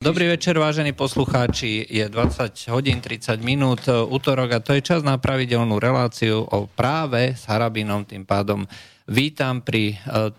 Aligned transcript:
Dobrý 0.00 0.32
večer, 0.32 0.56
vážení 0.56 0.96
poslucháči. 0.96 1.84
Je 1.84 2.08
20 2.08 2.72
hodín 2.72 3.04
30 3.04 3.36
minút 3.44 3.84
útorok 3.84 4.56
a 4.56 4.64
to 4.64 4.72
je 4.72 4.80
čas 4.80 5.04
na 5.04 5.20
pravidelnú 5.20 5.76
reláciu 5.76 6.40
o 6.40 6.64
práve 6.64 7.36
s 7.36 7.44
Harabinom. 7.44 8.08
Tým 8.08 8.24
pádom 8.24 8.64
vítam 9.04 9.60
pri 9.60 10.00
uh, 10.08 10.32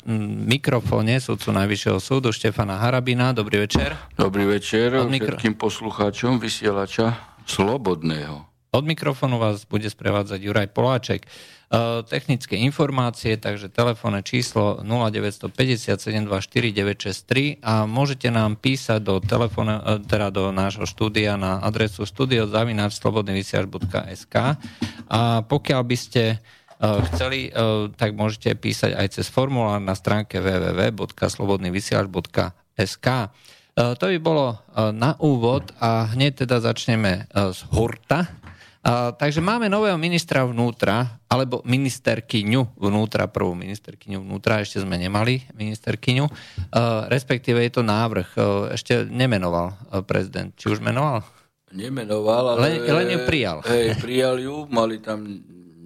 mikrofóne 0.50 1.22
sudcu 1.22 1.54
Najvyššieho 1.54 2.02
súdu 2.02 2.34
Štefana 2.34 2.82
Harabina. 2.82 3.38
Dobrý 3.38 3.62
večer. 3.62 3.94
Dobrý 4.18 4.50
večer 4.50 4.98
mikro... 5.06 5.38
všetkým 5.38 5.54
poslucháčom 5.54 6.42
vysielača 6.42 7.38
Slobodného. 7.46 8.42
Od 8.74 8.82
mikrofónu 8.82 9.38
vás 9.38 9.70
bude 9.70 9.86
sprevádzať 9.94 10.42
Juraj 10.42 10.74
Poláček. 10.74 11.30
Uh, 11.72 12.04
technické 12.04 12.60
informácie, 12.60 13.40
takže 13.40 13.72
telefónne 13.72 14.20
číslo 14.28 14.84
0950 14.84 15.96
a 17.64 17.88
môžete 17.88 18.28
nám 18.28 18.60
písať 18.60 19.00
do 19.00 19.24
telefóne, 19.24 19.80
uh, 19.80 19.96
teda 20.04 20.36
do 20.36 20.52
nášho 20.52 20.84
štúdia 20.84 21.40
na 21.40 21.64
adresu 21.64 22.04
studiozavinačslobodnyvysiač.sk 22.04 24.36
a 25.08 25.48
pokiaľ 25.48 25.82
by 25.88 25.96
ste 25.96 26.44
uh, 26.44 27.00
chceli, 27.08 27.56
tak 27.96 28.20
môžete 28.20 28.52
písať 28.52 28.92
aj 28.92 29.08
cez 29.16 29.32
formulár 29.32 29.80
na 29.80 29.96
stránke 29.96 30.44
www.slobodnyvysiač.sk. 30.44 33.08
To 33.72 34.06
by 34.12 34.20
bolo 34.20 34.60
na 34.92 35.16
úvod 35.24 35.72
a 35.80 36.12
hneď 36.12 36.44
teda 36.44 36.60
začneme 36.60 37.32
z 37.32 37.60
hurta 37.72 38.41
takže 39.18 39.46
máme 39.46 39.70
nového 39.70 39.94
ministra 40.02 40.42
vnútra, 40.42 41.22
alebo 41.30 41.62
ministerkyňu 41.62 42.82
vnútra, 42.82 43.30
prvú 43.30 43.54
ministerkyňu 43.54 44.26
vnútra, 44.26 44.66
ešte 44.66 44.82
sme 44.82 44.98
nemali 44.98 45.46
ministerkyňu, 45.54 46.26
a, 46.26 46.32
respektíve 47.06 47.62
je 47.62 47.72
to 47.78 47.86
návrh, 47.86 48.30
a, 48.34 48.42
ešte 48.74 49.06
nemenoval 49.06 49.78
prezident. 50.10 50.50
Či 50.58 50.74
už 50.74 50.80
menoval? 50.82 51.22
Nemenoval, 51.72 52.58
ale... 52.58 52.82
Len, 52.82 52.90
len 52.90 53.08
ju 53.16 53.20
prijal. 53.24 53.58
Hej, 53.64 54.02
prijal 54.02 54.36
ju, 54.42 54.66
mali 54.68 55.00
tam 55.00 55.24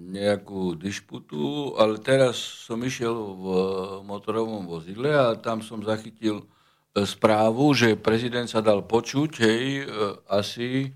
nejakú 0.06 0.78
dišputu, 0.80 1.76
ale 1.76 2.00
teraz 2.00 2.38
som 2.38 2.80
išiel 2.80 3.12
v 3.36 3.46
motorovom 4.06 4.64
vozidle 4.64 5.12
a 5.12 5.36
tam 5.36 5.60
som 5.60 5.82
zachytil 5.84 6.42
e, 6.42 7.04
správu, 7.04 7.74
že 7.76 7.98
prezident 7.98 8.48
sa 8.48 8.64
dal 8.64 8.86
počuť, 8.86 9.30
hej, 9.44 9.64
e, 9.82 9.84
asi 10.30 10.94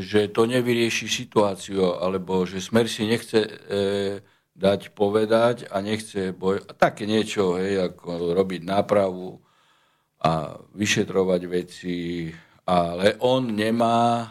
že 0.00 0.32
to 0.32 0.48
nevyrieši 0.48 1.06
situáciu, 1.06 2.00
alebo 2.00 2.42
že 2.48 2.62
Smer 2.62 2.88
si 2.88 3.04
nechce 3.04 3.44
e, 3.44 3.50
dať 4.54 4.94
povedať 4.94 5.68
a 5.68 5.82
nechce 5.82 6.30
boj... 6.34 6.62
Také 6.78 7.04
niečo, 7.04 7.58
hej, 7.58 7.92
ako 7.92 8.32
robiť 8.32 8.62
nápravu 8.64 9.38
a 10.24 10.56
vyšetrovať 10.72 11.40
veci, 11.50 12.30
ale 12.64 13.20
on 13.20 13.52
nemá 13.52 14.24
e, 14.24 14.26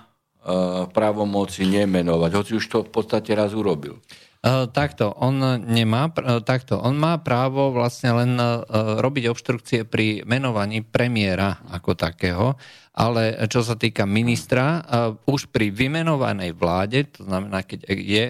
právomoci 0.89 1.69
nemenovať, 1.69 2.31
hoci 2.33 2.51
už 2.57 2.65
to 2.65 2.77
v 2.87 2.91
podstate 2.91 3.31
raz 3.35 3.53
urobil. 3.53 4.01
Uh, 4.43 4.67
takto, 4.67 5.07
on 5.23 5.39
nemá, 5.63 6.11
uh, 6.19 6.43
takto, 6.43 6.75
on 6.75 6.99
má 6.99 7.15
právo 7.15 7.71
vlastne 7.71 8.11
len 8.11 8.35
uh, 8.35 8.59
robiť 8.99 9.31
obštrukcie 9.31 9.87
pri 9.87 10.27
menovaní 10.27 10.83
premiéra 10.83 11.63
ako 11.71 11.95
takého, 11.95 12.59
ale 12.93 13.49
čo 13.49 13.65
sa 13.65 13.73
týka 13.73 14.05
ministra, 14.05 14.85
už 15.25 15.49
pri 15.49 15.73
vymenovanej 15.73 16.53
vláde, 16.53 17.09
to 17.09 17.25
znamená, 17.25 17.65
keď 17.65 17.89
je 17.89 18.25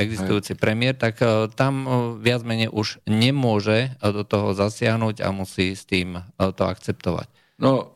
existujúci 0.00 0.56
premiér, 0.56 0.96
tak 0.96 1.20
tam 1.52 1.84
viac 2.24 2.40
menej 2.40 2.72
už 2.72 3.04
nemôže 3.04 3.92
do 4.00 4.24
toho 4.24 4.56
zasiahnuť 4.56 5.20
a 5.20 5.28
musí 5.36 5.76
s 5.76 5.84
tým 5.84 6.16
to 6.40 6.62
akceptovať. 6.64 7.28
No, 7.60 7.92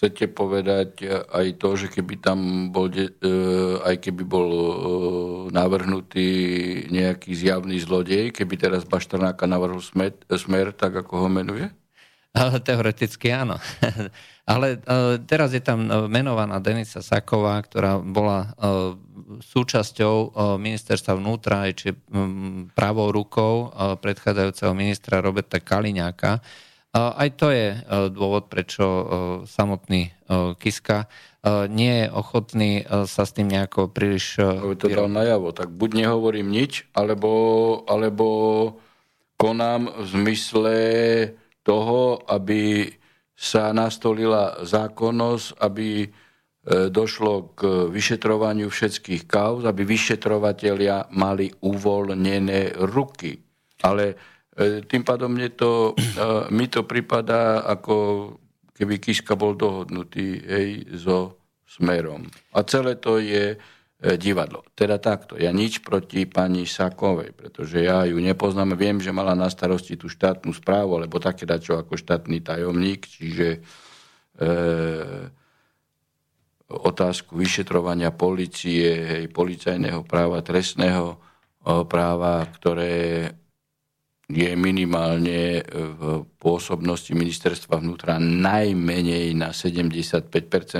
chcete 0.00 0.32
povedať 0.32 1.04
aj 1.28 1.46
to, 1.60 1.68
že 1.76 1.86
keby 1.92 2.22
tam 2.22 2.70
bol, 2.72 2.88
e, 2.88 3.10
aj 3.84 4.00
keby 4.00 4.22
bol 4.24 4.48
e, 4.48 4.70
navrhnutý 5.52 6.28
nejaký 6.88 7.36
zjavný 7.36 7.76
zlodej, 7.82 8.32
keby 8.32 8.54
teraz 8.56 8.88
Baštrnáka 8.88 9.44
navrhol 9.44 9.84
smer, 9.84 10.16
smer 10.30 10.72
tak 10.72 10.96
ako 11.04 11.26
ho 11.26 11.28
menuje? 11.28 11.68
Teoreticky 12.66 13.32
áno. 13.34 13.58
Ale 14.52 14.82
e, 14.82 15.18
teraz 15.30 15.54
je 15.54 15.62
tam 15.62 15.86
menovaná 16.10 16.58
Denisa 16.58 17.02
Saková, 17.02 17.62
ktorá 17.62 18.02
bola 18.02 18.50
súčasťou 19.30 20.34
ministerstva 20.58 21.14
vnútra, 21.14 21.70
či 21.70 21.94
pravou 22.74 23.14
rukou 23.14 23.70
predchádzajúceho 24.02 24.74
ministra 24.74 25.22
Roberta 25.22 25.62
Kaliňáka, 25.62 26.42
aj 26.90 27.28
to 27.38 27.54
je 27.54 27.68
e, 27.70 27.78
dôvod, 28.10 28.50
prečo 28.50 28.82
e, 28.82 29.04
samotný 29.46 30.10
e, 30.10 30.12
Kiska 30.58 31.06
nie 31.72 32.04
je 32.04 32.12
ochotný 32.12 32.84
sa 33.08 33.24
s 33.24 33.32
tým 33.32 33.48
nejako 33.48 33.88
príliš... 33.88 34.36
Aby 34.36 34.76
to 34.76 34.92
dal 34.92 35.08
najavo, 35.08 35.56
tak 35.56 35.72
buď 35.72 36.04
nehovorím 36.04 36.52
nič, 36.52 36.84
alebo, 36.92 37.32
alebo 37.88 38.26
konám 39.40 39.88
v 39.88 40.04
zmysle 40.04 40.76
toho, 41.70 42.18
aby 42.26 42.90
sa 43.38 43.70
nastolila 43.70 44.66
zákonnosť, 44.66 45.46
aby 45.62 46.10
došlo 46.70 47.56
k 47.56 47.88
vyšetrovaniu 47.88 48.68
všetkých 48.68 49.24
kauz, 49.24 49.64
aby 49.64 49.80
vyšetrovatelia 49.86 51.08
mali 51.08 51.48
uvoľnené 51.48 52.76
ruky. 52.84 53.40
Ale 53.80 54.12
E, 54.60 54.84
tým 54.84 55.00
pádom 55.06 55.32
mne 55.32 55.48
to, 55.56 55.96
e, 55.96 56.52
mi 56.52 56.68
to 56.68 56.84
pripadá, 56.84 57.64
ako 57.64 57.96
keby 58.76 59.00
Kiska 59.00 59.32
bol 59.32 59.56
dohodnutý 59.56 60.42
hej, 60.42 60.70
so 61.00 61.40
smerom. 61.64 62.28
A 62.52 62.60
celé 62.68 63.00
to 63.00 63.16
je 63.16 63.56
e, 63.56 63.58
divadlo. 64.00 64.64
Teda 64.72 64.96
takto. 64.96 65.36
Ja 65.36 65.52
nič 65.52 65.84
proti 65.84 66.24
pani 66.24 66.64
Sakovej, 66.64 67.36
pretože 67.36 67.84
ja 67.84 68.08
ju 68.08 68.16
nepoznám. 68.16 68.72
Viem, 68.72 68.96
že 69.04 69.12
mala 69.12 69.36
na 69.36 69.52
starosti 69.52 70.00
tú 70.00 70.08
štátnu 70.08 70.56
správu, 70.56 70.96
alebo 70.96 71.20
také 71.20 71.44
dačo 71.44 71.76
ako 71.76 72.00
štátny 72.00 72.40
tajomník, 72.40 73.04
čiže 73.04 73.60
e, 74.40 74.48
otázku 76.72 77.36
vyšetrovania 77.36 78.08
policie, 78.16 78.88
hej, 79.04 79.24
policajného 79.28 80.00
práva, 80.08 80.40
trestného 80.40 81.20
práva, 81.84 82.48
ktoré 82.56 83.28
je 84.30 84.50
minimálne 84.56 85.60
v 85.74 86.24
pôsobnosti 86.38 87.10
ministerstva 87.12 87.82
vnútra 87.82 88.16
najmenej 88.16 89.34
na 89.36 89.50
75% 89.52 90.30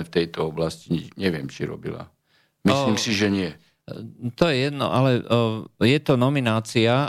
v 0.06 0.08
tejto 0.08 0.48
oblasti. 0.48 1.10
Neviem, 1.18 1.50
či 1.50 1.66
robila. 1.66 2.06
Myslím 2.64 2.96
o, 2.96 3.00
si, 3.00 3.10
že 3.16 3.28
nie. 3.32 3.50
To 4.38 4.44
je 4.46 4.70
jedno, 4.70 4.92
ale 4.92 5.24
o, 5.24 5.66
je 5.80 5.98
to 5.98 6.14
nominácia 6.20 7.08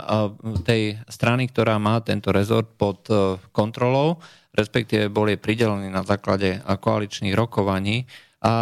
tej 0.64 0.98
strany, 1.06 1.46
ktorá 1.46 1.78
má 1.78 2.00
tento 2.02 2.32
rezort 2.34 2.72
pod 2.74 3.06
o, 3.08 3.38
kontrolou, 3.54 4.18
respektíve 4.52 5.08
bol 5.08 5.28
je 5.30 5.40
pridelený 5.40 5.88
na 5.88 6.04
základe 6.04 6.60
koaličných 6.64 7.32
rokovaní. 7.32 8.04
A 8.42 8.52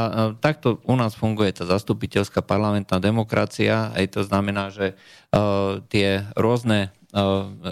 takto 0.44 0.76
u 0.84 0.92
nás 0.92 1.16
funguje 1.16 1.56
tá 1.56 1.64
zastupiteľská 1.64 2.44
parlamentná 2.44 3.00
demokracia. 3.00 3.88
Aj 3.96 4.04
to 4.12 4.20
znamená, 4.20 4.68
že 4.68 4.92
tie 5.88 6.20
rôzne 6.36 6.92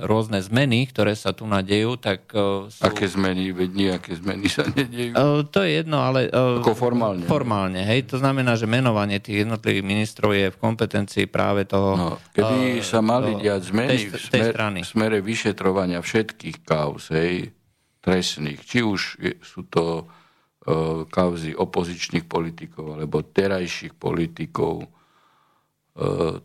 rôzne 0.03 0.43
zmeny, 0.43 0.91
ktoré 0.91 1.15
sa 1.15 1.31
tu 1.31 1.47
nadejú, 1.47 1.95
tak 1.95 2.27
eh, 2.35 2.67
sú... 2.67 2.83
Aké 2.83 3.07
zmeny? 3.07 3.55
Veď 3.55 3.71
nejaké 3.71 4.19
zmeny 4.19 4.51
sa 4.51 4.67
nedejú. 4.67 5.15
Uh, 5.15 5.47
to 5.47 5.63
je 5.63 5.79
jedno, 5.79 6.03
ale... 6.03 6.27
Ako 6.27 6.75
formálne. 6.75 7.23
Formálne, 7.23 7.87
hej. 7.87 8.11
To 8.11 8.19
znamená, 8.19 8.59
že 8.59 8.67
menovanie 8.67 9.23
tých 9.23 9.47
jednotlivých 9.47 9.87
ministrov 9.87 10.31
je 10.35 10.51
v 10.51 10.59
kompetencii 10.59 11.31
práve 11.31 11.71
toho... 11.71 11.95
No, 11.95 12.11
keby 12.35 12.83
uh, 12.83 12.87
sa 12.87 12.99
mali 12.99 13.39
diať 13.39 13.71
zmeny 13.71 13.95
tej, 13.95 14.03
v, 14.11 14.15
smer, 14.19 14.53
v 14.59 14.83
smere 14.83 15.19
vyšetrovania 15.23 16.03
všetkých 16.03 16.67
kauz, 16.67 17.15
hej, 17.15 17.55
trestných, 18.03 18.59
či 18.67 18.83
už 18.83 19.23
sú 19.39 19.71
to 19.71 20.03
uh, 20.03 21.07
kauzy 21.07 21.55
opozičných 21.55 22.27
politikov 22.27 22.99
alebo 22.99 23.23
terajších 23.23 23.95
politikov, 23.95 24.98
E, 24.98 24.98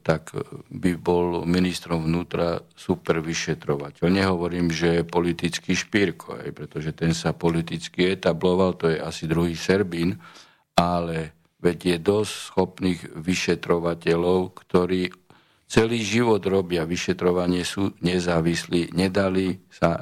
tak 0.01 0.33
by 0.73 0.97
bol 0.97 1.45
ministrom 1.45 2.09
vnútra 2.09 2.65
super 2.73 3.21
vyšetrovateľ. 3.21 4.09
Nehovorím, 4.09 4.73
že 4.73 5.01
je 5.01 5.03
politický 5.05 5.77
špírko, 5.77 6.41
aj, 6.41 6.49
pretože 6.57 6.89
ten 6.97 7.13
sa 7.13 7.37
politicky 7.37 8.17
etabloval, 8.17 8.73
to 8.73 8.89
je 8.89 8.97
asi 8.97 9.29
druhý 9.29 9.53
Serbín, 9.53 10.17
ale 10.73 11.37
veď 11.61 11.77
je 11.85 11.97
dosť 12.01 12.33
schopných 12.33 13.01
vyšetrovateľov, 13.13 14.57
ktorí 14.57 15.13
celý 15.69 15.99
život 16.01 16.41
robia 16.45 16.83
vyšetrovanie, 16.83 17.61
sú 17.61 17.93
nezávislí, 18.01 18.93
nedali 18.97 19.57
sa 19.69 19.89
e, 19.93 20.01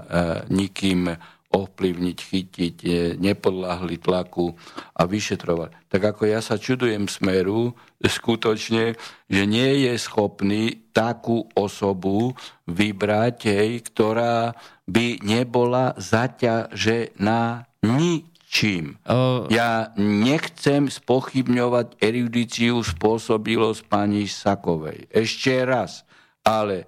nikým 0.51 1.11
ovplyvniť, 1.51 2.17
chytiť, 2.17 2.75
nepodláhli 3.19 3.99
tlaku 3.99 4.55
a 4.95 5.03
vyšetrovať. 5.03 5.91
Tak 5.91 6.01
ako 6.15 6.23
ja 6.31 6.39
sa 6.39 6.55
čudujem 6.55 7.11
smeru, 7.11 7.75
skutočne, 7.99 8.95
že 9.27 9.43
nie 9.43 9.85
je 9.87 9.93
schopný 9.99 10.87
takú 10.95 11.51
osobu 11.53 12.33
vybrať, 12.65 13.37
hej, 13.51 13.71
ktorá 13.91 14.55
by 14.87 15.19
nebola 15.23 15.93
zaťažená 15.99 17.71
Ničím. 17.81 19.01
Uh... 19.09 19.49
Ja 19.49 19.89
nechcem 19.97 20.85
spochybňovať 20.85 21.97
erudíciu 21.97 22.85
spôsobilosť 22.85 23.81
pani 23.89 24.29
Sakovej. 24.29 25.09
Ešte 25.09 25.65
raz. 25.65 26.05
Ale 26.45 26.85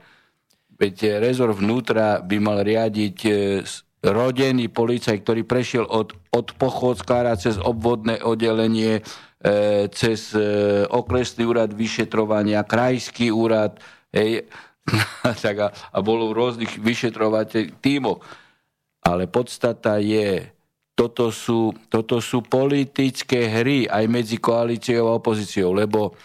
veď 0.77 1.21
rezor 1.21 1.53
vnútra 1.53 2.21
by 2.21 2.37
mal 2.41 2.61
riadiť 2.61 3.17
e, 3.25 3.33
rodený 4.03 4.67
policaj, 4.67 5.23
ktorý 5.23 5.47
prešiel 5.47 5.87
od, 5.87 6.11
od 6.35 6.47
pochodskára 6.59 7.39
cez 7.39 7.55
obvodné 7.55 8.19
oddelenie, 8.19 8.99
e, 8.99 9.01
cez 9.95 10.35
e, 10.35 10.43
okresný 10.91 11.47
úrad 11.47 11.71
vyšetrovania, 11.71 12.67
krajský 12.67 13.31
úrad, 13.31 13.79
hej, 14.11 14.43
a, 15.23 15.67
a 15.71 15.97
bol 16.03 16.27
v 16.27 16.35
rôznych 16.35 16.83
vyšetrovateľ 16.83 17.79
tímoch. 17.79 18.19
Ale 19.03 19.31
podstata 19.31 19.99
je, 20.03 20.51
toto 20.95 21.31
sú, 21.31 21.71
toto 21.87 22.19
sú 22.19 22.43
politické 22.43 23.47
hry 23.47 23.87
aj 23.87 24.03
medzi 24.11 24.37
koalíciou 24.39 25.11
a 25.11 25.17
opozíciou, 25.17 25.71
lebo 25.71 26.15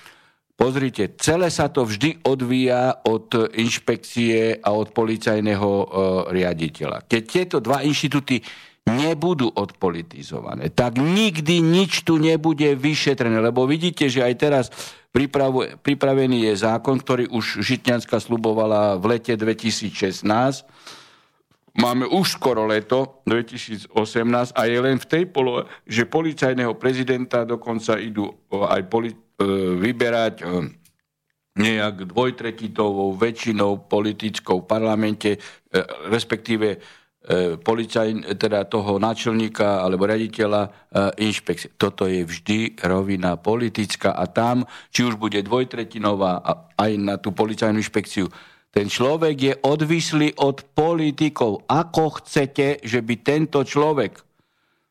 Pozrite, 0.59 1.15
celé 1.23 1.55
sa 1.55 1.71
to 1.71 1.87
vždy 1.87 2.27
odvíja 2.27 3.07
od 3.07 3.31
inšpekcie 3.55 4.59
a 4.59 4.75
od 4.75 4.91
policajného 4.91 5.71
e, 5.71 5.87
riaditeľa. 6.35 7.07
Keď 7.07 7.23
tieto 7.23 7.57
dva 7.63 7.87
inštitúty 7.87 8.43
nebudú 8.91 9.55
odpolitizované, 9.55 10.75
tak 10.75 10.99
nikdy 10.99 11.63
nič 11.63 12.03
tu 12.03 12.19
nebude 12.19 12.75
vyšetrené. 12.75 13.39
Lebo 13.39 13.71
vidíte, 13.71 14.11
že 14.11 14.27
aj 14.27 14.35
teraz 14.35 14.67
pripravený 15.79 16.51
je 16.51 16.55
zákon, 16.59 16.99
ktorý 16.99 17.31
už 17.31 17.63
Žitňanská 17.63 18.19
slubovala 18.19 18.99
v 18.99 19.15
lete 19.15 19.39
2016. 19.39 20.27
Máme 21.79 22.11
už 22.11 22.35
skoro 22.35 22.67
leto 22.67 23.23
2018 23.31 23.95
a 24.59 24.63
je 24.67 24.79
len 24.83 24.99
v 24.99 25.07
tej 25.07 25.31
polohe, 25.31 25.71
že 25.87 26.03
policajného 26.03 26.75
prezidenta 26.75 27.47
dokonca 27.47 27.95
idú 27.95 28.27
aj 28.51 28.83
poli- 28.91 29.15
E, 29.15 29.28
vyberať 29.79 30.35
e, 30.43 30.45
nejak 31.59 32.11
dvojtretitovou 32.11 33.15
väčšinou 33.15 33.87
politickou 33.87 34.63
v 34.63 34.69
parlamente, 34.69 35.31
e, 35.35 35.39
respektíve 36.11 36.99
policaj, 37.61 38.41
teda 38.41 38.65
toho 38.65 38.97
náčelníka 38.97 39.85
alebo 39.85 40.09
raditeľa 40.09 40.89
inšpekcie. 41.21 41.77
Toto 41.77 42.09
je 42.09 42.25
vždy 42.25 42.81
rovina 42.81 43.37
politická 43.37 44.17
a 44.17 44.25
tam, 44.25 44.65
či 44.89 45.05
už 45.05 45.21
bude 45.21 45.37
dvojtretinová 45.45 46.41
aj 46.79 46.91
na 46.97 47.21
tú 47.21 47.37
policajnú 47.37 47.85
inšpekciu, 47.85 48.33
ten 48.73 48.89
človek 48.89 49.37
je 49.37 49.55
odvislý 49.61 50.41
od 50.41 50.73
politikov. 50.73 51.69
Ako 51.69 52.23
chcete, 52.23 52.81
že 52.81 53.05
by 53.05 53.15
tento 53.21 53.61
človek 53.61 54.17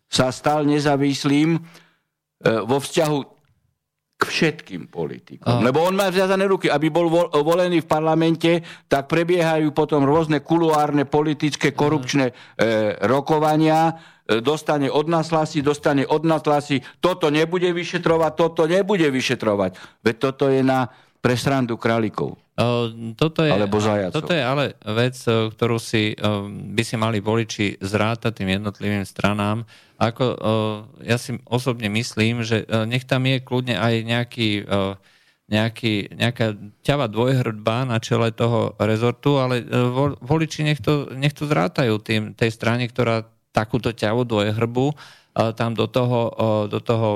sa 0.05 0.29
stal 0.29 0.61
nezávislým 0.61 1.57
vo 2.43 2.77
vzťahu 2.77 3.36
k 4.17 4.23
všetkým 4.25 4.89
politikom. 4.89 5.61
Oh. 5.61 5.61
Lebo 5.61 5.85
on 5.85 5.93
má 5.93 6.09
vzviazané 6.09 6.49
ruky. 6.49 6.73
Aby 6.73 6.89
bol 6.89 7.05
volený 7.29 7.85
v 7.85 7.87
parlamente, 7.87 8.65
tak 8.89 9.05
prebiehajú 9.05 9.69
potom 9.77 10.01
rôzne 10.01 10.41
kuluárne, 10.41 11.05
politické, 11.05 11.77
korupčné 11.77 12.33
e, 12.33 12.33
rokovania. 13.05 13.93
E, 14.25 14.41
dostane 14.41 14.89
od 14.89 15.05
nás 15.05 15.29
hlasy, 15.29 15.61
dostane 15.61 16.01
od 16.01 16.25
nás 16.25 16.41
hlasy. 16.41 16.81
Toto 16.97 17.29
nebude 17.29 17.69
vyšetrovať, 17.69 18.31
toto 18.33 18.65
nebude 18.65 19.05
vyšetrovať. 19.05 20.01
Veď 20.01 20.15
toto 20.17 20.49
je 20.49 20.65
na 20.65 20.89
pre 21.21 21.37
srandu 21.37 21.77
králikov. 21.77 22.41
Toto 23.13 23.45
je, 23.45 23.53
Alebo 23.53 23.77
toto 24.09 24.33
je 24.33 24.41
ale 24.41 24.81
vec, 24.97 25.13
ktorú 25.21 25.77
si 25.77 26.17
by 26.73 26.81
si 26.81 26.97
mali 26.97 27.21
voliči 27.21 27.77
zrátať 27.77 28.41
tým 28.41 28.57
jednotlivým 28.57 29.05
stranám. 29.05 29.61
Ako, 29.97 30.25
ja 31.01 31.17
si 31.17 31.41
osobne 31.49 31.89
myslím, 31.89 32.45
že 32.45 32.69
nech 32.85 33.09
tam 33.09 33.25
je 33.25 33.41
kľudne 33.41 33.81
aj 33.81 33.93
nejaký, 34.05 34.49
nejaký, 35.49 35.93
nejaká 36.13 36.53
ťava 36.85 37.09
dvojhrdba 37.09 37.89
na 37.89 37.97
čele 37.97 38.29
toho 38.29 38.77
rezortu, 38.77 39.41
ale 39.41 39.65
voliči 40.21 40.61
nech 40.61 40.85
to, 40.85 41.09
nech 41.17 41.33
to 41.33 41.49
zrátajú 41.49 41.97
tým, 41.97 42.37
tej 42.37 42.53
strane, 42.53 42.85
ktorá 42.85 43.25
takúto 43.49 43.89
ťavu 43.89 44.21
dvojhrbu 44.21 44.93
tam 45.57 45.73
do 45.73 45.89
toho, 45.89 46.29
do 46.69 46.77
toho 46.77 47.09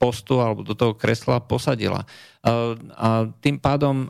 postu 0.00 0.40
alebo 0.40 0.64
do 0.64 0.76
toho 0.76 0.92
kresla 0.96 1.40
posadila. 1.40 2.04
A 2.96 3.08
tým 3.40 3.56
pádom 3.56 4.08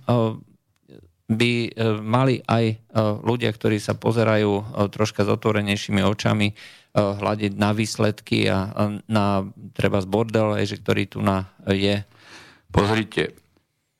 by 1.31 1.53
e, 1.63 1.71
mali 2.03 2.43
aj 2.43 2.65
e, 2.67 2.77
ľudia, 3.23 3.55
ktorí 3.55 3.79
sa 3.79 3.95
pozerajú 3.95 4.51
e, 4.51 4.63
troška 4.91 5.23
s 5.23 5.31
otvorenejšími 5.31 6.03
očami, 6.03 6.51
hľadiť 6.95 7.53
na 7.55 7.71
výsledky 7.71 8.51
a 8.51 8.91
na 9.07 9.47
treba 9.77 10.03
z 10.03 10.07
bordel, 10.11 10.59
že 10.67 10.79
ktorý 10.79 11.07
tu 11.07 11.19
na 11.23 11.51
je. 11.67 12.03
Pozrite, 12.71 13.39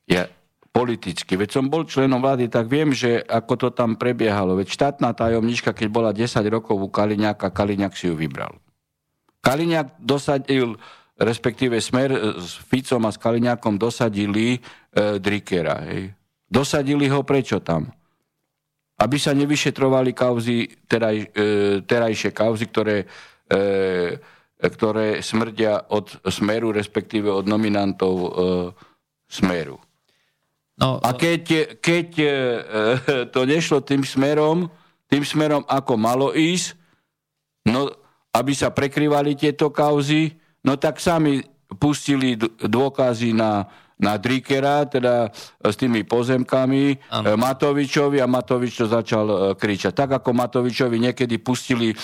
ja 0.07 0.27
politicky, 0.71 1.35
veď 1.35 1.49
som 1.51 1.67
bol 1.67 1.83
členom 1.83 2.23
vlády, 2.23 2.47
tak 2.47 2.71
viem, 2.71 2.95
že 2.95 3.19
ako 3.27 3.53
to 3.59 3.69
tam 3.75 3.99
prebiehalo. 3.99 4.55
Veď 4.55 4.71
štátna 4.71 5.11
tajomnička, 5.11 5.75
keď 5.75 5.87
bola 5.91 6.11
10 6.15 6.31
rokov 6.47 6.79
u 6.79 6.87
Kaliňáka, 6.87 7.51
Kaliňák 7.51 7.93
si 7.95 8.07
ju 8.07 8.15
vybral. 8.15 8.55
Kaliňák 9.43 9.99
dosadil 9.99 10.79
respektíve 11.21 11.77
Smer 11.77 12.09
e, 12.11 12.19
s 12.41 12.57
Ficom 12.65 13.05
a 13.05 13.13
s 13.13 13.21
Kaliňákom 13.21 13.77
dosadili 13.77 14.57
e, 14.57 14.59
Drikera. 15.21 15.85
Hej. 15.87 16.17
Dosadili 16.49 17.07
ho 17.07 17.21
prečo 17.23 17.61
tam? 17.61 17.93
Aby 19.01 19.17
sa 19.17 19.33
nevyšetrovali 19.33 20.13
kauzy, 20.13 20.69
teraj, 20.85 21.25
e, 21.33 21.81
terajšie 21.81 22.29
kauzy, 22.29 22.69
ktoré, 22.69 23.09
e, 23.49 24.21
ktoré 24.61 25.25
smrdia 25.25 25.89
od 25.89 26.21
Smeru, 26.29 26.69
respektíve 26.69 27.33
od 27.33 27.49
nominantov 27.49 28.15
e, 28.21 28.29
Smeru. 29.25 29.81
No, 30.77 31.01
a 31.01 31.13
keď, 31.13 31.77
keď 31.77 32.07
to 33.33 33.45
nešlo 33.45 33.85
tým 33.85 34.01
smerom, 34.01 34.65
tým 35.05 35.21
smerom, 35.21 35.61
ako 35.69 35.93
malo 35.93 36.33
ísť, 36.33 36.73
no, 37.69 37.85
aby 38.33 38.55
sa 38.57 38.73
prekrývali 38.73 39.37
tieto 39.37 39.69
kauzy, 39.69 40.33
no 40.65 40.79
tak 40.81 40.97
sami 40.97 41.43
pustili 41.77 42.33
dôkazy 42.59 43.35
na, 43.35 43.67
na 44.01 44.17
Drikera, 44.17 44.89
teda 44.89 45.29
s 45.61 45.75
tými 45.77 46.01
pozemkami 46.01 46.97
ano. 47.13 47.25
E, 47.25 47.37
Matovičovi 47.37 48.17
a 48.17 48.27
Matovič 48.27 48.73
to 48.81 48.89
začal 48.89 49.25
e, 49.29 49.35
kričať. 49.53 49.93
Tak 49.93 50.09
ako 50.19 50.33
Matovičovi 50.33 50.97
niekedy 50.97 51.37
pustili 51.37 51.93
e, 51.93 51.95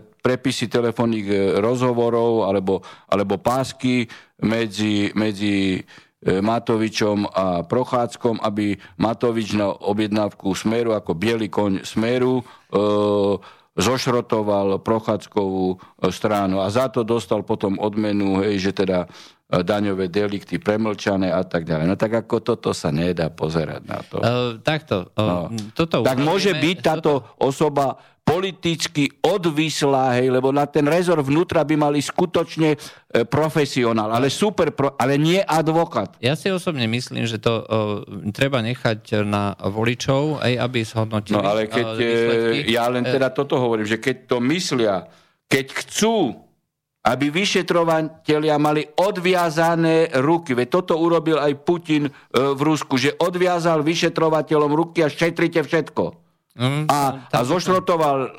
prepisy 0.00 0.72
telefónnych 0.72 1.60
rozhovorov 1.60 2.48
alebo, 2.48 2.80
alebo 3.12 3.36
pásky 3.36 4.08
medzi, 4.40 5.12
medzi 5.12 5.84
Matovičom 6.24 7.28
a 7.28 7.60
Prochádzkom, 7.68 8.40
aby 8.40 8.80
Matovič 8.96 9.52
na 9.52 9.68
objednávku 9.68 10.56
Smeru 10.56 10.96
ako 10.96 11.12
biely 11.12 11.52
koň 11.52 11.84
Smeru 11.84 12.40
e, 12.40 12.44
zošrotoval 13.74 14.78
Prochádzkovú 14.80 15.66
e, 15.74 15.76
stranu 16.14 16.62
a 16.62 16.70
za 16.70 16.86
to 16.86 17.02
dostal 17.02 17.42
potom 17.42 17.74
odmenu, 17.82 18.38
hej, 18.46 18.70
že 18.70 18.86
teda 18.86 19.04
e, 19.04 19.08
daňové 19.66 20.06
delikty 20.06 20.62
premlčané 20.62 21.34
a 21.34 21.42
tak 21.42 21.66
ďalej. 21.66 21.86
No 21.90 21.98
tak 21.98 22.14
ako 22.26 22.38
toto 22.38 22.70
sa 22.70 22.94
nedá 22.94 23.34
pozerať 23.34 23.82
na 23.82 23.98
to. 24.06 24.16
Uh, 24.22 24.62
takto. 24.62 25.10
Uh, 25.18 25.50
no. 25.50 25.58
toto 25.74 26.06
tak 26.06 26.22
môže 26.22 26.54
byť 26.54 26.76
táto 26.78 27.12
toto... 27.22 27.34
osoba 27.42 27.98
politicky 28.24 29.06
odvislá, 29.20 30.16
hej, 30.16 30.32
lebo 30.32 30.48
na 30.48 30.64
ten 30.64 30.88
rezor 30.88 31.20
vnútra 31.20 31.60
by 31.60 31.76
mali 31.76 32.00
skutočne 32.00 32.72
e, 32.72 32.78
profesionál, 33.28 34.08
ale 34.16 34.32
super, 34.32 34.72
pro, 34.72 34.96
ale 34.96 35.20
nie 35.20 35.44
advokát. 35.44 36.16
Ja 36.24 36.32
si 36.32 36.48
osobne 36.48 36.88
myslím, 36.88 37.28
že 37.28 37.36
to 37.36 37.62
e, 37.62 37.64
treba 38.32 38.64
nechať 38.64 39.22
na 39.28 39.52
voličov, 39.60 40.40
aj 40.40 40.52
aby 40.56 40.78
zhodnotili 40.82 41.36
No 41.36 41.44
ale 41.44 41.68
keď, 41.68 41.88
e, 42.00 42.08
ja 42.72 42.88
len 42.88 43.04
teda 43.04 43.28
toto 43.28 43.60
hovorím, 43.60 43.84
že 43.84 44.00
keď 44.00 44.16
to 44.24 44.36
myslia, 44.40 45.04
keď 45.44 45.66
chcú, 45.84 46.44
aby 47.04 47.28
vyšetrovateľia 47.28 48.56
mali 48.56 48.80
odviazané 48.96 50.16
ruky. 50.24 50.56
Veď 50.56 50.80
toto 50.80 50.96
urobil 50.96 51.36
aj 51.36 51.52
Putin 51.60 52.08
e, 52.08 52.12
v 52.32 52.60
Rusku, 52.64 52.96
že 52.96 53.12
odviazal 53.20 53.84
vyšetrovateľom 53.84 54.72
ruky 54.72 55.04
a 55.04 55.12
šetrite 55.12 55.60
všetko. 55.60 56.23
Mm, 56.54 56.86
a, 56.88 57.26
a 57.32 57.44
zošrotovali, 57.44 58.30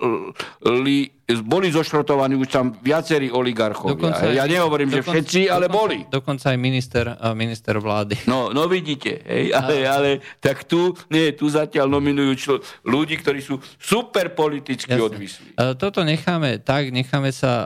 boli 1.42 1.74
zošrotovaní 1.74 2.38
už 2.38 2.50
tam 2.54 2.78
viacerí 2.86 3.34
oligarchovia. 3.34 4.14
Aj, 4.14 4.30
ja 4.30 4.46
nehovorím, 4.46 4.94
dokonca, 4.94 5.02
že 5.02 5.10
všetci, 5.10 5.42
ale 5.50 5.66
dokonca, 5.66 5.82
boli. 5.82 5.98
Dokonca 6.06 6.46
aj 6.54 6.58
minister, 6.62 7.06
minister 7.34 7.74
vlády. 7.82 8.30
No, 8.30 8.54
no 8.54 8.70
vidíte, 8.70 9.26
hej, 9.26 9.50
ale, 9.50 9.90
ale 9.90 10.10
tak 10.38 10.70
tu, 10.70 10.94
nie, 11.10 11.34
tu 11.34 11.50
zatiaľ 11.50 11.90
nominujú 11.90 12.32
člo, 12.38 12.56
ľudí, 12.86 13.18
ktorí 13.18 13.42
sú 13.42 13.58
super 13.82 14.38
politicky 14.38 14.94
Jasne. 14.94 15.10
odvislí. 15.10 15.48
Toto 15.82 16.06
necháme 16.06 16.62
tak, 16.62 16.94
necháme 16.94 17.34
sa, 17.34 17.66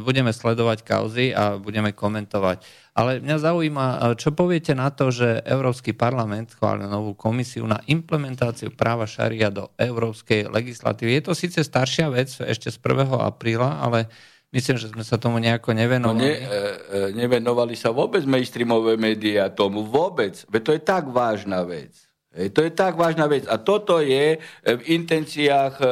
budeme 0.00 0.32
sledovať 0.32 0.80
kauzy 0.80 1.36
a 1.36 1.60
budeme 1.60 1.92
komentovať. 1.92 2.64
Ale 2.94 3.18
mňa 3.18 3.42
zaujíma, 3.42 3.86
čo 4.14 4.30
poviete 4.30 4.70
na 4.70 4.86
to, 4.86 5.10
že 5.10 5.42
Európsky 5.42 5.90
parlament 5.90 6.54
schválil 6.54 6.86
novú 6.86 7.18
komisiu 7.18 7.66
na 7.66 7.82
implementáciu 7.90 8.70
práva 8.70 9.02
šaria 9.02 9.50
do 9.50 9.66
európskej 9.74 10.46
legislatívy. 10.46 11.18
Je 11.18 11.24
to 11.26 11.34
síce 11.34 11.58
staršia 11.58 12.06
vec, 12.14 12.30
ešte 12.30 12.70
z 12.70 12.78
1. 12.78 12.93
apríla, 13.02 13.82
ale 13.82 14.06
myslím, 14.54 14.78
že 14.78 14.94
sme 14.94 15.02
sa 15.02 15.18
tomu 15.18 15.42
nejako 15.42 15.74
nevenovali. 15.74 16.14
No 16.14 16.22
ne, 16.22 16.34
e, 16.38 16.46
e, 16.46 17.18
nevenovali 17.18 17.74
sa 17.74 17.90
vôbec 17.90 18.22
mainstreamové 18.22 18.94
médiá 18.94 19.50
tomu, 19.50 19.82
vôbec. 19.82 20.46
Veď 20.46 20.62
to 20.62 20.72
je 20.78 20.82
tak 20.86 21.04
vážna 21.10 21.66
vec. 21.66 21.90
E, 22.30 22.46
to 22.54 22.62
je 22.62 22.70
tak 22.70 22.94
vážna 22.94 23.26
vec. 23.26 23.50
A 23.50 23.58
toto 23.58 23.98
je 23.98 24.38
v 24.62 24.80
intenciách 24.86 25.74
e, 25.82 25.86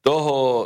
toho 0.00 0.36
e, 0.40 0.64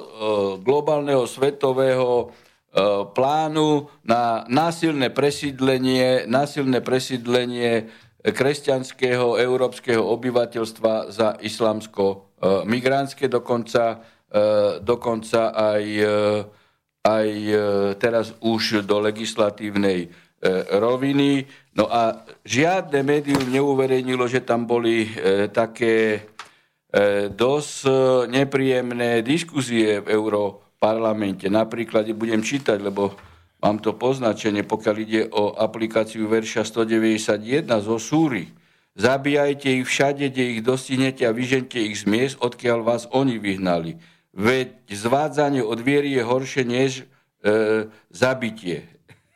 globálneho 0.62 1.26
svetového 1.26 2.30
E, 2.74 3.06
plánu 3.14 3.86
na 4.02 4.42
násilné 4.50 5.14
presídlenie, 5.14 6.26
násilné 6.26 6.82
presídlenie 6.82 7.86
kresťanského 8.18 9.38
európskeho 9.38 10.02
obyvateľstva 10.02 11.14
za 11.14 11.38
islamsko-migránske, 11.38 13.30
dokonca, 13.30 13.82
e, 13.94 13.96
dokonca 14.82 15.54
aj, 15.54 15.84
e, 15.86 16.16
aj 17.06 17.28
teraz 18.02 18.34
už 18.42 18.82
do 18.82 18.98
legislatívnej 18.98 20.10
roviny. 20.74 21.46
No 21.78 21.88
a 21.88 22.26
žiadne 22.44 23.00
médium 23.00 23.48
neuverejnilo, 23.48 24.28
že 24.28 24.44
tam 24.44 24.68
boli 24.68 25.08
také 25.56 26.26
dosť 27.32 27.72
nepríjemné 28.28 29.24
diskuzie 29.24 30.04
v 30.04 30.12
Európe 30.12 30.64
parlamente. 30.84 31.48
Napríklad 31.48 32.04
budem 32.12 32.44
čítať, 32.44 32.76
lebo 32.76 33.16
mám 33.64 33.80
to 33.80 33.96
poznačenie, 33.96 34.68
pokiaľ 34.68 34.96
ide 35.00 35.22
o 35.32 35.56
aplikáciu 35.56 36.28
verša 36.28 36.68
191 36.68 37.64
zo 37.80 37.96
Súry. 37.96 38.52
Zabíjajte 38.92 39.80
ich 39.80 39.88
všade, 39.88 40.28
kde 40.28 40.44
ich 40.54 40.60
dostihnete 40.60 41.24
a 41.24 41.32
vyžente 41.32 41.80
ich 41.80 42.04
z 42.04 42.04
miest, 42.04 42.36
odkiaľ 42.44 42.84
vás 42.84 43.08
oni 43.10 43.40
vyhnali. 43.40 43.96
Veď 44.34 44.90
zvádzanie 44.90 45.62
od 45.62 45.78
viery 45.78 46.10
je 46.18 46.22
horšie 46.26 46.62
než 46.66 46.90
e, 47.00 47.04
zabitie. 48.10 48.84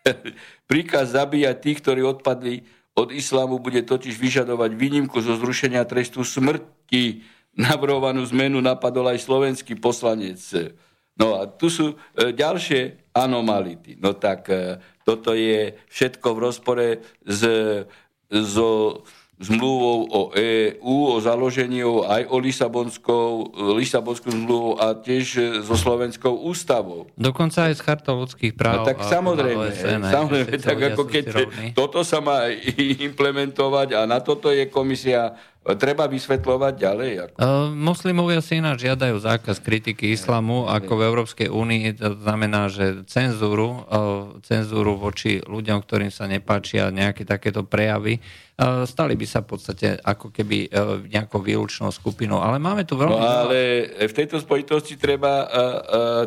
Príkaz 0.71 1.15
zabíjať 1.15 1.57
tých, 1.63 1.79
ktorí 1.81 2.03
odpadli 2.03 2.67
od 2.99 3.15
islámu, 3.15 3.63
bude 3.63 3.87
totiž 3.87 4.19
vyžadovať 4.19 4.75
výnimku 4.75 5.23
zo 5.23 5.39
zrušenia 5.39 5.87
trestu 5.87 6.27
smrti. 6.27 7.23
Navrhovanú 7.55 8.27
zmenu 8.35 8.59
napadol 8.59 9.15
aj 9.15 9.23
slovenský 9.23 9.79
poslanec 9.79 10.43
No 11.19 11.43
a 11.43 11.51
tu 11.51 11.67
sú 11.67 11.99
e, 12.15 12.31
ďalšie 12.31 13.11
anomality. 13.11 13.99
No 13.99 14.15
tak 14.15 14.47
e, 14.55 14.79
toto 15.03 15.35
je 15.35 15.75
všetko 15.91 16.29
v 16.31 16.39
rozpore 16.39 16.87
s, 17.27 17.43
so 18.31 19.03
zmluvou 19.39 19.99
o 20.11 20.21
EÚ, 20.35 21.15
o 21.15 21.17
založení 21.23 21.87
aj 21.87 22.27
o 22.27 22.37
Lisabonskou, 22.43 23.55
Lisabonskou 23.79 24.31
zmluvou 24.35 24.83
a 24.83 24.99
tiež 24.99 25.63
so 25.63 25.79
Slovenskou 25.79 26.43
ústavou. 26.43 27.07
Dokonca 27.15 27.71
aj 27.71 27.79
z 27.79 27.83
chartou 27.87 28.19
ľudských 28.27 28.59
práv. 28.59 28.83
No, 28.83 28.89
tak 28.91 28.99
samozrejme, 29.07 29.67
OSN, 29.71 30.01
samozrejme 30.11 30.55
tak 30.59 30.79
ako 30.95 31.03
keď 31.07 31.25
toto 31.71 32.03
sa 32.03 32.19
má 32.19 32.51
implementovať 33.09 33.95
a 33.95 34.01
na 34.11 34.19
toto 34.19 34.51
je 34.51 34.67
komisia 34.67 35.39
treba 35.77 36.09
vysvetľovať 36.09 36.75
ďalej? 36.81 37.11
Ako? 37.19 37.35
Uh, 37.37 37.69
moslimovia 37.75 38.41
si 38.41 38.57
ináč 38.57 38.89
žiadajú 38.89 39.21
zákaz 39.21 39.61
kritiky 39.61 40.17
islamu, 40.17 40.65
ako 40.65 40.93
v 40.97 41.07
Európskej 41.13 41.49
únii. 41.53 42.01
To 42.01 42.17
znamená, 42.17 42.73
že 42.73 43.05
cenzúru, 43.05 43.85
uh, 43.85 44.39
cenzúru 44.47 44.97
voči 44.97 45.45
ľuďom, 45.45 45.85
ktorým 45.85 46.09
sa 46.09 46.25
nepáčia 46.25 46.89
nejaké 46.89 47.29
takéto 47.29 47.67
prejavy, 47.69 48.17
uh, 48.23 48.89
stali 48.89 49.13
by 49.19 49.27
sa 49.29 49.45
v 49.45 49.49
podstate 49.53 49.87
ako 50.01 50.33
keby 50.33 50.73
uh, 50.73 51.03
nejakou 51.05 51.45
výlučnou 51.45 51.93
skupinou. 51.93 52.41
Ale 52.41 52.57
máme 52.57 52.89
tu 52.89 52.97
veľmi... 52.97 53.13
No 53.13 53.49
ale 53.49 53.59
v 54.09 54.13
tejto 54.17 54.41
spojitosti 54.41 54.97
treba, 54.97 55.45
uh, 55.45 55.49
uh, 55.51 55.77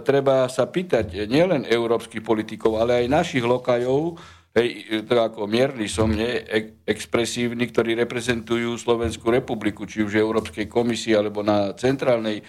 treba 0.06 0.46
sa 0.52 0.70
pýtať 0.70 1.26
nielen 1.26 1.66
európskych 1.66 2.22
politikov, 2.22 2.78
ale 2.78 3.06
aj 3.06 3.08
našich 3.10 3.46
lokajov, 3.46 4.22
hej, 4.56 4.68
to 5.08 5.16
ako 5.20 5.48
mierny 5.48 5.88
som, 5.88 6.12
nie, 6.12 6.44
expresívny, 6.84 7.72
ktorí 7.72 7.96
reprezentujú 7.96 8.76
Slovenskú 8.76 9.32
republiku, 9.32 9.88
či 9.88 10.04
už 10.04 10.20
Európskej 10.20 10.68
komisii, 10.68 11.16
alebo 11.16 11.44
na 11.44 11.72
centrálnej 11.76 12.40
e, 12.40 12.44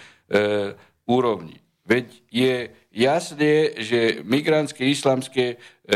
úrovni. 1.07 1.59
Veď 1.83 2.05
je 2.31 2.55
jasné, 2.95 3.75
že 3.83 4.23
migrantské 4.23 4.87
islamské 4.87 5.59
e, 5.83 5.95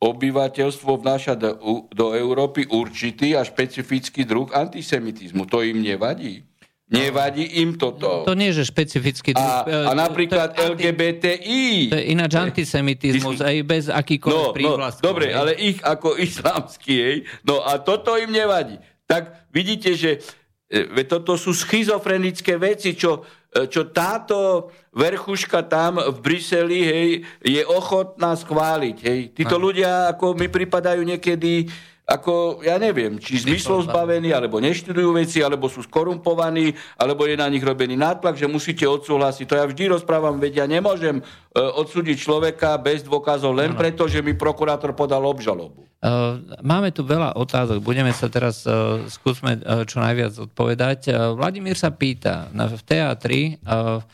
obyvateľstvo 0.00 1.00
vnáša 1.00 1.36
do, 1.36 1.88
do 1.88 2.12
Európy 2.12 2.68
určitý 2.68 3.36
a 3.36 3.44
špecifický 3.44 4.28
druh 4.28 4.52
antisemitizmu. 4.52 5.48
To 5.48 5.64
im 5.64 5.80
nevadí. 5.80 6.44
Nevadí 6.84 7.64
im 7.64 7.80
toto. 7.80 8.28
To 8.28 8.36
nie, 8.36 8.52
že 8.52 8.68
špecificky. 8.68 9.32
A, 9.32 9.64
a 9.64 9.92
napríklad 9.96 10.52
to, 10.52 10.76
LGBTI. 10.76 11.88
To 11.88 11.96
je 11.96 12.06
ináč 12.12 12.36
antisemitizmus, 12.36 13.40
aj 13.40 13.56
bez 13.64 13.84
akýkoľvek 13.88 14.52
no, 14.52 14.52
prívlastkov. 14.52 15.00
No, 15.00 15.08
dobre, 15.08 15.32
ale 15.32 15.56
ich 15.56 15.80
ako 15.80 16.20
islamský, 16.20 16.94
hej. 17.00 17.16
No 17.40 17.64
a 17.64 17.80
toto 17.80 18.20
im 18.20 18.28
nevadí. 18.28 18.76
Tak 19.08 19.48
vidíte, 19.48 19.96
že 19.96 20.20
e, 20.68 21.08
toto 21.08 21.40
sú 21.40 21.56
schizofrenické 21.56 22.60
veci, 22.60 22.92
čo, 22.92 23.24
e, 23.48 23.64
čo 23.64 23.88
táto 23.88 24.68
verchuška 24.92 25.64
tam 25.64 26.04
v 26.04 26.18
Bruseli 26.20 26.80
hej, 26.84 27.08
je 27.40 27.62
ochotná 27.64 28.36
schváliť. 28.36 28.96
Hej. 29.00 29.20
Títo 29.32 29.56
ľudia 29.56 30.12
ako 30.12 30.36
mi 30.36 30.52
pripadajú 30.52 31.00
niekedy 31.00 31.64
ako, 32.04 32.60
ja 32.60 32.76
neviem, 32.76 33.16
či 33.16 33.40
zmyslov 33.40 33.88
zbavení, 33.88 34.28
alebo 34.28 34.60
neštudujú 34.60 35.16
veci, 35.16 35.40
alebo 35.40 35.72
sú 35.72 35.80
skorumpovaní, 35.80 36.76
alebo 37.00 37.24
je 37.24 37.32
na 37.40 37.48
nich 37.48 37.64
robený 37.64 37.96
nátlak, 37.96 38.36
že 38.36 38.44
musíte 38.44 38.84
odsúhlasiť. 38.84 39.48
To 39.48 39.56
ja 39.56 39.64
vždy 39.64 39.88
rozprávam, 39.88 40.36
veď 40.36 40.64
ja 40.64 40.66
nemôžem 40.68 41.24
uh, 41.24 41.80
odsúdiť 41.80 42.20
človeka 42.20 42.76
bez 42.76 43.08
dôkazov 43.08 43.56
len 43.56 43.72
ano. 43.72 43.80
preto, 43.80 44.04
že 44.04 44.20
mi 44.20 44.36
prokurátor 44.36 44.92
podal 44.92 45.24
obžalobu. 45.24 45.88
Uh, 46.04 46.44
máme 46.60 46.92
tu 46.92 47.00
veľa 47.00 47.40
otázok, 47.40 47.80
budeme 47.80 48.12
sa 48.12 48.28
teraz, 48.28 48.68
uh, 48.68 49.00
skúsme 49.08 49.64
uh, 49.64 49.88
čo 49.88 50.04
najviac 50.04 50.36
odpovedať. 50.36 51.08
Uh, 51.08 51.32
Vladimír 51.32 51.80
sa 51.80 51.88
pýta, 51.88 52.52
na, 52.52 52.68
v 52.68 52.84
teatri 52.84 53.56
uh, 53.64 54.04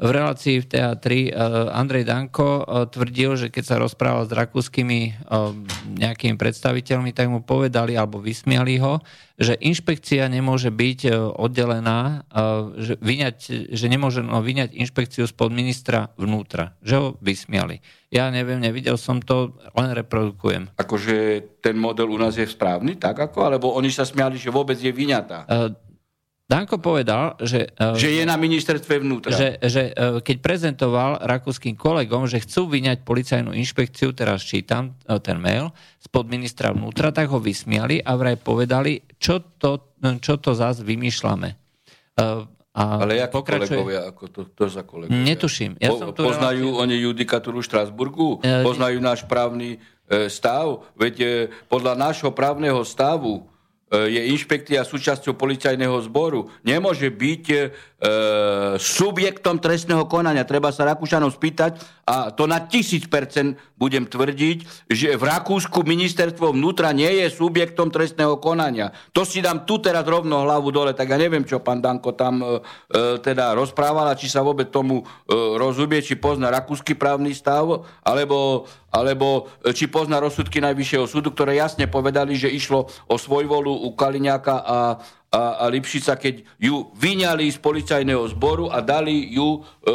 v 0.00 0.10
relácii 0.10 0.64
v 0.64 0.66
TA3 0.66 1.06
eh, 1.06 1.30
Andrej 1.76 2.08
Danko 2.08 2.64
eh, 2.64 2.88
tvrdil, 2.88 3.36
že 3.36 3.46
keď 3.52 3.64
sa 3.68 3.76
rozprával 3.76 4.24
s 4.24 4.32
rakúskymi 4.32 5.00
eh, 5.04 5.14
nejakými 6.00 6.40
predstaviteľmi, 6.40 7.12
tak 7.12 7.28
mu 7.28 7.44
povedali 7.44 7.94
alebo 8.00 8.16
vysmiali 8.16 8.80
ho, 8.80 9.04
že 9.40 9.60
inšpekcia 9.60 10.28
nemôže 10.28 10.68
byť 10.68 11.32
oddelená, 11.32 12.28
že, 12.76 13.00
vyňať, 13.00 13.36
že 13.72 13.86
nemôže 13.88 14.20
no, 14.20 14.44
vyňať 14.44 14.76
inšpekciu 14.76 15.24
spod 15.24 15.48
ministra 15.48 16.12
vnútra. 16.20 16.76
Že 16.84 16.94
ho 17.00 17.06
vysmiali. 17.24 17.80
Ja 18.12 18.28
neviem, 18.28 18.60
nevidel 18.60 19.00
som 19.00 19.24
to, 19.24 19.56
len 19.72 19.96
reprodukujem. 19.96 20.76
Akože 20.76 21.40
ten 21.64 21.80
model 21.80 22.12
u 22.12 22.20
nás 22.20 22.36
je 22.36 22.44
správny, 22.44 23.00
tak 23.00 23.16
ako? 23.16 23.48
Alebo 23.48 23.72
oni 23.72 23.88
sa 23.88 24.04
smiali, 24.04 24.36
že 24.36 24.52
vôbec 24.52 24.76
je 24.76 24.92
vyňatá? 24.92 25.48
Danko 26.50 26.82
povedal, 26.82 27.38
že... 27.38 27.70
E, 27.78 27.94
že 27.94 28.10
je 28.10 28.26
na 28.26 28.34
ministerstve 28.34 28.98
vnútra. 28.98 29.30
Že, 29.30 29.48
že 29.70 29.82
e, 29.94 30.18
keď 30.18 30.36
prezentoval 30.42 31.22
rakúskym 31.22 31.78
kolegom, 31.78 32.26
že 32.26 32.42
chcú 32.42 32.66
vyňať 32.66 33.06
policajnú 33.06 33.54
inšpekciu, 33.54 34.10
teraz 34.10 34.42
čítam 34.42 34.98
e, 35.06 35.14
ten 35.22 35.38
mail, 35.38 35.70
spod 36.02 36.26
ministra 36.26 36.74
vnútra, 36.74 37.14
tak 37.14 37.30
ho 37.30 37.38
vysmiali 37.38 38.02
a 38.02 38.18
vraj 38.18 38.34
povedali, 38.34 38.98
čo 39.14 39.38
to, 39.62 39.94
čo 40.18 40.42
to 40.42 40.50
zás 40.58 40.82
vymýšľame. 40.82 41.54
A 42.18 42.82
Ale 42.98 43.30
pokračuje... 43.30 43.70
kolegovia? 43.70 44.10
Ako 44.10 44.24
to, 44.34 44.40
to 44.50 44.66
za 44.66 44.82
kolegovia? 44.82 45.22
Netuším. 45.22 45.78
Ja 45.78 45.94
po, 45.94 46.02
som 46.02 46.10
tu 46.10 46.26
poznajú 46.26 46.66
reláciu... 46.74 46.82
oni 46.82 46.94
judikatúru 46.98 47.62
Štrasburgu? 47.62 48.42
Poznajú 48.42 48.98
náš 48.98 49.22
právny 49.22 49.78
stav? 50.26 50.82
Veď 50.98 51.46
podľa 51.70 51.94
nášho 51.94 52.34
právneho 52.34 52.82
stavu 52.82 53.46
je 53.90 54.22
inšpekcia 54.30 54.86
súčasťou 54.86 55.34
policajného 55.34 55.98
zboru, 56.06 56.46
nemôže 56.62 57.10
byť 57.10 57.44
e, 57.50 57.58
subjektom 58.80 59.60
trestného 59.60 60.08
konania. 60.08 60.48
Treba 60.48 60.72
sa 60.72 60.88
Rakúšanov 60.88 61.36
spýtať 61.36 61.76
a 62.08 62.32
to 62.32 62.48
na 62.48 62.64
tisíc 62.64 63.04
percent 63.04 63.60
budem 63.76 64.08
tvrdiť, 64.08 64.88
že 64.88 65.20
v 65.20 65.24
Rakúsku 65.24 65.84
ministerstvo 65.84 66.56
vnútra 66.56 66.96
nie 66.96 67.08
je 67.20 67.28
subjektom 67.28 67.92
trestného 67.92 68.40
konania. 68.40 68.92
To 69.12 69.24
si 69.28 69.44
dám 69.44 69.68
tu 69.68 69.80
teraz 69.84 70.08
rovno 70.08 70.48
hlavu 70.48 70.72
dole, 70.72 70.96
tak 70.96 71.12
ja 71.12 71.20
neviem, 71.20 71.44
čo 71.44 71.60
pán 71.60 71.84
Danko 71.84 72.16
tam 72.16 72.40
e, 72.40 72.46
e 72.88 73.00
teda 73.20 73.52
rozprávala, 73.52 74.16
či 74.16 74.32
sa 74.32 74.40
vôbec 74.40 74.72
tomu 74.72 75.00
e, 75.00 75.04
rozumie, 75.60 76.00
či 76.00 76.16
pozná 76.16 76.48
rakúsky 76.48 76.96
právny 76.96 77.36
stav, 77.36 77.84
alebo 78.00 78.64
alebo 78.90 79.48
e, 79.62 79.70
či 79.76 79.86
pozná 79.86 80.18
rozsudky 80.18 80.58
Najvyššieho 80.60 81.06
súdu, 81.06 81.30
ktoré 81.30 81.56
jasne 81.56 81.86
povedali, 81.86 82.34
že 82.34 82.50
išlo 82.50 82.90
o 83.08 83.16
svojvolu 83.16 83.86
u 83.86 83.94
Kaliňáka 83.94 84.56
a, 84.60 84.98
a, 85.30 85.62
a 85.62 85.64
Lipšica, 85.70 86.18
keď 86.18 86.42
ju 86.58 86.90
vyňali 86.98 87.46
z 87.46 87.58
policajného 87.62 88.26
zboru 88.34 88.66
a 88.66 88.82
dali 88.82 89.30
ju 89.30 89.62
e, 89.62 89.90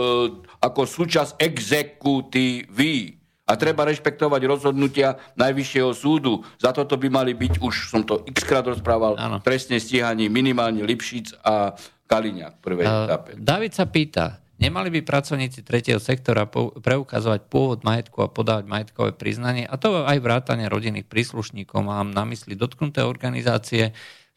ako 0.64 0.82
súčasť 0.88 1.36
exekutívy. 1.36 3.20
A 3.46 3.54
treba 3.62 3.86
rešpektovať 3.86 4.42
rozhodnutia 4.50 5.22
Najvyššieho 5.38 5.92
súdu. 5.94 6.42
Za 6.58 6.74
toto 6.74 6.98
by 6.98 7.14
mali 7.14 7.38
byť, 7.38 7.62
už 7.62 7.94
som 7.94 8.02
to 8.02 8.26
xkrát 8.34 8.66
rozprával, 8.66 9.14
ano. 9.22 9.38
trestne 9.38 9.78
stíhaní 9.78 10.34
minimálne 10.34 10.82
Lipšic 10.82 11.46
a 11.46 11.78
Kaliňák 12.10 12.54
v 12.58 12.62
prvej 12.66 12.86
uh, 12.90 13.06
etape. 13.06 13.30
David 13.38 13.78
sa 13.78 13.86
pýta, 13.86 14.42
nemali 14.58 14.90
by 14.98 15.06
pracovníci 15.06 15.62
tretieho 15.62 16.02
sektora 16.02 16.50
preukazovať 16.82 17.46
pôvod 17.46 17.86
majetku 17.86 18.26
a 18.26 18.34
podávať 18.34 18.66
majetkové 18.66 19.14
priznanie, 19.14 19.70
a 19.70 19.78
to 19.78 20.06
aj 20.10 20.18
vrátanie 20.26 20.66
rodinných 20.66 21.06
príslušníkov, 21.06 21.86
mám 21.86 22.10
na 22.18 22.26
mysli 22.26 22.58
dotknuté 22.58 23.06
organizácie, 23.06 23.94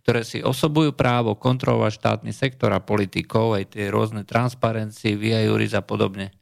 ktoré 0.09 0.25
si 0.25 0.41
osobujú 0.41 0.97
právo 0.97 1.37
kontrolovať 1.37 1.93
štátny 2.01 2.33
sektor 2.33 2.73
a 2.73 2.81
politikov, 2.81 3.61
aj 3.61 3.77
tie 3.77 3.93
rôzne 3.93 4.25
transparencie, 4.25 5.21
via 5.21 5.45
juris 5.45 5.77
a 5.77 5.85
podobne. 5.85 6.33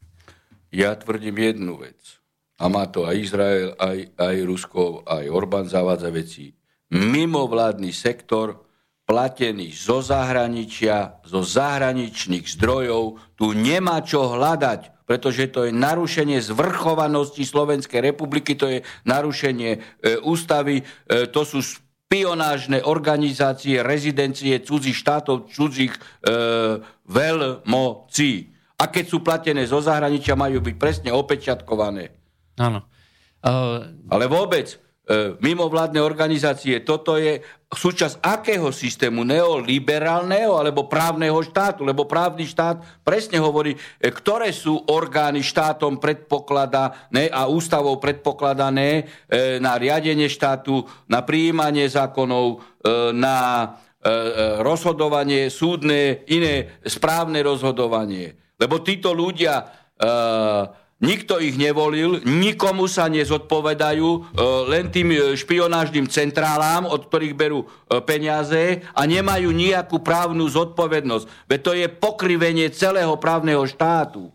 Ja 0.71 0.95
tvrdím 0.95 1.35
jednu 1.35 1.75
vec 1.83 2.23
a 2.63 2.71
má 2.71 2.87
to 2.87 3.11
aj 3.11 3.17
Izrael, 3.19 3.75
aj, 3.75 4.15
aj 4.15 4.37
Rusko, 4.47 5.03
aj 5.03 5.27
Orbán 5.27 5.67
zavádza 5.67 6.15
veci. 6.15 6.55
Mimovládny 6.95 7.91
sektor, 7.91 8.63
platený 9.03 9.75
zo 9.75 9.99
zahraničia, 9.99 11.27
zo 11.27 11.43
zahraničných 11.43 12.47
zdrojov, 12.47 13.19
tu 13.35 13.51
nemá 13.51 13.99
čo 14.07 14.31
hľadať, 14.31 15.11
pretože 15.11 15.51
to 15.51 15.67
je 15.67 15.75
narušenie 15.75 16.39
zvrchovanosti 16.39 17.43
Slovenskej 17.43 18.15
republiky, 18.15 18.55
to 18.55 18.79
je 18.79 18.79
narušenie 19.11 19.71
e, 19.75 19.79
ústavy, 20.23 20.87
e, 21.11 21.27
to 21.27 21.43
sú 21.43 21.67
spionážne 22.07 22.87
organizácie, 22.87 23.83
rezidencie 23.83 24.63
cudzích 24.63 24.95
štátov, 24.95 25.51
cudzích 25.51 25.91
e, 25.91 26.01
veľmocí. 27.03 28.33
A 28.79 28.87
keď 28.87 29.05
sú 29.11 29.27
platené 29.27 29.67
zo 29.67 29.83
zahraničia, 29.83 30.39
majú 30.39 30.63
byť 30.63 30.77
presne 30.79 31.11
opečiatkované. 31.11 32.15
Áno. 32.63 32.87
Uh... 33.43 34.07
Ale 34.07 34.31
vôbec, 34.31 34.79
mimovládne 35.39 36.03
organizácie, 36.03 36.83
toto 36.83 37.15
je 37.15 37.39
súčasť 37.71 38.23
akého 38.23 38.71
systému? 38.71 39.27
Neoliberálneho 39.27 40.55
alebo 40.55 40.87
právneho 40.87 41.43
štátu? 41.43 41.83
Lebo 41.83 42.07
právny 42.07 42.47
štát 42.47 43.03
presne 43.03 43.43
hovorí, 43.43 43.75
e, 43.75 43.79
ktoré 44.11 44.55
sú 44.55 44.79
orgány 44.87 45.43
štátom 45.43 45.99
predpokladané 45.99 47.31
a 47.31 47.51
ústavou 47.51 47.99
predpokladané 47.99 49.03
e, 49.27 49.59
na 49.59 49.75
riadenie 49.75 50.31
štátu, 50.31 50.87
na 51.11 51.27
prijímanie 51.27 51.91
zákonov, 51.91 52.47
e, 52.55 53.11
na 53.15 53.39
e, 53.99 54.11
e 54.11 54.13
rozhodovanie 54.63 55.51
súdne, 55.51 56.23
iné 56.31 56.83
správne 56.87 57.43
rozhodovanie. 57.43 58.39
Lebo 58.57 58.81
títo 58.83 59.11
ľudia 59.11 59.55
e, 59.59 59.65
Nikto 60.97 61.37
ich 61.45 61.61
nevolil, 61.61 62.25
nikomu 62.25 62.89
sa 62.89 63.05
nezodpovedajú, 63.13 64.09
e, 64.09 64.21
len 64.73 64.89
tým 64.89 65.13
e, 65.13 65.37
špionážnym 65.37 66.09
centrálám, 66.09 66.89
od 66.89 67.13
ktorých 67.13 67.37
berú 67.37 67.69
e, 67.69 68.01
peniaze 68.01 68.81
a 68.97 69.05
nemajú 69.05 69.53
nejakú 69.53 70.01
právnu 70.01 70.49
zodpovednosť. 70.49 71.53
Veď 71.53 71.61
to 71.61 71.73
je 71.77 71.87
pokrivenie 71.93 72.73
celého 72.73 73.13
právneho 73.21 73.69
štátu. 73.69 74.33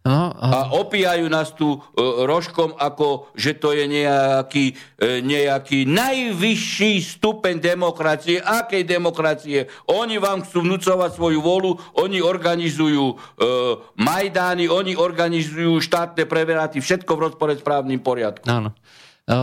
No, 0.00 0.32
a... 0.32 0.46
a 0.48 0.58
opíjajú 0.80 1.28
nás 1.28 1.52
tu 1.52 1.76
e, 1.76 1.78
rožkom, 2.24 2.72
ako 2.72 3.28
že 3.36 3.52
to 3.60 3.76
je 3.76 3.84
nejaký, 3.84 4.72
e, 4.96 5.20
nejaký 5.20 5.84
najvyšší 5.84 7.20
stupeň 7.20 7.60
demokracie. 7.60 8.40
Akej 8.40 8.88
demokracie? 8.88 9.68
Oni 9.92 10.16
vám 10.16 10.40
chcú 10.48 10.64
vnúcovať 10.64 11.10
svoju 11.12 11.44
volu, 11.44 11.76
oni 12.00 12.24
organizujú 12.24 13.12
e, 13.12 13.14
majdány, 14.00 14.72
oni 14.72 14.96
organizujú 14.96 15.84
štátne 15.84 16.24
preveráty, 16.24 16.80
všetko 16.80 17.20
v 17.20 17.22
rozpore 17.28 17.52
s 17.52 17.60
právnym 17.60 18.00
poriadkom. 18.00 18.48
Áno. 18.48 18.72
E, 19.28 19.36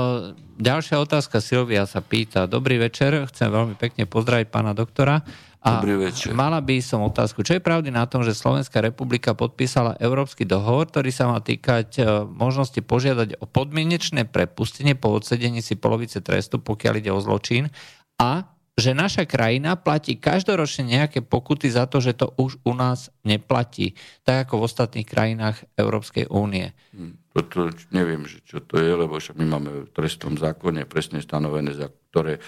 ďalšia 0.58 0.98
otázka 0.98 1.38
Silvia 1.38 1.86
sa 1.86 2.02
pýta. 2.02 2.50
Dobrý 2.50 2.82
večer, 2.82 3.30
chcem 3.30 3.54
veľmi 3.54 3.78
pekne 3.78 4.10
pozdraviť 4.10 4.50
pána 4.50 4.74
doktora. 4.74 5.22
A 5.66 5.82
Dobrý 5.82 5.98
večer. 6.10 6.38
mala 6.38 6.62
by 6.62 6.78
som 6.86 7.02
otázku, 7.02 7.42
čo 7.42 7.58
je 7.58 7.66
pravdy 7.66 7.90
na 7.90 8.06
tom, 8.06 8.22
že 8.22 8.38
Slovenská 8.38 8.78
republika 8.78 9.34
podpísala 9.34 9.98
Európsky 9.98 10.46
dohovor, 10.46 10.86
ktorý 10.86 11.10
sa 11.10 11.34
má 11.34 11.42
týkať 11.42 11.90
e, 11.98 12.02
možnosti 12.30 12.78
požiadať 12.78 13.42
o 13.42 13.50
podmienečné 13.50 14.30
prepustenie 14.30 14.94
po 14.94 15.18
odsedení 15.18 15.66
si 15.66 15.74
polovice 15.74 16.22
trestu, 16.22 16.62
pokiaľ 16.62 16.94
ide 17.02 17.10
o 17.10 17.18
zločin 17.18 17.74
a 18.22 18.46
že 18.78 18.94
naša 18.94 19.26
krajina 19.26 19.74
platí 19.74 20.22
každoročne 20.22 21.02
nejaké 21.02 21.26
pokuty 21.26 21.74
za 21.74 21.90
to, 21.90 21.98
že 21.98 22.14
to 22.14 22.30
už 22.38 22.62
u 22.62 22.78
nás 22.78 23.10
neplatí, 23.26 23.98
tak 24.22 24.46
ako 24.46 24.62
v 24.62 24.66
ostatných 24.70 25.08
krajinách 25.10 25.66
Európskej 25.74 26.30
únie. 26.30 26.78
Hm, 26.94 27.34
toto 27.34 27.74
neviem, 27.90 28.30
že 28.30 28.46
čo 28.46 28.62
to 28.62 28.78
je, 28.78 28.94
lebo 28.94 29.18
my 29.18 29.46
máme 29.50 29.70
v 29.90 29.94
trestnom 29.98 30.38
zákone 30.38 30.86
presne 30.86 31.26
stanovené, 31.26 31.74
za 31.74 31.90
ktoré 31.90 32.38
e, 32.38 32.42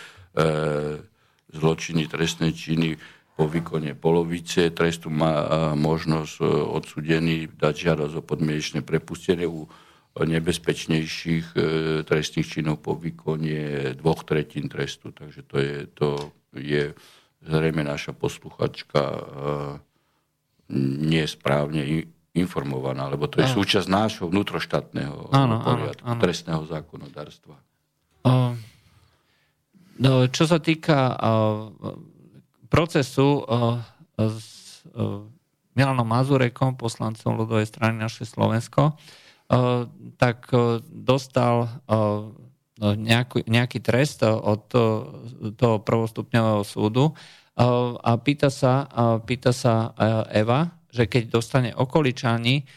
zločiny, 1.53 2.05
trestné 2.05 2.53
činy 2.53 2.97
po 3.39 3.47
výkone 3.47 3.95
polovice 3.95 4.67
trestu 4.75 5.07
má 5.07 5.71
možnosť 5.71 6.33
e, 6.39 6.45
odsudený 6.45 7.47
dať 7.55 7.73
žiadosť 7.87 8.13
o 8.19 8.23
podmienečné 8.23 8.83
prepustenie 8.83 9.47
u 9.47 9.63
nebezpečnejších 10.19 11.55
e, 11.55 11.59
trestných 12.03 12.47
činov 12.51 12.83
po 12.83 12.99
výkone 12.99 13.95
dvoch 13.95 14.27
tretín 14.27 14.67
trestu. 14.67 15.15
Takže 15.15 15.41
to 15.47 15.55
je, 15.55 15.75
to 15.87 16.07
je 16.51 16.91
zrejme 17.47 17.79
naša 17.79 18.11
posluchačka 18.11 18.99
e, 18.99 19.21
nesprávne 21.07 22.11
informovaná, 22.35 23.07
lebo 23.07 23.25
to 23.31 23.39
je 23.39 23.47
súčasť 23.47 23.87
nášho 23.87 24.25
vnútroštátneho 24.27 25.33
áno, 25.33 25.63
poriadku, 25.63 26.03
áno, 26.05 26.13
áno. 26.19 26.21
trestného 26.21 26.63
zákonodárstva. 26.67 27.55
Um. 28.27 28.59
No, 29.99 30.31
čo 30.31 30.47
sa 30.47 30.63
týka 30.63 31.11
uh, 31.11 31.75
procesu 32.71 33.43
uh, 33.43 33.83
s 34.15 34.79
uh, 34.95 35.27
Milanom 35.75 36.07
Mazurekom, 36.07 36.79
poslancom 36.79 37.35
ľudovej 37.35 37.67
strany 37.67 37.99
naše 37.99 38.27
Slovensko, 38.27 38.99
tak 40.19 40.51
dostal 40.91 41.81
nejaký, 42.77 43.47
nejaký 43.47 43.79
trest 43.81 44.21
od 44.27 44.69
toho, 45.55 45.75
prvostupňového 45.81 46.61
súdu 46.67 47.15
a 47.55 48.11
pýta 48.19 48.51
sa, 48.51 48.85
pýta 49.23 49.55
sa 49.55 49.95
Eva, 50.29 50.77
že 50.91 51.07
keď 51.09 51.23
dostane 51.31 51.71
okoličani 51.73 52.67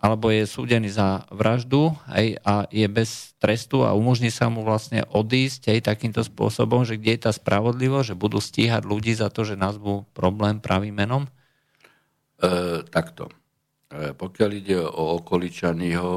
alebo 0.00 0.32
je 0.32 0.48
súdený 0.48 0.88
za 0.88 1.28
vraždu 1.28 1.92
aj, 2.08 2.26
a 2.40 2.54
je 2.72 2.88
bez 2.88 3.36
trestu 3.36 3.84
a 3.84 3.92
umožní 3.92 4.32
sa 4.32 4.48
mu 4.48 4.64
vlastne 4.64 5.04
odísť 5.12 5.68
aj 5.76 5.92
takýmto 5.92 6.24
spôsobom, 6.24 6.88
že 6.88 6.96
kde 6.96 7.20
je 7.20 7.20
tá 7.28 7.32
spravodlivosť, 7.36 8.16
že 8.16 8.16
budú 8.16 8.40
stíhať 8.40 8.88
ľudí 8.88 9.12
za 9.12 9.28
to, 9.28 9.44
že 9.44 9.60
nazvú 9.60 10.08
problém 10.16 10.64
pravým 10.64 10.96
menom? 10.96 11.28
E, 12.40 12.88
takto. 12.88 13.28
E, 13.92 14.16
pokiaľ 14.16 14.50
ide 14.56 14.80
o 14.80 15.20
okoličanyho, 15.20 16.08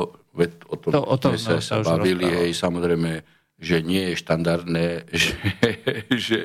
o 0.71 0.75
tom, 0.79 0.91
to, 0.95 1.01
o 1.03 1.17
tom 1.19 1.35
sme 1.35 1.59
sa, 1.59 1.83
sa 1.83 1.99
bavili, 1.99 2.31
hej, 2.31 2.55
samozrejme, 2.55 3.27
že 3.59 3.83
nie 3.83 4.15
je 4.15 4.23
štandardné, 4.23 4.87
že, 5.19 5.35
že 6.15 6.39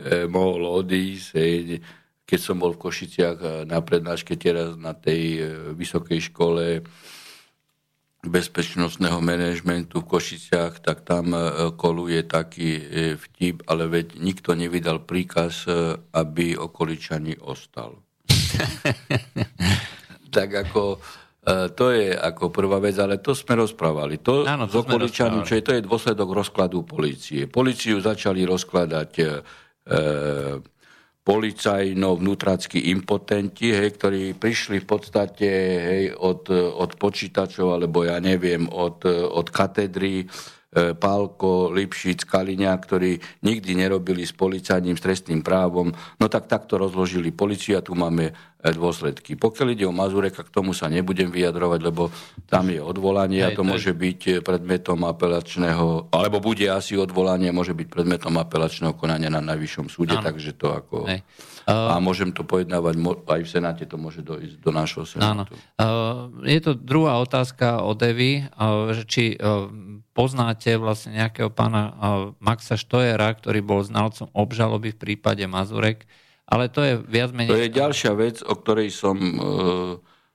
e, 0.00 0.24
mohol 0.24 0.64
odísť, 0.64 1.28
hej, 1.36 1.84
keď 2.30 2.38
som 2.38 2.62
bol 2.62 2.78
v 2.78 2.86
Košiciach 2.86 3.38
eh, 3.42 3.50
na 3.66 3.82
prednáške 3.82 4.38
teraz 4.38 4.78
na 4.78 4.94
tej 4.94 5.22
eh, 5.34 5.44
vysokej 5.74 6.30
škole 6.30 6.86
bezpečnostného 8.20 9.16
manažmentu 9.24 10.04
v 10.04 10.10
Košiciach, 10.14 10.78
tak 10.78 11.02
tam 11.02 11.34
eh, 11.34 11.74
koluje 11.74 12.22
taký 12.22 12.70
vtip, 13.18 13.66
ale 13.66 13.90
veď 13.90 14.22
nikto 14.22 14.54
nevydal 14.54 15.02
príkaz, 15.02 15.66
aby 16.14 16.54
okoličani 16.54 17.42
ostal. 17.42 17.98
tak 20.36 20.54
ako 20.54 21.02
to 21.50 21.88
je 21.96 22.12
ako 22.12 22.52
prvá 22.52 22.76
vec, 22.84 23.00
ale 23.00 23.16
to 23.16 23.32
sme 23.32 23.64
rozprávali. 23.64 24.20
To 24.20 24.44
Áno, 24.44 24.68
to 24.68 24.76
z 24.76 24.84
okoličanmi, 24.84 25.40
čo 25.40 25.56
je, 25.56 25.64
to 25.64 25.72
je 25.72 25.82
dôsledok 25.88 26.36
rozkladu 26.36 26.84
policie. 26.84 27.48
Policiu 27.48 27.96
začali 27.96 28.44
rozkladať 28.44 29.10
e, 29.16 29.26
policajno-vnútrackí 31.30 32.90
impotenti, 32.90 33.70
hej, 33.70 33.94
ktorí 33.94 34.34
prišli 34.34 34.82
v 34.82 34.86
podstate 34.86 35.46
hej, 35.78 36.04
od, 36.18 36.50
od 36.54 36.90
počítačov, 36.98 37.78
alebo 37.78 38.02
ja 38.02 38.18
neviem, 38.18 38.66
od, 38.66 39.06
od 39.06 39.46
katedry, 39.54 40.26
Pálko, 40.70 41.74
Lipšic, 41.74 42.30
Kaliňa, 42.30 42.70
ktorí 42.78 43.18
nikdy 43.42 43.74
nerobili 43.74 44.22
s 44.22 44.30
policajným 44.30 44.94
trestným 44.94 45.42
právom, 45.42 45.90
no 45.90 46.26
tak 46.30 46.46
takto 46.46 46.78
rozložili 46.78 47.34
policiu 47.34 47.74
a 47.74 47.82
tu 47.82 47.98
máme 47.98 48.30
dôsledky. 48.62 49.34
Pokiaľ 49.34 49.66
ide 49.74 49.82
o 49.88 49.90
Mazureka, 49.90 50.46
k 50.46 50.54
tomu 50.54 50.70
sa 50.70 50.86
nebudem 50.86 51.26
vyjadrovať, 51.26 51.80
lebo 51.82 52.14
tam 52.46 52.70
je 52.70 52.78
odvolanie 52.78 53.42
a 53.42 53.50
to 53.50 53.66
môže 53.66 53.90
byť 53.90 54.46
predmetom 54.46 55.02
apelačného, 55.10 56.12
alebo 56.14 56.38
bude 56.38 56.70
asi 56.70 56.94
odvolanie, 56.94 57.50
môže 57.50 57.74
byť 57.74 57.88
predmetom 57.90 58.38
apelačného 58.38 58.94
konania 58.94 59.26
na 59.26 59.42
najvyššom 59.42 59.90
súde, 59.90 60.14
ano. 60.14 60.22
takže 60.22 60.54
to 60.54 60.70
ako... 60.70 61.10
Hej. 61.10 61.26
A 61.70 62.02
môžem 62.02 62.34
to 62.34 62.42
pojednávať, 62.42 62.98
aj 62.98 63.42
v 63.46 63.50
Senáte 63.50 63.86
to 63.86 63.94
môže 63.94 64.26
dojsť 64.26 64.58
do 64.58 64.70
nášho 64.74 65.06
Senátu. 65.06 65.54
Áno. 65.78 66.34
Je 66.42 66.58
to 66.58 66.74
druhá 66.74 67.22
otázka 67.22 67.86
od 67.86 68.02
Evy, 68.02 68.42
že 68.90 69.02
či 69.06 69.24
poznáte 70.10 70.74
vlastne 70.74 71.14
nejakého 71.14 71.54
pána 71.54 71.94
Maxa 72.42 72.74
Štojera, 72.74 73.30
ktorý 73.38 73.62
bol 73.62 73.86
znalcom 73.86 74.26
obžaloby 74.34 74.90
v 74.92 74.98
prípade 74.98 75.46
Mazurek, 75.46 76.10
ale 76.50 76.66
to 76.66 76.82
je 76.82 76.98
viac 77.06 77.30
menej... 77.30 77.54
To 77.54 77.62
je 77.62 77.70
ďalšia 77.70 78.12
vec, 78.18 78.42
o 78.42 78.58
ktorej 78.58 78.90
som... 78.90 79.16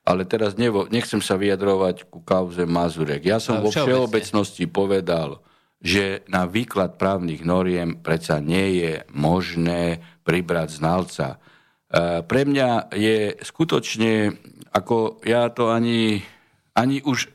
Ale 0.05 0.21
teraz 0.29 0.53
nevo, 0.53 0.85
nechcem 0.85 1.17
sa 1.17 1.33
vyjadrovať 1.33 2.13
ku 2.13 2.21
kauze 2.21 2.61
Mazurek. 2.69 3.25
Ja 3.25 3.41
som 3.41 3.57
vo 3.57 3.73
všeobecnosti 3.73 4.69
povedal, 4.69 5.41
že 5.85 6.25
na 6.25 6.49
výklad 6.49 6.97
právnych 6.97 7.45
noriem 7.45 8.01
predsa 8.01 8.41
nie 8.41 8.81
je 8.81 8.93
možné 9.13 10.01
pribrať 10.25 10.81
znalca. 10.81 11.37
E, 11.37 12.25
pre 12.25 12.41
mňa 12.41 12.89
je 12.89 13.37
skutočne, 13.45 14.33
ako 14.73 15.21
ja 15.21 15.45
to 15.53 15.69
ani, 15.69 16.25
ani 16.73 17.05
už 17.05 17.29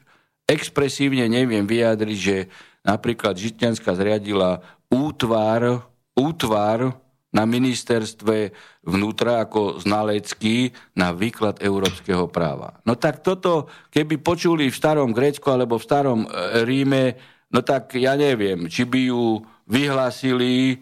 expresívne 0.51 1.31
neviem 1.31 1.63
vyjadriť, 1.63 2.19
že 2.19 2.51
napríklad 2.83 3.39
Žitňanská 3.39 3.95
zriadila 3.95 4.59
útvar, 4.91 5.87
útvar 6.19 6.99
na 7.31 7.47
ministerstve 7.47 8.51
vnútra 8.83 9.47
ako 9.47 9.79
znalecký 9.79 10.75
na 10.99 11.15
výklad 11.15 11.63
európskeho 11.63 12.27
práva. 12.27 12.83
No 12.83 12.99
tak 12.99 13.23
toto, 13.23 13.71
keby 13.95 14.19
počuli 14.19 14.67
v 14.67 14.75
starom 14.75 15.15
Grécku 15.15 15.47
alebo 15.55 15.79
v 15.79 15.87
starom 15.87 16.21
e, 16.27 16.29
Ríme, 16.67 17.39
no 17.51 17.61
tak 17.61 17.99
ja 17.99 18.15
neviem, 18.15 18.71
či 18.71 18.87
by 18.87 19.01
ju 19.11 19.43
vyhlásili 19.71 20.81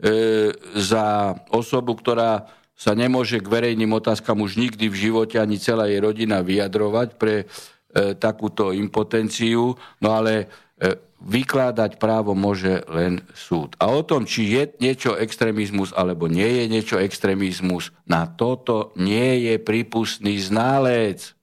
E, 0.00 0.12
za 0.80 1.36
osobu, 1.52 1.92
ktorá 1.92 2.48
sa 2.72 2.96
nemôže 2.96 3.36
k 3.36 3.52
verejným 3.52 3.92
otázkam 3.92 4.40
už 4.40 4.56
nikdy 4.56 4.88
v 4.88 4.96
živote 4.96 5.36
ani 5.36 5.60
celá 5.60 5.92
jej 5.92 6.00
rodina 6.00 6.40
vyjadrovať 6.40 7.20
pre 7.20 7.44
e, 7.44 8.16
takúto 8.16 8.72
impotenciu, 8.72 9.76
no 10.00 10.08
ale 10.08 10.48
e, 10.80 10.96
vykládať 11.20 12.00
právo 12.00 12.32
môže 12.32 12.80
len 12.88 13.20
súd. 13.36 13.76
A 13.76 13.92
o 13.92 14.00
tom, 14.00 14.24
či 14.24 14.56
je 14.56 14.72
niečo 14.80 15.12
extrémizmus 15.20 15.92
alebo 15.92 16.32
nie 16.32 16.48
je 16.48 16.64
niečo 16.72 16.96
extrémizmus, 16.96 17.92
na 18.08 18.24
toto 18.24 18.96
nie 18.96 19.52
je 19.52 19.60
prípustný 19.60 20.40
ználec. 20.40 21.36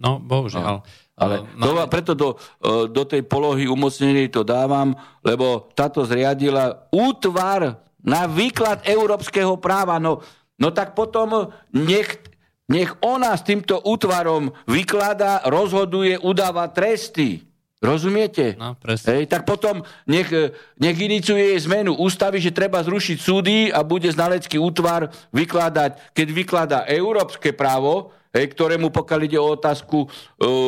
No, 0.00 0.24
bohužiaľ. 0.24 0.80
No. 0.80 1.04
Ale 1.16 1.48
no, 1.56 1.64
to, 1.64 1.88
preto 1.88 2.12
do, 2.12 2.36
e, 2.60 2.92
do 2.92 3.02
tej 3.08 3.24
polohy 3.24 3.64
umocnenej 3.64 4.28
to 4.28 4.44
dávam, 4.44 4.92
lebo 5.24 5.72
táto 5.72 6.04
zriadila 6.04 6.92
útvar 6.92 7.80
na 8.04 8.28
výklad 8.28 8.84
európskeho 8.84 9.56
práva. 9.56 9.96
No, 9.96 10.20
no 10.60 10.68
tak 10.76 10.92
potom 10.92 11.48
nech, 11.72 12.20
nech 12.68 12.92
ona 13.00 13.32
s 13.32 13.48
týmto 13.48 13.80
útvarom 13.80 14.52
vyklada, 14.68 15.40
rozhoduje, 15.48 16.20
udáva 16.20 16.68
tresty. 16.68 17.48
Rozumiete? 17.76 18.56
No, 18.56 18.72
presne. 18.76 19.20
Hej, 19.20 19.24
tak 19.28 19.44
potom 19.44 19.84
nech, 20.08 20.32
nech 20.80 20.96
iniciuje 20.96 21.60
zmenu 21.68 21.92
ústavy, 21.96 22.40
že 22.40 22.52
treba 22.52 22.80
zrušiť 22.80 23.18
súdy 23.20 23.56
a 23.68 23.84
bude 23.84 24.08
znalecký 24.08 24.56
útvar 24.56 25.12
vykladať, 25.32 26.12
keď 26.16 26.28
vykladá 26.32 26.78
európske 26.88 27.52
právo, 27.52 28.15
hej, 28.36 28.46
ktorému 28.52 28.92
pokiaľ 28.92 29.20
ide 29.24 29.38
o 29.40 29.52
otázku 29.52 30.04
e, 30.04 30.08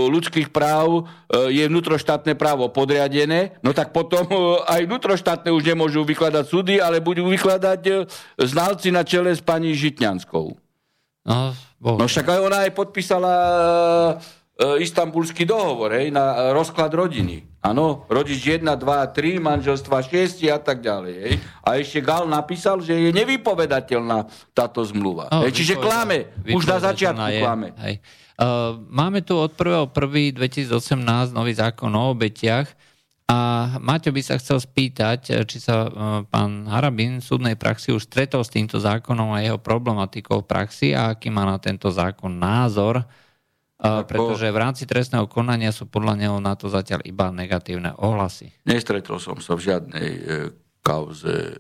ľudských 0.09 0.53
práv, 0.53 1.09
e, 1.29 1.53
je 1.53 1.65
vnútroštátne 1.69 2.37
právo 2.37 2.69
podriadené, 2.69 3.57
no 3.65 3.77
tak 3.77 3.97
potom 3.97 4.25
e, 4.29 4.37
aj 4.69 4.85
vnútroštátne 4.85 5.51
už 5.53 5.63
nemôžu 5.65 6.05
vykladať 6.05 6.45
súdy, 6.45 6.75
ale 6.81 7.01
budú 7.01 7.25
vykladať 7.33 7.81
e, 7.89 7.93
znalci 8.41 8.93
na 8.93 9.05
čele 9.05 9.33
s 9.33 9.41
pani 9.41 9.73
Žitňanskou. 9.73 10.47
No, 11.29 11.53
no 11.81 12.05
však 12.05 12.27
aj 12.29 12.41
ona 12.41 12.59
aj 12.69 12.73
podpísala 12.77 13.33
e, 14.13 14.15
istambulský 14.85 15.49
dohovor 15.49 15.97
hej, 15.97 16.13
na 16.13 16.53
rozklad 16.53 16.93
rodiny. 16.93 17.48
Áno, 17.69 18.09
rodič 18.09 18.41
1, 18.41 18.65
2, 18.65 18.81
3, 18.81 19.37
manželstva 19.45 20.01
6 20.01 20.41
a 20.49 20.57
tak 20.57 20.81
ďalej. 20.81 21.15
Hej. 21.21 21.35
A 21.61 21.77
ešte 21.77 22.01
Gal 22.01 22.25
napísal, 22.25 22.81
že 22.81 22.97
je 22.97 23.11
nevypovedateľná 23.13 24.25
táto 24.57 24.81
zmluva. 24.81 25.29
Oh, 25.29 25.45
hej, 25.45 25.53
čiže 25.53 25.77
klame, 25.77 26.33
už 26.49 26.65
na 26.65 26.81
začiatku 26.81 27.29
je. 27.29 27.41
klame. 27.45 27.69
Hej. 27.85 28.01
Uh, 28.39 28.79
máme 28.89 29.21
tu 29.21 29.35
od 29.37 29.53
1.1.2018 29.53 31.35
nový 31.35 31.53
zákon 31.53 31.91
o 31.91 32.15
obetiach 32.15 32.71
a 33.29 33.77
Maťo 33.77 34.09
by 34.09 34.23
sa 34.25 34.41
chcel 34.41 34.57
spýtať, 34.57 35.45
či 35.45 35.59
sa 35.61 35.85
uh, 35.85 35.91
pán 36.25 36.65
Harabin 36.65 37.21
v 37.21 37.27
súdnej 37.29 37.57
praxi 37.61 37.93
už 37.93 38.09
stretol 38.09 38.41
s 38.41 38.49
týmto 38.49 38.81
zákonom 38.81 39.37
a 39.37 39.45
jeho 39.45 39.61
problematikou 39.61 40.41
v 40.41 40.49
praxi 40.49 40.97
a 40.97 41.13
aký 41.13 41.29
má 41.29 41.45
na 41.45 41.61
tento 41.61 41.93
zákon 41.93 42.33
názor. 42.33 43.05
Pretože 43.79 44.51
v 44.51 44.59
rámci 44.59 44.91
trestného 44.91 45.31
konania 45.31 45.71
sú 45.71 45.87
podľa 45.87 46.19
neho 46.19 46.37
na 46.43 46.59
to 46.59 46.67
zatiaľ 46.67 46.99
iba 47.07 47.31
negatívne 47.31 47.95
ohlasy. 47.95 48.51
Nestretol 48.67 49.23
som 49.23 49.39
sa 49.39 49.55
v 49.55 49.71
žiadnej 49.71 50.09
e, 50.19 50.23
kauze 50.83 51.31
e, 51.31 51.55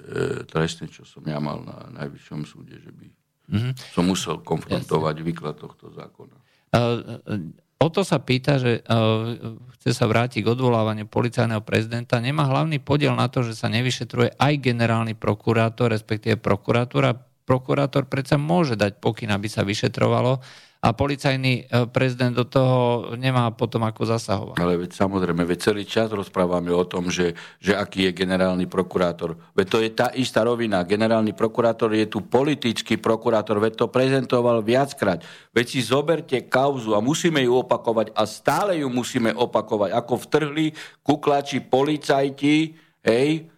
trestnej, 0.50 0.90
čo 0.90 1.06
som 1.06 1.22
ja 1.22 1.38
mal 1.38 1.62
na 1.62 2.02
najvyššom 2.02 2.42
súde, 2.42 2.74
že 2.82 2.90
by 2.90 3.06
mm-hmm. 3.54 3.72
som 3.94 4.02
musel 4.02 4.42
konfrontovať 4.42 5.14
Jasne. 5.22 5.28
výklad 5.30 5.54
tohto 5.62 5.94
zákona. 5.94 6.36
Uh, 6.68 7.54
o 7.78 7.88
to 7.88 8.02
sa 8.02 8.18
pýta, 8.18 8.58
že 8.58 8.82
uh, 8.82 9.38
chce 9.78 9.94
sa 9.94 10.10
vrátiť 10.10 10.42
k 10.42 10.52
odvolávaniu 10.52 11.06
policajného 11.06 11.62
prezidenta. 11.62 12.18
Nemá 12.18 12.50
hlavný 12.50 12.82
podiel 12.82 13.14
na 13.14 13.30
to, 13.30 13.46
že 13.46 13.54
sa 13.54 13.70
nevyšetruje 13.70 14.36
aj 14.36 14.52
generálny 14.58 15.14
prokurátor, 15.14 15.94
respektíve 15.94 16.36
prokuratúra. 16.36 17.27
Prokurátor 17.48 18.04
predsa 18.04 18.36
môže 18.36 18.76
dať 18.76 19.00
pokyn, 19.00 19.32
aby 19.32 19.48
sa 19.48 19.64
vyšetrovalo 19.64 20.36
a 20.78 20.94
policajný 20.94 21.66
e, 21.66 21.90
prezident 21.90 22.30
do 22.30 22.46
toho 22.46 23.10
nemá 23.18 23.50
potom 23.50 23.82
ako 23.82 24.14
zasahovať. 24.14 24.62
Ale 24.62 24.78
veď 24.78 24.94
samozrejme, 24.94 25.42
veď 25.42 25.58
celý 25.58 25.82
čas 25.82 26.06
rozprávame 26.14 26.70
o 26.70 26.86
tom, 26.86 27.10
že, 27.10 27.34
že 27.58 27.74
aký 27.74 28.06
je 28.10 28.12
generálny 28.14 28.70
prokurátor. 28.70 29.34
Veď 29.58 29.66
to 29.66 29.78
je 29.82 29.90
tá 29.90 30.14
istá 30.14 30.46
rovina. 30.46 30.86
Generálny 30.86 31.34
prokurátor 31.34 31.90
je 31.98 32.06
tu 32.06 32.22
politický 32.22 32.94
prokurátor, 32.94 33.58
veď 33.58 33.74
to 33.74 33.86
prezentoval 33.90 34.62
viackrát. 34.62 35.18
Veď 35.50 35.66
si 35.66 35.80
zoberte 35.82 36.46
kauzu 36.46 36.94
a 36.94 37.02
musíme 37.02 37.42
ju 37.42 37.58
opakovať 37.58 38.14
a 38.14 38.22
stále 38.22 38.78
ju 38.78 38.86
musíme 38.86 39.34
opakovať. 39.34 39.90
Ako 39.98 40.14
vtrhli 40.30 40.78
kuklači 41.02 41.58
policajti, 41.58 42.78
hej, 43.02 43.50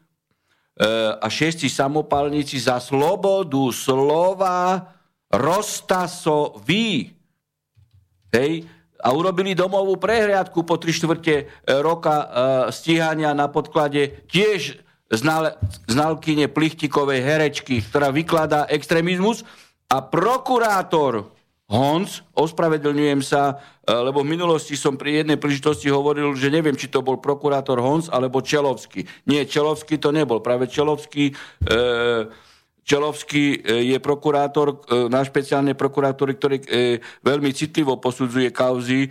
a 1.20 1.26
šiesti 1.28 1.68
samopalníci 1.68 2.56
za 2.56 2.80
slobodu 2.80 3.68
slova 3.68 4.80
roztasoví. 5.28 7.12
Hej, 8.32 8.64
a 9.00 9.08
urobili 9.16 9.56
domovú 9.56 9.96
prehliadku 9.96 10.62
po 10.62 10.76
tri 10.76 10.92
štvrte 10.92 11.34
e, 11.34 11.44
roka 11.80 12.14
e, 12.14 12.26
stíhania 12.70 13.32
na 13.32 13.48
podklade 13.48 14.28
tiež 14.28 14.76
znal, 15.10 15.56
znalkyne 15.88 16.46
plichtikovej 16.52 17.24
herečky, 17.24 17.80
ktorá 17.80 18.12
vykladá 18.12 18.68
extrémizmus 18.68 19.42
a 19.90 20.04
prokurátor 20.04 21.32
Honc, 21.70 22.26
ospravedlňujem 22.34 23.22
sa, 23.22 23.62
e, 23.86 23.94
lebo 23.94 24.26
v 24.26 24.34
minulosti 24.34 24.74
som 24.74 24.98
pri 24.98 25.22
jednej 25.22 25.38
príležitosti 25.38 25.86
hovoril, 25.86 26.34
že 26.34 26.50
neviem, 26.50 26.74
či 26.74 26.90
to 26.90 26.98
bol 26.98 27.22
prokurátor 27.22 27.78
Honc 27.78 28.10
alebo 28.10 28.42
Čelovský. 28.42 29.06
Nie, 29.30 29.46
Čelovský 29.46 30.02
to 30.02 30.10
nebol. 30.10 30.42
Práve 30.42 30.66
Čelovský 30.66 31.30
e, 31.30 31.34
Čelovský 32.82 33.62
e, 33.62 33.86
je 33.94 33.98
prokurátor 34.02 34.82
na 35.06 35.22
špeciálnej 35.22 35.78
prokurátory, 35.78 36.32
ktorý 36.34 36.56
veľmi 37.22 37.54
citlivo 37.54 38.02
posudzuje 38.02 38.50
kauzy 38.50 39.06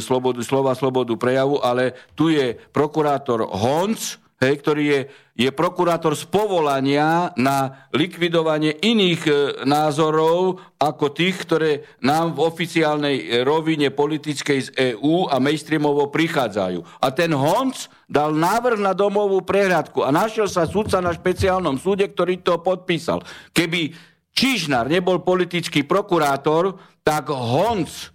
slobodu, 0.00 0.40
slova, 0.40 0.72
slobodu 0.72 1.12
prejavu, 1.20 1.60
ale 1.60 1.92
tu 2.16 2.32
je 2.32 2.56
prokurátor 2.72 3.44
Honc, 3.44 4.23
hej, 4.42 4.54
ktorý 4.60 4.84
je, 4.84 5.00
je 5.46 5.50
prokurátor 5.54 6.18
z 6.18 6.26
povolania 6.26 7.30
na 7.38 7.88
likvidovanie 7.94 8.74
iných 8.82 9.22
e, 9.26 9.32
názorov 9.66 10.58
ako 10.78 11.14
tých, 11.14 11.36
ktoré 11.46 11.70
nám 12.02 12.34
v 12.34 12.42
oficiálnej 12.42 13.16
e, 13.18 13.24
rovine 13.46 13.94
politickej 13.94 14.58
z 14.60 14.68
EÚ 14.74 15.30
a 15.30 15.38
mainstreamovo 15.38 16.10
prichádzajú. 16.10 17.02
A 17.02 17.08
ten 17.14 17.30
Honc 17.30 17.88
dal 18.10 18.34
návrh 18.34 18.78
na 18.82 18.92
domovú 18.92 19.42
prehľadku 19.42 20.02
a 20.02 20.10
našiel 20.10 20.50
sa 20.50 20.66
sudca 20.66 20.98
na 20.98 21.14
špeciálnom 21.14 21.78
súde, 21.78 22.10
ktorý 22.10 22.42
to 22.42 22.58
podpísal. 22.60 23.22
Keby 23.54 24.12
Čižnár 24.34 24.90
nebol 24.90 25.22
politický 25.22 25.86
prokurátor, 25.86 26.74
tak 27.06 27.30
Honc, 27.30 28.10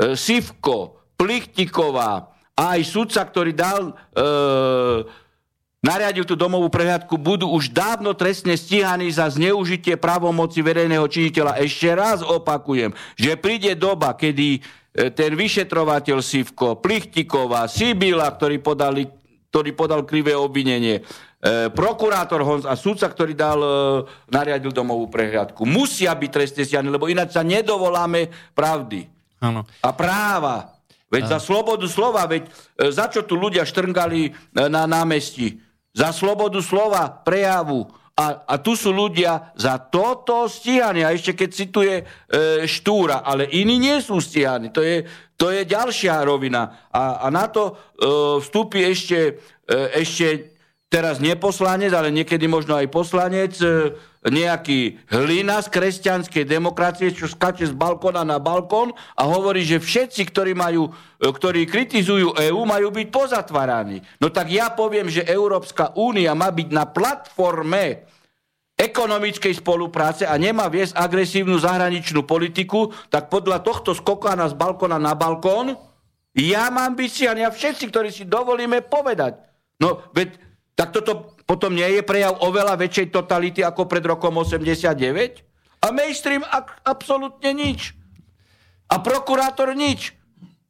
e, 0.00 0.16
Sivko, 0.16 0.96
Plichtiková, 1.20 2.40
a 2.60 2.76
aj 2.76 2.82
sudca, 2.84 3.24
ktorý 3.24 3.56
dal 3.56 3.88
e, 3.88 3.92
nariadil 5.80 6.28
tú 6.28 6.36
domovú 6.36 6.68
prehľadku, 6.68 7.16
budú 7.16 7.48
už 7.56 7.72
dávno 7.72 8.12
trestne 8.12 8.54
stíhaní 8.56 9.08
za 9.08 9.32
zneužitie 9.32 9.96
právomoci 9.96 10.60
verejného 10.60 11.04
činiteľa. 11.08 11.60
Ešte 11.64 11.88
raz 11.96 12.20
opakujem, 12.20 12.92
že 13.16 13.40
príde 13.40 13.72
doba, 13.76 14.12
kedy 14.12 14.60
e, 14.60 14.60
ten 15.12 15.32
vyšetrovateľ 15.32 16.20
Sivko, 16.20 16.76
Plichtiková, 16.78 17.64
Sibila, 17.64 18.28
ktorý, 18.28 18.60
podali, 18.60 19.08
ktorý 19.48 19.70
podal 19.72 20.04
krivé 20.04 20.36
obvinenie, 20.36 21.00
e, 21.00 21.72
prokurátor 21.72 22.44
Honz 22.44 22.68
a 22.68 22.76
sudca, 22.76 23.08
ktorý 23.08 23.32
dal, 23.32 23.60
e, 23.64 23.72
nariadil 24.28 24.76
domovú 24.76 25.08
prehľadku, 25.08 25.64
musia 25.64 26.12
byť 26.12 26.30
trestne 26.30 26.62
stíhaní, 26.68 26.92
lebo 26.92 27.08
ináč 27.08 27.32
sa 27.32 27.40
nedovoláme 27.40 28.28
pravdy. 28.52 29.08
Ano. 29.40 29.64
A 29.80 29.90
práva. 29.96 30.76
Veď 31.08 31.26
ano. 31.26 31.32
za 31.32 31.38
slobodu 31.40 31.88
slova, 31.88 32.28
veď 32.28 32.46
e, 32.46 32.92
za 32.92 33.08
čo 33.08 33.24
tu 33.24 33.40
ľudia 33.40 33.64
štrngali 33.64 34.28
e, 34.28 34.30
na 34.68 34.84
námestí? 34.84 35.69
Za 35.90 36.14
slobodu 36.14 36.62
slova, 36.62 37.08
prejavu. 37.10 37.90
A, 38.20 38.44
a 38.44 38.54
tu 38.60 38.76
sú 38.76 38.92
ľudia 38.92 39.54
za 39.56 39.80
toto 39.80 40.44
stíhaní. 40.44 41.00
A 41.00 41.16
ešte 41.16 41.32
keď 41.32 41.48
cituje 41.50 41.94
e, 42.00 42.04
Štúra, 42.68 43.24
ale 43.24 43.48
iní 43.48 43.80
nie 43.80 43.96
sú 44.04 44.20
stíhaní. 44.20 44.68
To 44.76 44.84
je, 44.84 45.08
to 45.40 45.48
je 45.48 45.64
ďalšia 45.64 46.20
rovina. 46.20 46.90
A, 46.92 47.24
a 47.24 47.26
na 47.32 47.48
to 47.48 47.72
e, 47.72 47.72
vstúpi 48.44 48.84
ešte, 48.84 49.40
e, 49.64 49.74
ešte 49.96 50.52
teraz 50.92 51.22
neposlanec, 51.22 51.94
ale 51.96 52.12
niekedy 52.12 52.44
možno 52.44 52.76
aj 52.76 52.92
poslanec, 52.92 53.56
e, 53.62 53.94
nejaký 54.20 55.00
hlina 55.08 55.64
z 55.64 55.72
kresťanskej 55.72 56.44
demokracie, 56.44 57.08
čo 57.08 57.24
skače 57.24 57.72
z 57.72 57.74
balkóna 57.74 58.20
na 58.20 58.36
balkón 58.36 58.92
a 59.16 59.22
hovorí, 59.24 59.64
že 59.64 59.80
všetci, 59.80 60.28
ktorí, 60.28 60.52
majú, 60.52 60.92
e, 61.16 61.24
ktorí 61.24 61.64
kritizujú 61.64 62.36
EÚ, 62.36 62.60
majú 62.68 62.92
byť 62.92 63.08
pozatváraní. 63.08 64.04
No 64.20 64.28
tak 64.28 64.52
ja 64.52 64.68
poviem, 64.76 65.08
že 65.08 65.24
Európska 65.24 65.96
únia 65.96 66.36
má 66.36 66.52
byť 66.52 66.68
na 66.68 66.84
platforme 66.84 68.04
ekonomickej 68.76 69.60
spolupráce 69.60 70.28
a 70.28 70.36
nemá 70.36 70.68
viesť 70.68 70.96
agresívnu 71.00 71.56
zahraničnú 71.56 72.24
politiku, 72.28 72.92
tak 73.08 73.32
podľa 73.32 73.64
tohto 73.64 73.96
skokána 73.96 74.48
z 74.52 74.56
balkóna 74.56 75.00
na 75.00 75.16
balkón 75.16 75.76
ja 76.36 76.68
mám 76.68 76.92
byť 76.92 77.10
si 77.10 77.24
a 77.24 77.34
všetci, 77.34 77.84
ktorí 77.88 78.08
si 78.12 78.24
dovolíme 78.28 78.84
povedať. 78.84 79.36
No, 79.80 80.04
veď, 80.12 80.36
tak 80.76 80.92
toto 80.92 81.39
potom 81.50 81.74
nie 81.74 81.98
je 81.98 82.06
prejav 82.06 82.38
oveľa 82.46 82.78
väčšej 82.78 83.10
totality 83.10 83.66
ako 83.66 83.90
pred 83.90 84.06
rokom 84.06 84.38
89? 84.38 84.94
A 85.82 85.86
mainstream 85.90 86.46
ak, 86.46 86.86
absolútne 86.86 87.50
nič. 87.50 87.98
A 88.86 89.02
prokurátor 89.02 89.74
nič. 89.74 90.14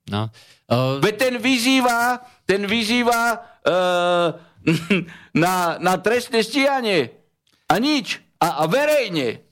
No. 0.09 0.33
Uh... 0.73 0.97
Veď 1.05 1.29
ten 1.29 1.35
vyzýva, 1.37 2.25
ten 2.49 2.65
vyzýva 2.65 3.21
uh, 3.61 4.41
na, 5.45 5.77
na 5.77 5.95
trestné 6.01 6.41
stíhanie. 6.41 7.13
A 7.69 7.77
nič. 7.77 8.25
A, 8.41 8.65
a 8.65 8.71
verejne. 8.71 9.45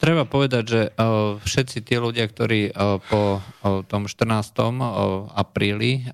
Treba 0.00 0.24
povedať, 0.24 0.64
že 0.64 0.80
všetci 1.44 1.84
tí 1.84 2.00
ľudia, 2.00 2.24
ktorí 2.24 2.72
po 3.04 3.44
tom 3.84 4.08
14. 4.08 4.24
apríli 5.28 6.08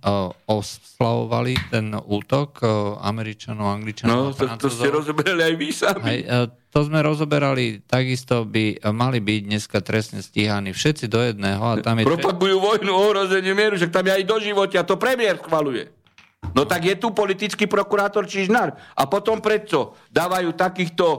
oslavovali 0.50 1.54
ten 1.70 1.94
útok 1.94 2.58
Američanov, 2.98 3.78
Angličanov 3.78 4.34
no, 4.34 4.34
to, 4.34 4.50
to 4.58 4.66
ste 4.66 4.90
rozoberali 4.90 5.42
aj 5.46 5.54
vy 5.54 5.68
sami. 5.70 6.02
Aj, 6.02 6.50
to 6.50 6.84
sme 6.84 6.98
rozoberali, 6.98 7.78
takisto 7.86 8.42
by 8.42 8.82
mali 8.90 9.22
byť 9.22 9.40
dneska 9.46 9.78
trestne 9.86 10.18
stíhaní 10.18 10.74
všetci 10.74 11.06
do 11.06 11.22
jedného. 11.22 11.62
A 11.62 11.78
tam 11.78 12.02
je 12.02 12.10
Propagujú 12.10 12.58
vojnu, 12.58 12.90
ohrozenie 12.90 13.54
mieru, 13.54 13.78
že 13.78 13.86
tam 13.86 14.02
je 14.02 14.18
aj 14.18 14.24
do 14.26 14.36
života, 14.42 14.82
to 14.82 14.98
premiér 14.98 15.38
schvaluje. 15.38 15.94
No 16.54 16.62
tak 16.66 16.86
je 16.86 16.94
tu 16.94 17.10
politický 17.10 17.66
prokurátor 17.66 18.26
Čižnár. 18.26 18.74
A 18.94 19.02
potom 19.10 19.42
predso 19.42 19.98
dávajú 20.14 20.54
takýchto 20.54 21.06
e, 21.06 21.18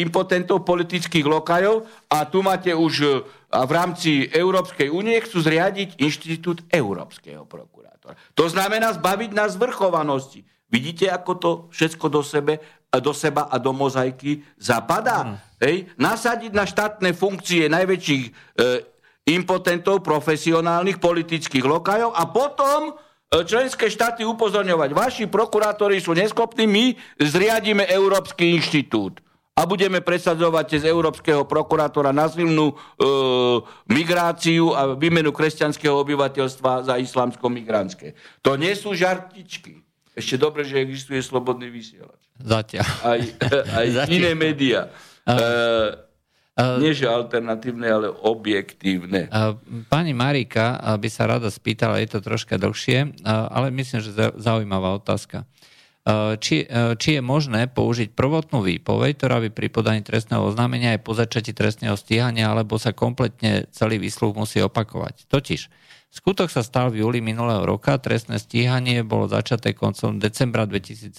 impotentov 0.00 0.64
politických 0.64 1.24
lokajov 1.24 1.84
a 2.08 2.24
tu 2.24 2.40
máte 2.40 2.72
už 2.72 2.94
e, 3.00 3.08
a 3.54 3.70
v 3.70 3.72
rámci 3.72 4.10
Európskej 4.34 4.90
únie 4.90 5.14
chcú 5.22 5.38
zriadiť 5.44 6.00
inštitút 6.02 6.66
Európskeho 6.74 7.46
prokurátora. 7.46 8.18
To 8.34 8.44
znamená 8.50 8.90
zbaviť 8.98 9.30
nás 9.30 9.54
zvrchovanosti. 9.54 10.42
Vidíte, 10.66 11.06
ako 11.06 11.32
to 11.38 11.50
všetko 11.70 12.06
do, 12.10 12.22
sebe, 12.26 12.58
do 12.90 13.12
seba 13.14 13.46
a 13.46 13.62
do 13.62 13.70
mozaiky 13.70 14.42
zapadá? 14.58 15.22
Mm. 15.22 15.34
Hej? 15.62 15.76
Nasadiť 15.94 16.50
na 16.50 16.66
štátne 16.66 17.10
funkcie 17.14 17.70
najväčších 17.70 18.24
e, 18.26 18.32
impotentov, 19.30 20.02
profesionálnych, 20.02 20.98
politických 20.98 21.62
lokajov 21.62 22.10
a 22.10 22.26
potom 22.26 22.96
E, 22.96 23.13
členské 23.32 23.90
štáty 23.90 24.22
upozorňovať. 24.22 24.90
Vaši 24.94 25.24
prokurátori 25.26 25.98
sú 25.98 26.14
neschopní, 26.14 26.64
my 26.68 26.84
zriadíme 27.18 27.82
Európsky 27.88 28.54
inštitút 28.54 29.24
a 29.54 29.62
budeme 29.70 30.02
presadzovať 30.02 30.64
cez 30.66 30.82
Európskeho 30.82 31.46
prokurátora 31.46 32.10
nasilnú 32.10 32.74
e, 32.74 32.76
migráciu 33.86 34.74
a 34.74 34.98
výmenu 34.98 35.30
kresťanského 35.30 35.94
obyvateľstva 35.94 36.90
za 36.90 36.94
islamsko-migrantské. 36.98 38.18
To 38.42 38.58
nie 38.58 38.74
sú 38.74 38.98
žartičky. 38.98 39.86
Ešte 40.14 40.38
dobre, 40.38 40.66
že 40.66 40.82
existuje 40.82 41.22
slobodný 41.22 41.70
vysielač. 41.70 42.22
Zatiaľ. 42.38 42.86
Aj, 43.02 43.20
aj 43.78 43.86
Zatiaľ. 44.02 44.14
iné 44.14 44.30
médiá. 44.34 44.90
E, 45.22 45.34
Nie, 46.54 46.94
že 46.94 47.10
alternatívne, 47.10 47.90
ale 47.90 48.06
objektívne. 48.14 49.26
Uh, 49.26 49.58
pani 49.90 50.14
Marika 50.14 50.78
by 50.98 51.08
sa 51.10 51.26
rada 51.26 51.50
spýtala, 51.50 51.98
je 51.98 52.14
to 52.14 52.22
troška 52.22 52.54
dlhšie, 52.54 53.26
ale 53.26 53.74
myslím, 53.74 53.98
že 53.98 54.14
zaujímavá 54.38 54.94
otázka. 54.94 55.42
Či, 56.36 56.68
či 57.00 57.16
je 57.16 57.22
možné 57.24 57.64
použiť 57.64 58.12
prvotnú 58.12 58.60
výpoveď, 58.60 59.16
ktorá 59.16 59.40
by 59.40 59.48
pri 59.48 59.72
podaní 59.72 60.04
trestného 60.04 60.44
oznámenia 60.44 60.92
aj 60.92 61.00
po 61.00 61.16
začati 61.16 61.56
trestného 61.56 61.96
stíhania, 61.96 62.52
alebo 62.52 62.76
sa 62.76 62.92
kompletne 62.92 63.64
celý 63.72 63.96
výsluh 63.96 64.36
musí 64.36 64.60
opakovať. 64.60 65.24
Totiž, 65.32 65.72
Skutok 66.14 66.46
sa 66.46 66.62
stal 66.62 66.94
v 66.94 67.02
júli 67.02 67.18
minulého 67.18 67.66
roka, 67.66 67.98
trestné 67.98 68.38
stíhanie 68.38 69.02
bolo 69.02 69.26
začaté 69.26 69.74
koncom 69.74 70.22
decembra 70.22 70.62
2017, 70.62 71.10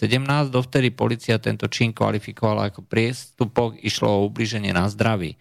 dovtedy 0.48 0.88
policia 0.96 1.36
tento 1.36 1.68
čin 1.68 1.92
kvalifikovala 1.92 2.72
ako 2.72 2.88
priestupok, 2.88 3.76
išlo 3.84 4.08
o 4.08 4.24
ubliženie 4.32 4.72
na 4.72 4.88
zdraví. 4.88 5.36
E, 5.36 5.38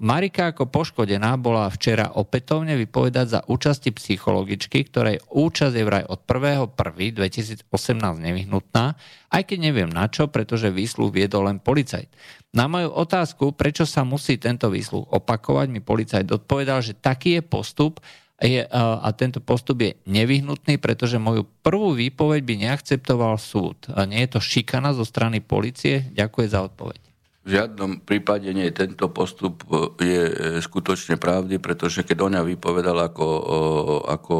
Marika 0.00 0.56
ako 0.56 0.72
poškodená 0.72 1.36
bola 1.36 1.68
včera 1.68 2.16
opätovne 2.16 2.80
vypovedať 2.80 3.26
za 3.28 3.40
účasti 3.44 3.92
psychologičky, 3.92 4.88
ktorej 4.88 5.20
účasť 5.28 5.76
je 5.76 5.84
vraj 5.84 6.04
od 6.08 6.24
1.1.2018 6.24 7.60
nevyhnutná, 8.00 8.84
aj 9.36 9.42
keď 9.52 9.58
neviem 9.60 9.92
na 9.92 10.08
čo, 10.08 10.32
pretože 10.32 10.72
výsluh 10.72 11.12
viedol 11.12 11.52
len 11.52 11.60
policajt. 11.60 12.08
Na 12.56 12.72
moju 12.72 12.88
otázku, 12.88 13.52
prečo 13.52 13.84
sa 13.84 14.00
musí 14.00 14.40
tento 14.40 14.72
výsluh 14.72 15.04
opakovať, 15.12 15.68
mi 15.68 15.84
policajt 15.84 16.24
odpovedal, 16.24 16.80
že 16.80 16.96
taký 16.96 17.36
je 17.36 17.42
postup 17.44 18.00
je, 18.36 18.60
a 18.68 19.08
tento 19.16 19.40
postup 19.40 19.80
je 19.80 19.96
nevyhnutný, 20.04 20.76
pretože 20.76 21.16
moju 21.16 21.48
prvú 21.64 21.96
výpoveď 21.96 22.40
by 22.44 22.54
neakceptoval 22.68 23.40
súd. 23.40 23.88
A 23.96 24.04
nie 24.04 24.20
je 24.28 24.36
to 24.36 24.40
šikana 24.44 24.92
zo 24.92 25.08
strany 25.08 25.40
policie? 25.40 26.12
Ďakujem 26.12 26.50
za 26.52 26.60
odpoveď. 26.68 27.00
V 27.46 27.54
žiadnom 27.54 28.02
prípade 28.02 28.50
nie. 28.50 28.74
Tento 28.74 29.06
postup 29.14 29.62
e, 29.70 30.02
je 30.02 30.22
e, 30.26 30.34
skutočne 30.58 31.14
pravdy, 31.14 31.62
pretože 31.62 32.02
keď 32.02 32.26
ona 32.26 32.40
vypovedal 32.42 32.98
ako, 33.06 33.28
ako 34.02 34.36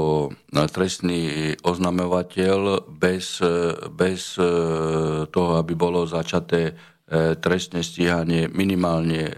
trestný 0.50 1.54
oznamovateľ 1.62 2.90
bez, 2.90 3.38
e, 3.38 3.78
bez 3.94 4.34
toho, 5.30 5.50
aby 5.56 5.72
bolo 5.78 6.02
začaté 6.04 6.74
trestné 7.38 7.86
stíhanie 7.86 8.50
minimálne 8.50 9.30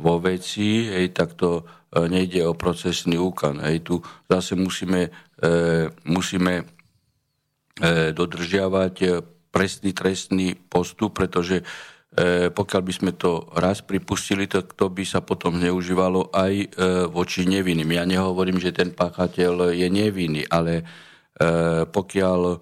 vo 0.00 0.16
veci, 0.16 0.88
hej, 0.88 1.12
tak 1.12 1.36
to 1.36 1.62
E, 1.90 2.06
nejde 2.06 2.46
o 2.46 2.54
procesný 2.54 3.18
úkan. 3.18 3.58
Hej, 3.66 3.82
tu 3.82 3.94
zase 4.30 4.54
musíme, 4.54 5.10
e, 5.42 5.90
musíme 6.06 6.62
e, 6.62 6.64
dodržiavať 8.14 9.26
presný 9.50 9.90
trestný 9.90 10.54
postup, 10.54 11.18
pretože 11.18 11.66
pokiaľ 12.50 12.82
by 12.82 12.92
sme 12.94 13.12
to 13.14 13.46
raz 13.54 13.86
pripustili, 13.86 14.50
tak 14.50 14.74
to 14.74 14.90
by 14.90 15.06
sa 15.06 15.22
potom 15.22 15.62
zneužívalo 15.62 16.34
aj 16.34 16.74
voči 17.06 17.46
nevinným. 17.46 17.86
Ja 17.94 18.02
nehovorím, 18.02 18.58
že 18.58 18.74
ten 18.74 18.90
páchateľ 18.90 19.70
je 19.70 19.86
nevinný, 19.86 20.42
ale 20.50 20.82
pokiaľ, 21.86 22.58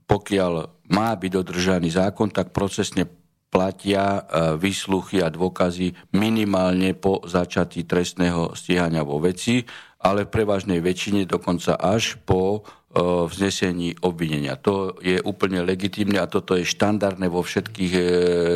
pokiaľ 0.00 0.52
má 0.88 1.10
byť 1.12 1.28
dodržaný 1.28 1.92
zákon, 1.92 2.32
tak 2.32 2.56
procesne 2.56 3.04
platia 3.48 4.04
e, 4.04 4.20
výsluchy 4.60 5.24
a 5.24 5.32
dôkazy 5.32 5.96
minimálne 6.14 6.92
po 6.92 7.24
začatí 7.24 7.88
trestného 7.88 8.52
stíhania 8.52 9.00
vo 9.02 9.18
veci, 9.18 9.64
ale 10.04 10.28
v 10.28 10.32
prevažnej 10.32 10.78
väčšine 10.84 11.24
dokonca 11.24 11.80
až 11.80 12.20
po 12.28 12.60
e, 12.60 13.00
vznesení 13.00 13.96
obvinenia. 14.04 14.60
To 14.60 15.00
je 15.00 15.18
úplne 15.24 15.64
legitimné 15.64 16.20
a 16.20 16.30
toto 16.30 16.54
je 16.54 16.68
štandardné 16.68 17.26
vo 17.32 17.40
všetkých 17.40 17.92
e, 17.96 18.02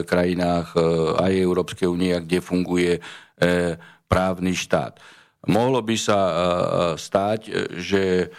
krajinách 0.05 0.77
aj 1.19 1.33
Európskej 1.33 1.89
únie, 1.89 2.13
kde 2.13 2.45
funguje 2.45 3.01
právny 4.07 4.55
štát. 4.55 5.03
Mohlo 5.51 5.83
by 5.83 5.97
sa 5.99 6.21
stať, 6.95 7.51
že 7.75 8.31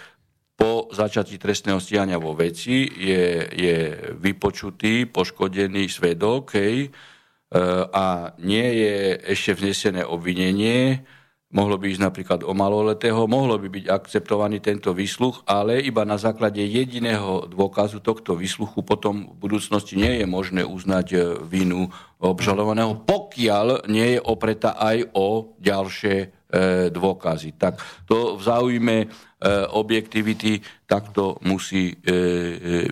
po 0.63 0.88
začatí 0.95 1.36
trestného 1.36 1.84
stíhania 1.84 2.15
vo 2.15 2.32
veci 2.32 2.88
je, 2.88 3.52
je 3.52 3.76
vypočutý, 4.15 5.12
poškodený 5.12 5.91
svedok 5.91 6.56
hej, 6.56 6.88
a 7.91 8.32
nie 8.39 8.67
je 8.80 8.95
ešte 9.36 9.60
vnesené 9.60 10.08
obvinenie, 10.08 11.04
mohlo 11.52 11.76
by 11.76 11.91
ísť 11.91 12.02
napríklad 12.02 12.39
o 12.47 12.56
maloletého, 12.56 13.28
mohlo 13.28 13.60
by 13.60 13.67
byť 13.69 13.86
akceptovaný 13.91 14.63
tento 14.63 14.95
výsluch, 14.95 15.43
ale 15.45 15.84
iba 15.84 16.08
na 16.08 16.15
základe 16.15 16.63
jediného 16.63 17.45
dôkazu 17.45 17.99
tohto 17.99 18.34
výsluchu 18.34 18.82
potom 18.88 19.36
v 19.36 19.38
budúcnosti 19.43 19.99
nie 19.99 20.23
je 20.23 20.26
možné 20.26 20.63
uznať 20.63 21.08
e, 21.12 21.17
vinu 21.43 21.91
obžalovaného, 22.23 23.04
pokiaľ 23.04 23.91
nie 23.91 24.17
je 24.17 24.19
opretá 24.23 24.80
aj 24.80 25.12
o 25.13 25.54
ďalšie 25.62 26.15
e, 26.23 26.28
dôkazy. 26.94 27.58
Tak 27.58 27.82
to 28.06 28.38
v 28.38 28.42
záujme 28.46 28.98
E, 29.44 29.68
objektivity, 29.76 30.63
tak 30.88 31.12
to 31.12 31.36
musí 31.44 31.92
e, 31.92 31.96
e, 32.00 32.18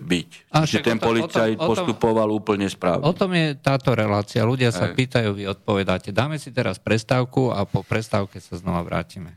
byť. 0.04 0.28
A 0.52 0.68
Čiže 0.68 0.84
ten 0.84 1.00
policajt 1.00 1.56
o 1.56 1.64
tom, 1.64 1.68
postupoval 1.72 2.28
o 2.28 2.36
tom, 2.36 2.40
úplne 2.44 2.68
správne. 2.68 3.08
O 3.08 3.16
tom 3.16 3.32
je 3.32 3.56
táto 3.56 3.96
relácia. 3.96 4.44
Ľudia 4.44 4.68
sa 4.68 4.92
Aj. 4.92 4.92
pýtajú, 4.92 5.32
vy 5.32 5.48
odpovedáte. 5.48 6.12
Dáme 6.12 6.36
si 6.36 6.52
teraz 6.52 6.76
prestávku 6.76 7.48
a 7.56 7.64
po 7.64 7.80
prestávke 7.80 8.36
sa 8.36 8.60
znova 8.60 8.84
vrátime. 8.84 9.32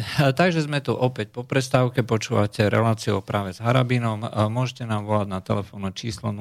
takže 0.40 0.64
sme 0.64 0.80
tu 0.80 0.96
opäť 0.96 1.28
po 1.32 1.44
prestávke, 1.44 2.02
počúvate 2.02 2.68
reláciu 2.72 3.20
práve 3.20 3.52
s 3.52 3.60
Harabinom. 3.60 4.24
Môžete 4.48 4.88
nám 4.88 5.04
volať 5.04 5.28
na 5.28 5.40
telefónne 5.44 5.92
číslo 5.92 6.32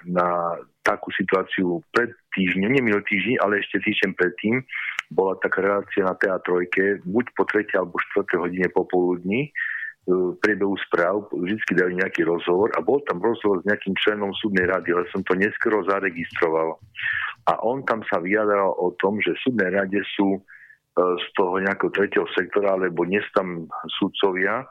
na 0.06 0.26
takú 0.86 1.10
situáciu 1.14 1.82
pred 1.90 2.14
týždňom, 2.38 2.70
nie 2.70 2.82
minulý 2.82 3.02
týždeň, 3.06 3.34
ale 3.42 3.62
ešte 3.62 3.82
týždeň 3.82 4.10
predtým, 4.14 4.62
bola 5.10 5.34
taká 5.42 5.66
relácia 5.66 6.06
na 6.06 6.14
teatrojke, 6.14 7.02
buď 7.02 7.24
po 7.34 7.42
3. 7.50 7.66
alebo 7.82 7.98
4. 8.14 8.42
hodine 8.46 8.70
popoludní, 8.70 9.50
v 10.08 10.34
priebehu 10.40 10.74
správ 10.88 11.28
vždy 11.28 11.60
dajú 11.76 11.92
nejaký 12.00 12.24
rozhovor 12.24 12.72
a 12.74 12.80
bol 12.80 13.04
tam 13.04 13.20
rozhovor 13.20 13.60
s 13.60 13.68
nejakým 13.68 13.92
členom 14.00 14.32
súdnej 14.40 14.64
rady, 14.66 14.96
ale 14.96 15.04
som 15.12 15.20
to 15.22 15.36
neskoro 15.36 15.84
zaregistroval. 15.84 16.80
A 17.46 17.60
on 17.60 17.84
tam 17.84 18.00
sa 18.08 18.18
vyjadral 18.18 18.72
o 18.80 18.96
tom, 18.96 19.20
že 19.20 19.36
v 19.36 19.42
súdnej 19.44 19.70
rade 19.76 20.00
sú 20.16 20.36
e, 20.36 20.40
z 20.96 21.26
toho 21.36 21.60
nejakého 21.60 21.92
tretieho 21.92 22.26
sektora, 22.32 22.80
alebo 22.80 23.04
dnes 23.04 23.24
tam 23.36 23.68
súdcovia, 24.00 24.64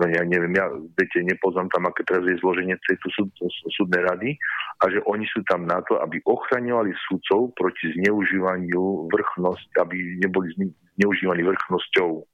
no 0.00 0.04
ja 0.08 0.24
neviem, 0.24 0.56
ja 0.56 0.66
viete, 0.96 1.20
nepoznám 1.28 1.68
tam, 1.68 1.84
aké 1.84 2.00
teraz 2.08 2.24
je 2.24 2.40
zloženie 2.40 2.72
tejto 2.88 3.08
súd, 3.12 3.28
súdnej 3.76 4.00
rady, 4.00 4.30
a 4.80 4.88
že 4.88 5.04
oni 5.04 5.28
sú 5.28 5.44
tam 5.44 5.68
na 5.68 5.84
to, 5.84 6.00
aby 6.00 6.24
ochraňovali 6.24 6.96
súdcov 7.04 7.52
proti 7.52 7.92
zneužívaniu 8.00 9.12
vrchnosť, 9.12 9.68
aby 9.84 10.24
neboli 10.24 10.56
zneužívaní 10.96 11.44
vrchnosťou. 11.44 12.24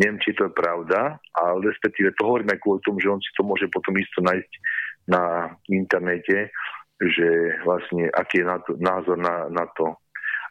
Neviem, 0.00 0.18
či 0.24 0.32
to 0.32 0.48
je 0.48 0.58
pravda, 0.58 1.20
ale 1.36 1.58
respektíve 1.68 2.16
to 2.16 2.26
hovorím 2.26 2.52
aj 2.52 2.60
kvôli 2.60 2.80
tomu, 2.84 2.98
že 3.00 3.12
on 3.12 3.20
si 3.20 3.30
to 3.36 3.42
môže 3.44 3.66
potom 3.68 3.94
isto 4.00 4.20
nájsť 4.24 4.52
na 5.08 5.52
internete, 5.68 6.52
že 7.02 7.28
vlastne 7.66 8.08
aký 8.14 8.42
je 8.42 8.46
na 8.46 8.58
to, 8.62 8.78
názor 8.78 9.18
na, 9.18 9.50
na 9.50 9.66
to. 9.74 9.92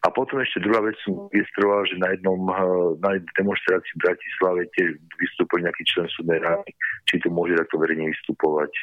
A 0.01 0.09
potom 0.09 0.41
ešte 0.41 0.65
druhá 0.65 0.81
vec 0.81 0.97
som 1.05 1.29
registroval, 1.29 1.85
že 1.85 2.01
na 2.01 2.09
jednom 2.17 2.41
eh, 2.49 2.57
na 3.05 3.09
jednej 3.17 3.33
demonstrácii 3.37 3.93
v 3.97 4.03
Bratislave 4.09 4.61
tiež 4.73 4.89
vystúpil 5.21 5.61
nejaký 5.61 5.83
člen 5.85 6.07
súdnej 6.17 6.39
rady, 6.41 6.69
či 7.05 7.21
to 7.21 7.29
môže 7.29 7.53
takto 7.53 7.77
verejne 7.77 8.09
vystupovať. 8.09 8.73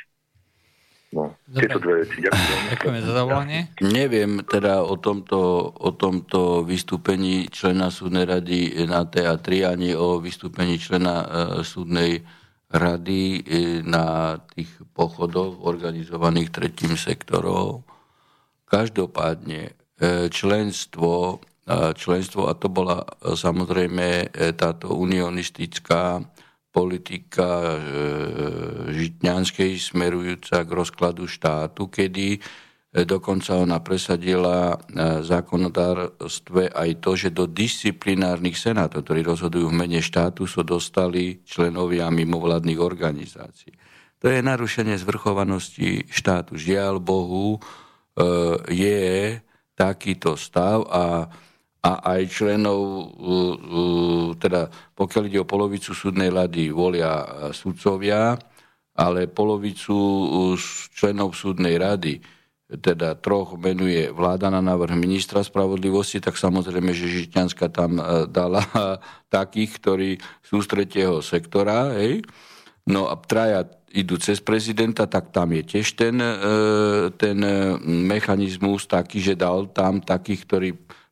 No, 1.09 1.33
Dobre. 1.49 1.65
tieto 1.65 1.81
dve 1.81 1.95
veci. 2.05 2.21
Ďakujem. 2.21 2.61
Ďakujeme 2.77 3.01
za 3.01 3.13
zavolanie. 3.17 3.61
Neviem 3.81 4.33
teda 4.45 4.85
o 4.85 5.01
tomto, 5.01 5.73
o 5.73 5.91
tomto 5.97 6.69
vystúpení 6.69 7.49
člena 7.49 7.89
súdnej 7.89 8.29
rady 8.29 8.85
na 8.85 9.09
TA3 9.09 9.73
ani 9.73 9.97
o 9.97 10.21
vystúpení 10.21 10.77
člena 10.77 11.17
uh, 11.25 11.29
súdnej 11.65 12.21
rady 12.69 13.41
uh, 13.41 13.45
na 13.89 14.37
tých 14.53 14.69
pochodoch 14.93 15.65
organizovaných 15.65 16.53
tretím 16.53 16.93
sektorom. 17.01 17.89
Každopádne 18.69 19.73
uh, 19.73 20.29
členstvo, 20.29 21.41
členstvo, 21.97 22.49
a 22.49 22.57
to 22.57 22.73
bola 22.73 23.05
samozrejme 23.21 24.33
táto 24.57 24.97
unionistická 24.97 26.25
politika 26.69 27.75
e, 27.75 27.79
Žitňanskej 28.93 29.73
smerujúca 29.81 30.63
k 30.63 30.71
rozkladu 30.71 31.25
štátu, 31.25 31.89
kedy 31.89 32.37
e, 32.37 32.39
dokonca 33.09 33.57
ona 33.57 33.81
presadila 33.81 34.77
e, 34.77 34.77
zákonodárstve 35.25 36.71
aj 36.71 36.91
to, 37.01 37.17
že 37.17 37.33
do 37.33 37.49
disciplinárnych 37.49 38.61
senátov, 38.61 39.09
ktorí 39.09 39.25
rozhodujú 39.25 39.73
v 39.73 39.79
mene 39.81 40.01
štátu, 40.05 40.45
sú 40.45 40.61
dostali 40.63 41.41
členovia 41.49 42.13
mimovládnych 42.13 42.81
organizácií. 42.81 43.73
To 44.19 44.27
je 44.29 44.43
narušenie 44.43 44.99
zvrchovanosti 44.99 46.11
štátu. 46.11 46.59
Žiaľ 46.59 46.99
Bohu, 46.99 47.63
je 48.67 49.39
takýto 49.79 50.35
stav 50.35 50.83
a 50.91 51.31
a 51.79 52.19
aj 52.19 52.23
členov, 52.27 53.15
teda 54.43 54.67
pokiaľ 54.99 55.23
ide 55.31 55.39
o 55.39 55.47
polovicu 55.47 55.95
súdnej 55.95 56.35
rady, 56.35 56.75
volia 56.75 57.51
sudcovia, 57.55 58.35
ale 58.99 59.31
polovicu 59.31 59.95
členov 60.91 61.39
súdnej 61.39 61.79
rady, 61.79 62.19
teda 62.69 63.17
troch 63.17 63.57
menuje 63.57 64.13
vláda 64.13 64.53
na 64.53 64.61
návrh 64.61 64.93
ministra 64.93 65.41
spravodlivosti, 65.41 66.21
tak 66.21 66.37
samozrejme, 66.37 66.93
že 66.93 67.09
Žitňanská 67.09 67.73
tam 67.73 67.97
e, 67.97 68.29
dala 68.29 68.61
takých, 69.33 69.71
ktorí 69.81 70.11
sú 70.45 70.61
z 70.61 70.69
tretieho 70.69 71.25
sektora, 71.25 71.97
hej. 71.97 72.21
No 72.85 73.09
a 73.09 73.17
traja 73.17 73.65
idú 73.89 74.21
cez 74.21 74.45
prezidenta, 74.45 75.09
tak 75.09 75.33
tam 75.33 75.57
je 75.57 75.65
tiež 75.65 75.97
ten, 75.97 76.21
e, 76.21 76.35
ten 77.17 77.41
mechanizmus 77.89 78.85
taký, 78.85 79.25
že 79.25 79.33
dal 79.33 79.73
tam 79.73 80.05
takých, 80.05 80.41
ktorí 80.45 80.69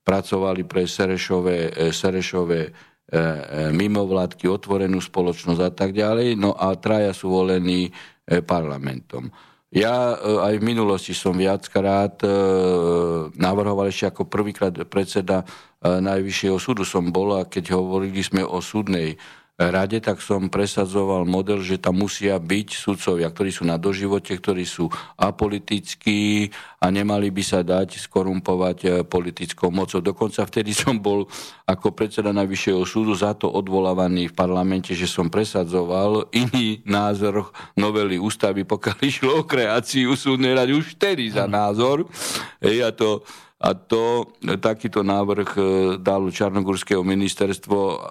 pracovali 0.06 0.62
pre 0.62 0.86
Serešové, 0.86 1.74
e, 1.74 1.90
Serešové 1.90 2.62
e, 2.62 2.70
e, 2.70 3.20
mimovládky, 3.74 4.46
otvorenú 4.46 5.02
spoločnosť 5.02 5.60
a 5.66 5.70
tak 5.74 5.90
ďalej. 5.90 6.38
No 6.38 6.54
a 6.54 6.78
traja 6.78 7.10
sú 7.10 7.34
volení 7.34 7.90
parlamentom. 8.26 9.30
Ja 9.70 10.18
aj 10.18 10.58
v 10.58 10.66
minulosti 10.66 11.14
som 11.14 11.38
viackrát 11.38 12.18
navrhoval 13.38 13.86
ešte 13.86 14.10
ako 14.10 14.26
prvýkrát 14.26 14.74
predseda 14.90 15.46
Najvyššieho 15.78 16.58
súdu 16.58 16.82
som 16.82 17.06
bol 17.14 17.38
a 17.38 17.46
keď 17.46 17.78
hovorili 17.78 18.18
sme 18.26 18.42
o 18.42 18.58
súdnej 18.58 19.14
rade, 19.56 20.04
tak 20.04 20.20
som 20.20 20.52
presadzoval 20.52 21.24
model, 21.24 21.64
že 21.64 21.80
tam 21.80 22.04
musia 22.04 22.36
byť 22.36 22.68
sudcovia, 22.76 23.32
ktorí 23.32 23.48
sú 23.48 23.64
na 23.64 23.80
doživote, 23.80 24.36
ktorí 24.36 24.68
sú 24.68 24.92
apolitickí 25.16 26.52
a 26.76 26.92
nemali 26.92 27.32
by 27.32 27.40
sa 27.40 27.64
dať 27.64 27.96
skorumpovať 28.04 28.78
e, 28.84 28.88
politickou 29.08 29.72
mocou. 29.72 30.04
Dokonca 30.04 30.44
vtedy 30.44 30.76
som 30.84 31.00
bol 31.00 31.24
ako 31.64 31.96
predseda 31.96 32.36
Najvyššieho 32.36 32.84
súdu 32.84 33.16
za 33.16 33.32
to 33.32 33.48
odvolávaný 33.48 34.28
v 34.28 34.36
parlamente, 34.36 34.92
že 34.92 35.08
som 35.08 35.32
presadzoval 35.32 36.28
iný 36.36 36.84
názor 36.84 37.48
novely 37.80 38.20
ústavy, 38.20 38.68
pokiaľ 38.68 38.98
išlo 39.08 39.30
o 39.40 39.48
kreáciu 39.48 40.12
súdnej 40.12 40.52
rady, 40.52 40.76
už 40.76 41.00
vtedy 41.00 41.32
za 41.32 41.48
názor. 41.48 42.04
Ej, 42.60 42.84
a 42.84 42.92
to, 42.92 43.24
a 43.56 43.72
to, 43.72 44.36
takýto 44.60 45.00
návrh 45.00 45.50
e, 45.56 45.60
dalo 45.96 46.28
Čarnogórského 46.28 47.00
ministerstvo 47.00 48.04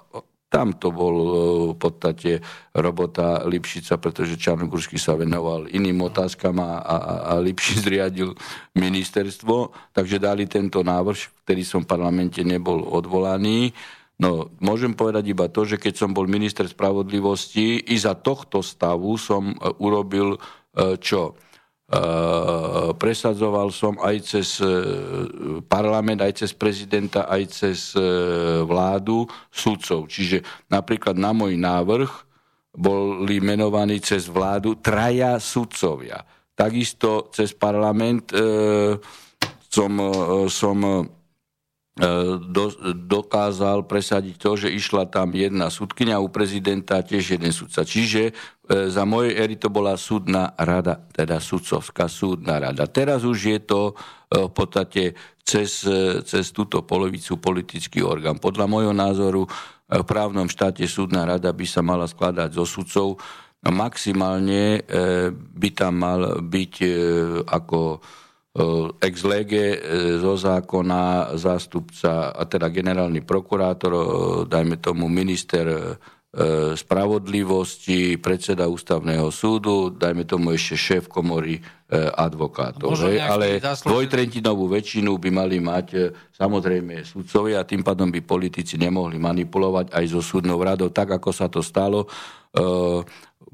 tam 0.56 0.72
to 0.72 0.88
bol 0.88 1.16
e, 1.20 1.28
v 1.72 1.76
podstate 1.76 2.40
robota 2.72 3.44
Lipšica, 3.44 4.00
pretože 4.00 4.40
Čarnogórsky 4.40 4.96
sa 4.96 5.12
venoval 5.12 5.68
iným 5.68 6.08
otázkam 6.08 6.56
a, 6.64 6.80
a, 6.80 6.96
a 7.28 7.32
Lipšic 7.44 7.84
zriadil 7.84 8.32
ministerstvo, 8.72 9.76
takže 9.92 10.16
dali 10.16 10.48
tento 10.48 10.80
návrh, 10.80 11.44
ktorý 11.44 11.60
som 11.60 11.84
v 11.84 11.92
parlamente 11.92 12.40
nebol 12.40 12.80
odvolaný. 12.88 13.76
No, 14.16 14.48
môžem 14.64 14.96
povedať 14.96 15.28
iba 15.28 15.44
to, 15.52 15.68
že 15.68 15.76
keď 15.76 15.92
som 16.00 16.16
bol 16.16 16.24
minister 16.24 16.64
spravodlivosti, 16.64 17.84
i 17.92 17.96
za 18.00 18.16
tohto 18.16 18.64
stavu 18.64 19.20
som 19.20 19.52
e, 19.52 19.54
urobil 19.76 20.40
e, 20.40 20.96
čo? 20.96 21.36
Eh, 21.86 22.90
presadzoval 22.98 23.70
som 23.70 23.94
aj 24.02 24.16
cez 24.26 24.58
eh, 24.58 24.66
parlament, 25.70 26.18
aj 26.18 26.42
cez 26.42 26.50
prezidenta, 26.50 27.30
aj 27.30 27.42
cez 27.46 27.94
eh, 27.94 28.02
vládu 28.66 29.22
sudcov. 29.54 30.10
Čiže 30.10 30.42
napríklad 30.66 31.14
na 31.14 31.30
môj 31.30 31.54
návrh 31.54 32.10
boli 32.74 33.38
menovaní 33.38 34.02
cez 34.02 34.26
vládu 34.26 34.82
traja 34.82 35.38
sudcovia. 35.38 36.26
Takisto 36.58 37.30
cez 37.30 37.54
parlament 37.54 38.32
som, 39.68 39.92
som 40.48 40.78
do, 42.36 42.64
dokázal 42.92 43.88
presadiť 43.88 44.36
to, 44.36 44.50
že 44.60 44.68
išla 44.68 45.08
tam 45.08 45.32
jedna 45.32 45.72
súdkynia 45.72 46.20
u 46.20 46.28
prezidenta 46.28 47.00
tiež 47.00 47.40
jeden 47.40 47.48
sudca. 47.56 47.88
Čiže 47.88 48.36
E, 48.66 48.90
za 48.90 49.06
mojej 49.06 49.38
éry 49.38 49.54
to 49.54 49.70
bola 49.70 49.94
súdna 49.94 50.50
rada, 50.58 50.98
teda 51.14 51.38
sudcovská 51.38 52.10
súdna 52.10 52.58
rada. 52.58 52.90
Teraz 52.90 53.22
už 53.22 53.38
je 53.38 53.58
to 53.62 53.94
e, 53.94 54.42
v 54.42 54.50
podstate 54.50 55.02
cez, 55.46 55.86
e, 55.86 56.26
cez 56.26 56.50
túto 56.50 56.82
polovicu 56.82 57.38
politický 57.38 58.02
orgán. 58.02 58.42
Podľa 58.42 58.66
môjho 58.66 58.90
názoru 58.90 59.46
v 59.86 60.02
právnom 60.02 60.50
štáte 60.50 60.82
súdna 60.82 61.22
rada 61.22 61.54
by 61.54 61.62
sa 61.62 61.78
mala 61.78 62.10
skladať 62.10 62.58
zo 62.58 62.66
sudcov. 62.66 63.22
Maximálne 63.66 64.82
by 65.34 65.68
tam 65.74 65.94
mal 65.98 66.42
byť 66.42 66.74
ako 67.46 68.02
ex 69.00 69.14
lege 69.24 69.76
zo 70.20 70.34
zákona 70.36 71.34
zástupca, 71.36 72.32
a 72.32 72.42
teda 72.48 72.72
generálny 72.72 73.20
prokurátor, 73.20 73.92
dajme 74.48 74.80
tomu 74.80 75.12
minister 75.12 75.96
E, 76.36 76.76
spravodlivosti, 76.76 78.20
predseda 78.20 78.68
ústavného 78.68 79.32
súdu, 79.32 79.88
dajme 79.88 80.28
tomu 80.28 80.52
ešte 80.52 80.76
šéf 80.76 81.08
komory 81.08 81.56
e, 81.56 81.60
advokátov. 81.96 82.92
Hej, 82.92 83.24
ale 83.24 83.56
dvojtretinovú 83.56 84.68
väčšinu 84.68 85.16
by 85.16 85.30
mali 85.32 85.64
mať 85.64 85.86
e, 85.96 86.12
samozrejme 86.36 87.00
sudcovia 87.08 87.64
a 87.64 87.68
tým 87.68 87.80
pádom 87.80 88.12
by 88.12 88.20
politici 88.20 88.76
nemohli 88.76 89.16
manipulovať 89.16 89.96
aj 89.96 90.04
so 90.12 90.20
súdnou 90.20 90.60
radou, 90.60 90.92
tak 90.92 91.16
ako 91.16 91.32
sa 91.32 91.48
to 91.48 91.64
stalo 91.64 92.04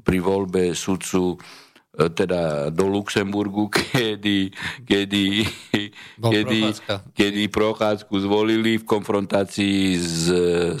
pri 0.03 0.17
voľbe 0.19 0.75
sudcu 0.75 1.39
E, 1.39 1.62
teda 1.93 2.73
do 2.73 2.89
Luxemburgu, 2.89 3.69
kedy, 3.77 4.49
kedy, 4.81 5.45
kedy, 6.17 6.61
kedy 7.13 7.43
Prochádzku 7.53 8.17
zvolili 8.17 8.81
v 8.81 8.85
konfrontácii 8.85 9.97
s, 10.01 10.25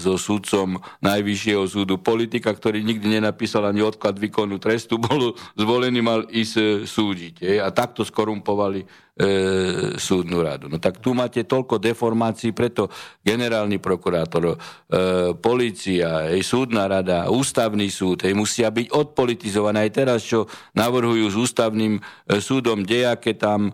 so 0.01 0.17
sudcom 0.17 0.81
Najvyššieho 1.05 1.63
súdu 1.69 2.01
politika, 2.01 2.49
ktorý 2.49 2.81
nikdy 2.81 3.21
nenapísal 3.21 3.69
ani 3.69 3.85
odklad 3.85 4.17
výkonu 4.17 4.57
trestu, 4.57 4.97
bol 5.05 5.37
zvolený, 5.53 6.01
mal 6.01 6.25
ísť 6.25 6.55
e, 6.57 6.65
súdiť. 6.89 7.33
Je? 7.45 7.55
A 7.61 7.69
takto 7.69 8.01
skorumpovali 8.01 9.02
e, 9.13 9.29
súdnu 9.97 10.41
radu. 10.41 10.65
No 10.69 10.81
tak 10.81 10.97
tu 10.97 11.13
máte 11.13 11.45
toľko 11.45 11.77
deformácií, 11.77 12.51
preto 12.51 12.89
generálny 13.21 13.77
prokurátor, 13.77 14.53
e, 14.53 14.57
policia, 15.37 16.33
e, 16.33 16.41
súdna 16.41 16.89
rada, 16.89 17.29
ústavný 17.29 17.89
súd 17.93 18.25
e, 18.25 18.33
musia 18.33 18.73
byť 18.73 18.89
odpolitizované. 18.89 19.85
Aj 19.85 19.91
teraz, 19.93 20.25
čo 20.25 20.49
navrhujú 20.73 21.29
s 21.29 21.35
ústavným 21.37 21.97
e, 21.97 22.01
súdom 22.41 22.81
dejaké 22.81 23.37
tam 23.37 23.69
e, 23.69 23.73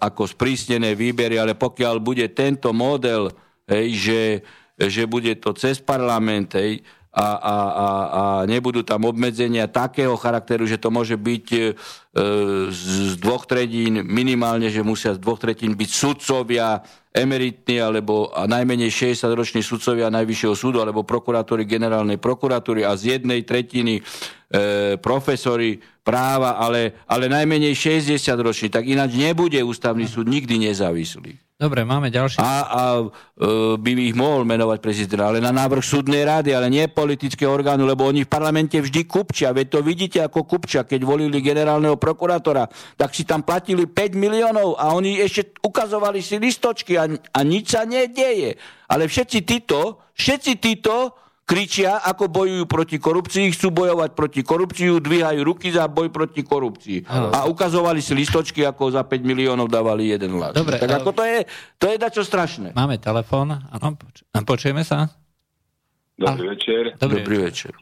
ako 0.00 0.24
sprísnené 0.24 0.96
výbery, 0.96 1.36
ale 1.36 1.52
pokiaľ 1.52 2.00
bude 2.00 2.24
tento 2.32 2.72
model, 2.72 3.28
e, 3.68 3.92
že, 3.92 4.40
že 4.80 5.04
bude 5.04 5.36
to 5.36 5.52
cez 5.52 5.84
parlament, 5.84 6.56
e, 6.56 6.80
a, 7.10 7.26
a, 7.26 7.56
a, 7.58 7.86
a 7.86 8.22
nebudú 8.46 8.86
tam 8.86 9.02
obmedzenia 9.02 9.66
takého 9.66 10.14
charakteru, 10.14 10.62
že 10.62 10.78
to 10.78 10.94
môže 10.94 11.18
byť 11.18 11.46
e, 11.50 11.60
z 12.70 13.18
dvoch 13.18 13.50
tretín, 13.50 14.06
minimálne, 14.06 14.70
že 14.70 14.86
musia 14.86 15.18
z 15.18 15.22
dvoch 15.22 15.42
tretín 15.42 15.74
byť 15.74 15.90
sudcovia, 15.90 16.86
emeritní 17.10 17.82
alebo 17.82 18.30
a 18.30 18.46
najmenej 18.46 18.94
60-roční 18.94 19.66
sudcovia 19.66 20.14
Najvyššieho 20.14 20.54
súdu 20.54 20.78
alebo 20.78 21.02
prokurátori 21.02 21.66
generálnej 21.66 22.22
prokuratúry 22.22 22.86
a 22.86 22.94
z 22.94 23.18
jednej 23.18 23.42
tretiny 23.42 23.98
e, 23.98 24.02
profesori 25.02 25.82
práva, 26.06 26.62
ale, 26.62 27.02
ale 27.10 27.26
najmenej 27.26 27.74
60 27.74 28.14
roční, 28.38 28.70
tak 28.70 28.86
ináč 28.86 29.18
nebude 29.18 29.58
ústavný 29.66 30.06
súd 30.06 30.30
nikdy 30.30 30.70
nezávislý. 30.70 31.49
Dobre, 31.60 31.84
máme 31.84 32.08
ďalší. 32.08 32.40
A, 32.40 32.56
a 32.64 32.82
e, 33.04 33.06
by 33.76 33.90
ich 34.00 34.16
mohol 34.16 34.48
menovať 34.48 34.80
prezident, 34.80 35.28
ale 35.28 35.44
na 35.44 35.52
návrh 35.52 35.84
súdnej 35.84 36.24
rady, 36.24 36.56
ale 36.56 36.72
nie 36.72 36.88
politického 36.88 37.52
orgánu, 37.52 37.84
lebo 37.84 38.08
oni 38.08 38.24
v 38.24 38.32
parlamente 38.32 38.80
vždy 38.80 39.04
kupčia. 39.04 39.52
Veď 39.52 39.76
to 39.76 39.80
vidíte 39.84 40.24
ako 40.24 40.48
kupčia, 40.48 40.88
keď 40.88 41.04
volili 41.04 41.44
generálneho 41.44 42.00
prokurátora, 42.00 42.64
tak 42.96 43.12
si 43.12 43.28
tam 43.28 43.44
platili 43.44 43.84
5 43.84 43.92
miliónov 44.16 44.80
a 44.80 44.96
oni 44.96 45.20
ešte 45.20 45.52
ukazovali 45.60 46.24
si 46.24 46.40
listočky 46.40 46.96
a, 46.96 47.04
a 47.12 47.40
nič 47.44 47.76
sa 47.76 47.84
nedieje. 47.84 48.56
Ale 48.88 49.04
všetci 49.04 49.44
títo, 49.44 50.00
všetci 50.16 50.52
títo 50.64 51.12
kričia, 51.50 51.98
ako 51.98 52.30
bojujú 52.30 52.64
proti 52.70 53.02
korupcii, 53.02 53.50
chcú 53.50 53.74
bojovať 53.74 54.14
proti 54.14 54.46
korupciu, 54.46 55.02
dvíhajú 55.02 55.42
ruky 55.42 55.74
za 55.74 55.90
boj 55.90 56.14
proti 56.14 56.46
korupcii. 56.46 57.10
Ano. 57.10 57.34
A 57.34 57.50
ukazovali 57.50 57.98
si 57.98 58.14
listočky, 58.14 58.62
ako 58.62 58.94
za 58.94 59.02
5 59.02 59.18
miliónov 59.26 59.66
dávali 59.66 60.14
jeden 60.14 60.38
hlas. 60.38 60.54
Dobre, 60.54 60.78
tak 60.78 60.94
ale... 60.94 61.02
ako 61.02 61.10
to 61.10 61.22
je, 61.26 61.38
to 61.82 61.90
je 61.90 61.96
dačo 61.98 62.22
strašné. 62.22 62.70
Máme 62.78 63.02
telefón, 63.02 63.50
áno, 63.50 63.98
poč- 63.98 64.22
počujeme 64.46 64.86
sa? 64.86 65.10
Dobrý 66.14 66.46
a... 66.46 66.50
večer. 66.54 66.82
Dobrý, 67.02 67.26
Dobrý 67.26 67.36
večer. 67.42 67.74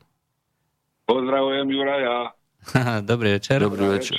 Pozdravujem 1.04 1.68
Juraja. 1.68 2.32
Dobrý 3.12 3.36
večer. 3.36 3.60
Dobrý 3.60 3.84
večer. 4.00 4.16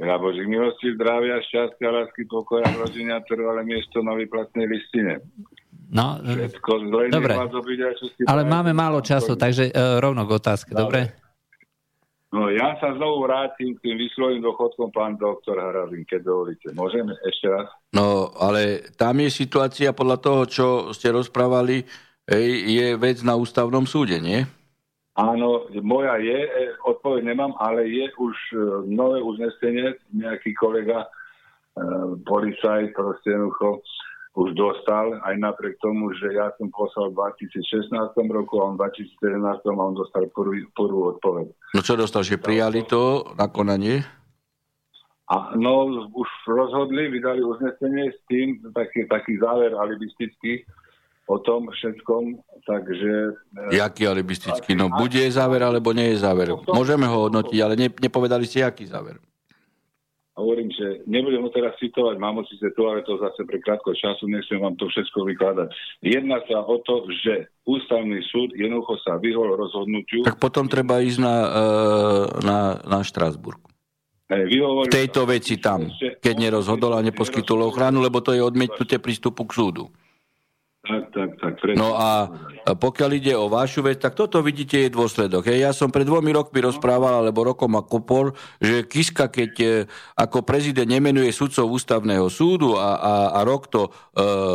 Na 0.00 0.16
Božích 0.24 0.48
milosti, 0.48 0.96
zdravia, 0.96 1.36
šťastia, 1.44 1.88
lásky, 1.92 2.24
pokoja, 2.32 2.64
rodenia, 2.80 3.20
trvalé 3.28 3.60
miesto 3.68 4.00
na 4.00 4.16
vyplatnej 4.16 4.64
listine. 4.72 5.20
No, 5.94 6.18
dobre. 6.18 7.34
Ale 8.26 8.42
máme 8.42 8.74
málo 8.74 8.98
času, 8.98 9.38
takže 9.38 9.70
uh, 9.70 10.02
rovno 10.02 10.26
k 10.26 10.34
otázke, 10.34 10.74
dobre? 10.74 11.14
No 12.34 12.50
ja 12.50 12.74
sa 12.82 12.90
znovu 12.98 13.30
vrátim 13.30 13.78
k 13.78 13.82
tým 13.86 13.96
vyslovým 14.02 14.42
dochodkom, 14.42 14.90
pán 14.90 15.14
doktor 15.14 15.54
Harabin, 15.54 16.02
keď 16.02 16.26
dovolíte. 16.26 16.74
Môžeme 16.74 17.14
ešte 17.22 17.46
raz? 17.46 17.70
No, 17.94 18.34
ale 18.34 18.90
tam 18.98 19.22
je 19.22 19.30
situácia 19.30 19.94
podľa 19.94 20.18
toho, 20.18 20.42
čo 20.50 20.66
ste 20.90 21.14
rozprávali, 21.14 21.86
je 22.66 22.98
vec 22.98 23.22
na 23.22 23.38
ústavnom 23.38 23.86
súde, 23.86 24.18
nie? 24.18 24.42
Áno, 25.14 25.70
moja 25.86 26.18
je, 26.18 26.34
e, 26.42 26.74
odpoveď 26.82 27.22
nemám, 27.22 27.54
ale 27.62 27.86
je 27.86 28.10
už 28.18 28.34
e, 28.50 28.56
nové 28.90 29.22
uznesenie, 29.22 29.94
nejaký 30.10 30.58
kolega, 30.58 31.06
policajt, 32.26 32.94
proste 32.94 33.34
jednoducho, 33.34 33.82
už 34.34 34.50
dostal, 34.58 35.14
aj 35.22 35.34
napriek 35.38 35.78
tomu, 35.78 36.10
že 36.18 36.34
ja 36.34 36.50
som 36.58 36.66
poslal 36.74 37.14
v 37.14 37.38
2016 37.38 37.94
roku 38.34 38.58
a 38.58 38.74
on 38.74 38.74
v 38.74 38.90
2017 38.90 39.62
a 39.62 39.72
on 39.78 39.94
dostal 39.94 40.26
prvú, 40.34 40.58
prvú 40.74 41.14
odpoveď. 41.14 41.54
No 41.70 41.80
čo 41.86 41.94
dostal, 41.94 42.26
že 42.26 42.42
prijali 42.42 42.82
to 42.82 43.30
na 43.38 43.46
konanie? 43.46 44.02
A, 45.30 45.54
no, 45.56 45.86
už 46.12 46.28
rozhodli, 46.50 47.08
vydali 47.08 47.40
uznesenie 47.46 48.10
s 48.12 48.20
tým, 48.28 48.60
taký, 48.74 49.06
taký 49.08 49.38
záver 49.40 49.72
alibistický 49.72 50.66
o 51.30 51.40
tom 51.40 51.70
všetkom, 51.72 52.36
takže... 52.68 53.32
E, 53.72 53.80
jaký 53.80 54.04
alibistický? 54.04 54.76
No, 54.76 54.92
bude 54.92 55.24
záver, 55.32 55.64
alebo 55.64 55.96
nie 55.96 56.12
je 56.12 56.20
záver. 56.20 56.52
Môžeme 56.68 57.08
ho 57.08 57.30
hodnotiť, 57.30 57.58
ale 57.64 57.74
ne, 57.78 57.88
nepovedali 57.88 58.44
si, 58.44 58.60
aký 58.60 58.84
záver 58.84 59.16
hovorím, 60.34 60.68
že 60.74 61.06
nebudem 61.06 61.46
ho 61.46 61.50
teraz 61.54 61.78
citovať, 61.78 62.18
mám 62.18 62.42
ho 62.42 62.44
síce 62.50 62.66
tu, 62.74 62.82
ale 62.90 63.06
to 63.06 63.14
zase 63.22 63.46
pre 63.46 63.62
krátko 63.62 63.94
času, 63.94 64.26
nechcem 64.26 64.58
vám 64.58 64.74
to 64.74 64.90
všetko 64.90 65.18
vykladať. 65.30 65.68
Jedná 66.02 66.42
sa 66.50 66.66
o 66.66 66.76
to, 66.82 67.06
že 67.22 67.46
ústavný 67.62 68.18
súd 68.34 68.50
jednoducho 68.58 68.98
sa 69.06 69.16
vyhol 69.22 69.54
rozhodnutiu. 69.54 70.26
Tak 70.26 70.42
potom 70.42 70.66
treba 70.66 70.98
ísť 71.00 71.18
na, 71.22 71.36
e, 71.38 71.48
na, 72.42 72.58
na 72.82 72.98
Štrásburg. 73.06 73.62
v 74.26 74.90
tejto 74.90 75.22
veci 75.30 75.62
tam, 75.62 75.86
keď 76.18 76.34
nerozhodol 76.34 76.98
a 76.98 77.04
neposkytol 77.06 77.70
ochranu, 77.70 78.02
lebo 78.02 78.18
to 78.18 78.34
je 78.34 78.42
odmietnutie 78.42 78.98
prístupu 78.98 79.46
k 79.46 79.54
súdu. 79.54 79.84
Tak, 80.84 81.16
tak, 81.16 81.30
tak. 81.40 81.54
No 81.80 81.96
a 81.96 82.28
pokiaľ 82.76 83.10
ide 83.16 83.32
o 83.32 83.48
vašu 83.48 83.80
vec, 83.80 84.04
tak 84.04 84.12
toto 84.12 84.44
vidíte 84.44 84.84
je 84.84 84.92
dôsledok. 84.92 85.48
Ja 85.48 85.72
som 85.72 85.88
pred 85.88 86.04
dvomi 86.04 86.28
rokmi 86.28 86.60
rozprával, 86.60 87.24
alebo 87.24 87.40
rokom 87.40 87.72
a 87.72 87.80
kopol, 87.80 88.36
že 88.60 88.84
Kiska, 88.84 89.32
keď 89.32 89.52
e, 89.64 89.68
ako 90.12 90.44
prezident 90.44 90.84
nemenuje 90.84 91.32
sudcov 91.32 91.72
ústavného 91.72 92.28
súdu 92.28 92.76
a, 92.76 93.00
a, 93.00 93.14
a 93.32 93.40
rok 93.48 93.72
to 93.72 93.88
e, 93.88 93.90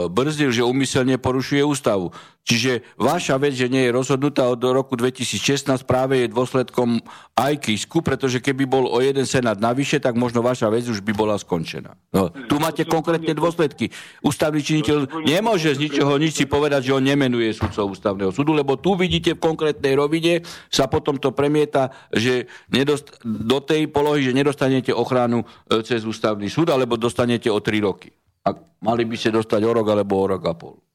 brzdil, 0.05 0.53
že 0.53 0.61
umyselne 0.61 1.17
porušuje 1.17 1.65
ústavu. 1.65 2.13
Čiže 2.49 2.97
vaša 2.97 3.37
vec, 3.37 3.53
že 3.53 3.69
nie 3.69 3.85
je 3.85 3.93
rozhodnutá 3.93 4.49
od 4.49 4.57
roku 4.57 4.97
2016, 4.97 5.85
práve 5.85 6.25
je 6.25 6.33
dôsledkom 6.33 6.97
aj 7.37 7.61
Kisku, 7.61 8.01
pretože 8.01 8.41
keby 8.41 8.65
bol 8.65 8.89
o 8.89 8.97
jeden 9.05 9.29
senát 9.29 9.61
navyše, 9.61 10.01
tak 10.01 10.17
možno 10.17 10.41
vaša 10.41 10.65
vec 10.73 10.89
už 10.89 11.05
by 11.05 11.13
bola 11.13 11.37
skončená. 11.37 11.93
No, 12.09 12.33
tu 12.33 12.57
máte 12.57 12.89
konkrétne 12.89 13.37
dôsledky. 13.37 13.93
Ústavný 14.25 14.65
činiteľ 14.65 15.29
nemôže 15.29 15.77
z 15.77 15.85
ničoho 15.85 16.17
nič 16.17 16.41
si 16.41 16.45
povedať, 16.49 16.89
že 16.89 16.97
on 16.97 17.05
nemenuje 17.05 17.53
sudcov 17.53 17.93
ústavného 17.93 18.33
súdu, 18.33 18.57
lebo 18.57 18.81
tu 18.81 18.97
vidíte 18.97 19.37
v 19.37 19.45
konkrétnej 19.45 19.93
rovine 19.93 20.41
sa 20.73 20.89
potom 20.89 21.21
to 21.21 21.29
premieta, 21.29 21.93
že 22.09 22.49
nedost, 22.73 23.13
do 23.21 23.61
tej 23.61 23.93
polohy, 23.93 24.25
že 24.25 24.33
nedostanete 24.33 24.89
ochranu 24.89 25.45
e, 25.69 25.85
cez 25.85 26.01
ústavný 26.01 26.49
súd, 26.49 26.73
alebo 26.73 26.97
dostanete 26.97 27.45
o 27.53 27.61
tri 27.61 27.77
roky. 27.77 28.09
A 28.41 28.57
mali 28.81 29.05
by 29.05 29.13
ste 29.13 29.37
dostať 29.37 29.61
o 29.69 29.71
rok 29.77 29.85
alebo 29.93 30.17
o 30.17 30.25
rok 30.25 30.43
a 30.49 30.57
pol. 30.57 30.88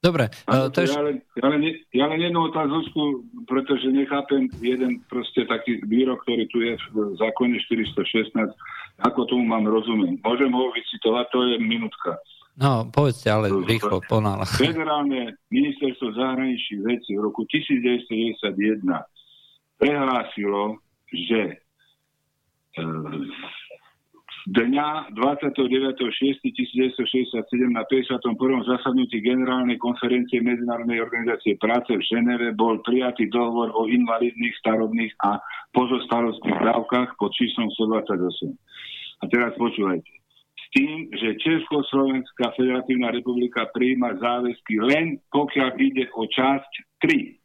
Dobre. 0.00 0.32
Ano, 0.48 0.72
to 0.72 0.80
je... 0.80 0.88
ja, 0.88 1.04
len, 1.04 1.20
ja, 1.36 1.46
len, 1.52 1.60
ja 1.92 2.04
len 2.08 2.20
jednu 2.24 2.48
otázku, 2.48 3.20
pretože 3.44 3.84
nechápem 3.92 4.48
jeden 4.64 5.04
proste 5.12 5.44
taký 5.44 5.84
výrok, 5.84 6.24
ktorý 6.24 6.48
tu 6.48 6.64
je 6.64 6.72
v 6.96 7.20
zákone 7.20 7.60
416, 7.68 8.32
ako 9.04 9.20
tomu 9.28 9.44
mám 9.44 9.68
rozumieť. 9.68 10.24
Môžem 10.24 10.48
ho 10.56 10.72
vycitovať, 10.72 11.24
to 11.28 11.38
je 11.52 11.56
minútka. 11.60 12.16
No, 12.56 12.88
povedzte, 12.88 13.28
ale 13.28 13.52
rýchlo, 13.52 14.00
ponála. 14.08 14.48
Federálne 14.56 15.36
ministerstvo 15.52 16.16
zahraničných 16.16 16.80
vecí 16.80 17.20
v 17.20 17.20
roku 17.20 17.44
1991 17.44 18.80
prehlásilo, 19.76 20.80
že 21.12 21.40
e, 21.52 22.84
dňa 24.50 25.14
29.6.1967 25.14 26.42
na 27.70 27.86
51. 27.86 28.34
zasadnutí 28.66 29.22
Generálnej 29.22 29.78
konferencie 29.78 30.42
Medzinárodnej 30.42 30.98
organizácie 30.98 31.54
práce 31.54 31.94
v 31.94 32.02
Ženeve 32.02 32.58
bol 32.58 32.82
prijatý 32.82 33.30
dohovor 33.30 33.70
o 33.78 33.86
invalidných, 33.86 34.58
starobných 34.58 35.14
a 35.22 35.38
pozostalostných 35.70 36.66
dávkach 36.66 37.14
pod 37.14 37.30
číslom 37.38 37.70
128. 37.78 38.50
A 39.22 39.24
teraz 39.30 39.54
počúvajte. 39.54 40.10
S 40.58 40.66
tým, 40.74 41.14
že 41.14 41.38
Československá 41.38 42.50
federatívna 42.58 43.14
republika 43.14 43.70
prijíma 43.70 44.18
záväzky 44.18 44.82
len 44.82 45.22
pokiaľ 45.30 45.78
ide 45.78 46.10
o 46.18 46.26
časť 46.26 46.70
3 47.06 47.39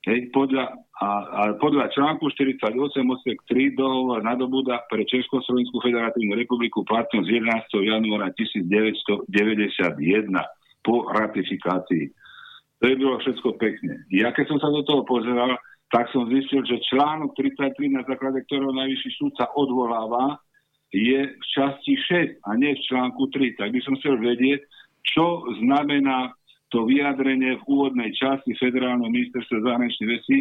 Hej, 0.00 0.32
podľa, 0.32 0.80
a, 0.96 1.08
a 1.28 1.42
podľa 1.60 1.92
článku 1.92 2.32
48 2.32 2.72
odsek 3.04 3.36
3 3.44 3.76
dohovor 3.76 4.24
nadobúda 4.24 4.80
pre 4.88 5.04
Československú 5.04 5.76
federatívnu 5.84 6.40
republiku 6.40 6.80
platnosť 6.88 7.28
11. 7.28 7.68
januára 7.84 8.32
1991 8.32 9.28
po 10.80 11.04
ratifikácii. 11.04 12.16
To 12.80 12.84
je 12.88 12.94
bylo 12.96 13.20
všetko 13.20 13.60
pekne. 13.60 14.08
Ja 14.08 14.32
keď 14.32 14.56
som 14.56 14.58
sa 14.64 14.72
do 14.72 14.80
toho 14.88 15.04
pozeral, 15.04 15.60
tak 15.92 16.08
som 16.16 16.32
zistil, 16.32 16.64
že 16.64 16.80
článok 16.88 17.36
33, 17.36 17.76
na 17.92 18.00
základe 18.08 18.40
ktorého 18.48 18.72
najvyšší 18.72 19.10
súd 19.20 19.36
sa 19.36 19.52
odvoláva, 19.52 20.40
je 20.96 21.28
v 21.28 21.44
časti 21.52 21.94
6 22.40 22.40
a 22.48 22.56
nie 22.56 22.72
v 22.72 22.84
článku 22.88 23.28
3. 23.28 23.60
Tak 23.60 23.68
by 23.68 23.80
som 23.84 24.00
chcel 24.00 24.16
vedieť, 24.16 24.64
čo 25.04 25.44
znamená 25.60 26.32
to 26.70 26.86
vyjadrenie 26.86 27.58
v 27.58 27.66
úvodnej 27.66 28.14
časti 28.14 28.54
Federálneho 28.56 29.10
ministerstva 29.10 29.66
zahraničných 29.66 30.10
vecí, 30.10 30.36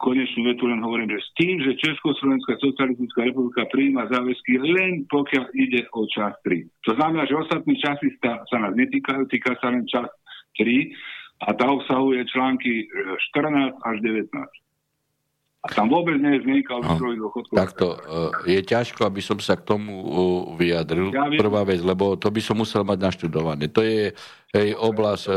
konečnú 0.00 0.48
vetu 0.48 0.64
len 0.64 0.80
hovorím, 0.80 1.12
že 1.12 1.20
s 1.20 1.30
tým, 1.36 1.60
že 1.60 1.76
Československá 1.76 2.56
socialistická 2.56 3.28
republika 3.28 3.68
prijíma 3.68 4.08
záväzky 4.08 4.56
len 4.56 5.04
pokiaľ 5.12 5.44
ide 5.52 5.84
o 5.92 6.08
čas 6.08 6.32
3. 6.40 6.88
To 6.88 6.92
znamená, 6.96 7.28
že 7.28 7.36
ostatní 7.36 7.76
časy 7.76 8.08
sa, 8.24 8.40
nás 8.48 8.72
netýkajú, 8.72 9.28
týka 9.28 9.52
sa 9.60 9.68
len 9.68 9.84
čas 9.84 10.08
3 10.56 10.88
a 11.44 11.52
tá 11.52 11.66
obsahuje 11.68 12.24
články 12.32 12.88
14 13.34 13.76
až 13.84 13.96
19. 14.00 14.32
A 15.64 15.72
tam 15.72 15.88
vôbec 15.88 16.20
nie 16.20 16.36
je 16.36 16.44
zmienka 16.44 16.76
o 16.76 16.84
no, 16.84 17.32
Takto, 17.48 17.96
e, 17.96 18.52
je 18.52 18.60
ťažko, 18.60 19.08
aby 19.08 19.24
som 19.24 19.40
sa 19.40 19.56
k 19.56 19.64
tomu 19.64 19.96
e, 19.96 20.06
vyjadril. 20.60 21.08
Ja 21.08 21.24
Prvá 21.40 21.64
vec, 21.64 21.80
lebo 21.80 22.20
to 22.20 22.28
by 22.28 22.40
som 22.44 22.60
musel 22.60 22.84
mať 22.84 23.00
naštudované. 23.00 23.72
To 23.72 23.80
je 23.80 24.12
hej, 24.52 24.68
oblasť 24.76 25.24
e, 25.24 25.34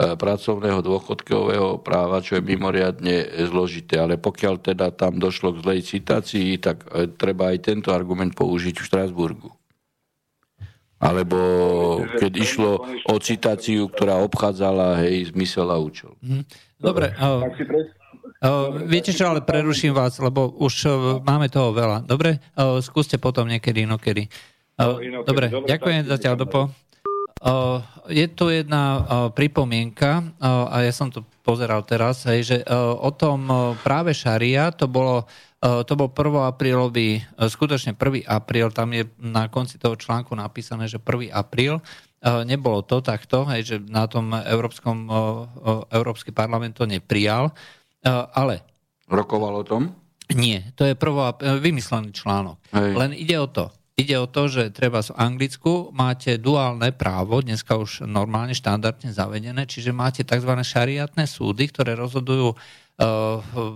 pracovného 0.00 0.82
dôchodkového 0.82 1.78
práva, 1.78 2.18
čo 2.18 2.42
je 2.42 2.42
mimoriadne 2.42 3.46
zložité. 3.46 4.02
Ale 4.02 4.18
pokiaľ 4.18 4.54
teda 4.66 4.90
tam 4.90 5.22
došlo 5.22 5.54
k 5.54 5.62
zlej 5.62 5.80
citácii, 5.86 6.58
tak 6.58 6.88
treba 7.14 7.54
aj 7.54 7.70
tento 7.70 7.94
argument 7.94 8.34
použiť 8.34 8.82
v 8.82 8.86
Štrásburgu. 8.86 9.54
Alebo 10.98 11.38
keď 12.18 12.32
išlo 12.34 12.82
o 13.06 13.14
citáciu, 13.22 13.92
ktorá 13.92 14.20
obchádzala 14.24 15.04
hej, 15.06 15.30
zmysel 15.30 15.68
a 15.70 15.78
účel. 15.78 16.16
Mhm. 16.18 16.42
Dobre. 16.80 17.12
Uh, 18.38 18.86
viete 18.86 19.10
čo, 19.10 19.26
ale 19.26 19.42
preruším 19.42 19.92
vás, 19.92 20.16
lebo 20.22 20.54
už 20.62 20.74
uh, 20.86 20.92
máme 21.20 21.50
toho 21.50 21.74
veľa. 21.74 22.06
Dobre? 22.06 22.38
Uh, 22.54 22.78
skúste 22.78 23.18
potom 23.18 23.50
niekedy, 23.50 23.84
inokedy. 23.84 24.30
Uh, 24.78 24.96
no, 25.10 25.26
dobre, 25.26 25.50
dobre, 25.52 25.68
ďakujem 25.68 26.08
zatiaľ, 26.08 26.34
Dopo. 26.40 26.60
Uh, 27.40 27.80
je 28.12 28.28
tu 28.28 28.52
jedna 28.52 28.84
uh, 28.84 29.00
pripomienka, 29.32 30.20
uh, 30.20 30.68
a 30.68 30.84
ja 30.84 30.92
som 30.92 31.08
to 31.08 31.24
pozeral 31.40 31.80
teraz, 31.88 32.28
hej, 32.28 32.40
že 32.44 32.56
uh, 32.68 32.92
o 33.00 33.08
tom 33.16 33.48
uh, 33.48 33.72
práve 33.80 34.12
šaria, 34.12 34.68
to 34.76 34.84
bolo 34.84 35.24
uh, 35.64 35.80
to 35.88 35.96
bol 35.96 36.12
1. 36.12 36.52
aprílový, 36.52 37.24
uh, 37.40 37.48
skutočne 37.48 37.96
1. 37.96 38.28
apríl, 38.28 38.68
tam 38.76 38.92
je 38.92 39.08
na 39.16 39.48
konci 39.48 39.80
toho 39.80 39.96
článku 39.96 40.36
napísané, 40.36 40.84
že 40.84 41.00
1. 41.00 41.32
apríl, 41.32 41.80
nebolo 42.20 42.84
to 42.84 43.00
takto, 43.00 43.48
hej, 43.48 43.64
že 43.64 43.76
na 43.88 44.04
tom 44.04 44.36
Európskom, 44.36 45.08
Európsky 45.88 46.36
parlament 46.36 46.76
to 46.76 46.84
neprijal, 46.84 47.56
ale... 48.06 48.64
Rokoval 49.10 49.60
o 49.60 49.64
tom? 49.66 49.82
Nie, 50.30 50.70
to 50.78 50.86
je 50.86 50.94
prvá, 50.94 51.34
vymyslený 51.58 52.14
článok. 52.14 52.62
Hej. 52.70 52.92
Len 52.94 53.10
ide 53.18 53.36
o 53.42 53.50
to. 53.50 53.74
Ide 53.98 54.16
o 54.16 54.30
to, 54.30 54.48
že 54.48 54.72
treba 54.72 55.04
v 55.04 55.12
Anglicku 55.12 55.92
máte 55.92 56.40
duálne 56.40 56.88
právo, 56.88 57.44
dneska 57.44 57.76
už 57.76 58.08
normálne 58.08 58.56
štandardne 58.56 59.12
zavedené, 59.12 59.68
čiže 59.68 59.92
máte 59.92 60.24
tzv. 60.24 60.48
šariatné 60.56 61.28
súdy, 61.28 61.68
ktoré 61.68 61.92
rozhodujú 62.00 62.56
uh, 62.56 62.56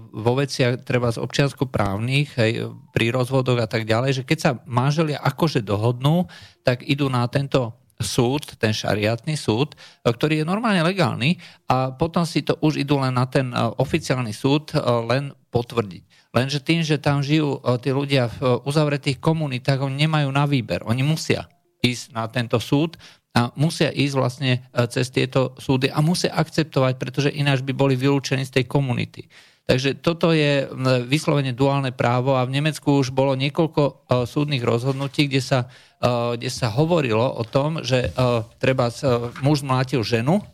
vo 0.09 0.33
veciach 0.41 0.81
treba 0.81 1.13
z 1.13 1.21
občiansko-právnych, 1.21 2.41
hej, 2.41 2.73
pri 2.97 3.13
rozvodoch 3.13 3.61
a 3.61 3.69
tak 3.69 3.85
ďalej, 3.85 4.23
že 4.23 4.23
keď 4.25 4.39
sa 4.41 4.51
manželia 4.65 5.21
akože 5.21 5.61
dohodnú, 5.61 6.25
tak 6.65 6.81
idú 6.89 7.13
na 7.13 7.29
tento 7.29 7.84
súd, 8.05 8.45
ten 8.61 8.71
šariatný 8.71 9.35
súd, 9.35 9.75
ktorý 10.05 10.45
je 10.45 10.47
normálne 10.47 10.85
legálny 10.85 11.41
a 11.67 11.91
potom 11.97 12.23
si 12.29 12.45
to 12.45 12.55
už 12.61 12.79
idú 12.79 13.01
len 13.01 13.17
na 13.17 13.25
ten 13.25 13.51
e, 13.51 13.57
oficiálny 13.57 14.37
súd 14.37 14.77
e, 14.77 14.79
len 15.09 15.33
potvrdiť. 15.49 16.31
Lenže 16.35 16.61
tým, 16.61 16.85
že 16.85 17.01
tam 17.01 17.25
žijú 17.25 17.59
e, 17.59 17.81
tí 17.81 17.91
ľudia 17.91 18.29
v 18.29 18.63
uzavretých 18.69 19.19
komunitách, 19.19 19.83
oni 19.83 20.05
nemajú 20.05 20.29
na 20.29 20.45
výber. 20.45 20.85
Oni 20.85 21.01
musia 21.01 21.49
ísť 21.81 22.13
na 22.13 22.29
tento 22.29 22.61
súd 22.61 23.01
a 23.35 23.51
musia 23.59 23.91
ísť 23.91 24.15
vlastne 24.15 24.63
cez 24.89 25.11
tieto 25.11 25.59
súdy 25.59 25.91
a 25.91 25.99
musia 25.99 26.31
akceptovať, 26.33 26.95
pretože 26.97 27.35
ináč 27.35 27.67
by 27.67 27.75
boli 27.75 27.99
vylúčení 27.99 28.47
z 28.47 28.63
tej 28.63 28.65
komunity. 28.71 29.27
Takže 29.65 29.97
toto 30.05 30.37
je 30.37 30.69
vyslovene 31.09 31.57
duálne 31.57 31.89
právo 31.89 32.37
a 32.37 32.45
v 32.45 32.61
Nemecku 32.61 33.01
už 33.01 33.17
bolo 33.17 33.33
niekoľko 33.33 33.83
e, 33.89 33.93
súdnych 34.29 34.61
rozhodnutí, 34.61 35.25
kde 35.25 35.41
sa, 35.41 35.59
e, 35.65 35.67
kde 36.05 36.53
sa 36.53 36.69
hovorilo 36.69 37.25
o 37.25 37.45
tom, 37.49 37.81
že 37.81 38.13
e, 38.13 38.21
treba 38.61 38.93
muž 39.41 39.65
mlátil 39.65 40.05
ženu 40.05 40.45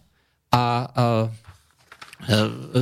a 0.55 0.87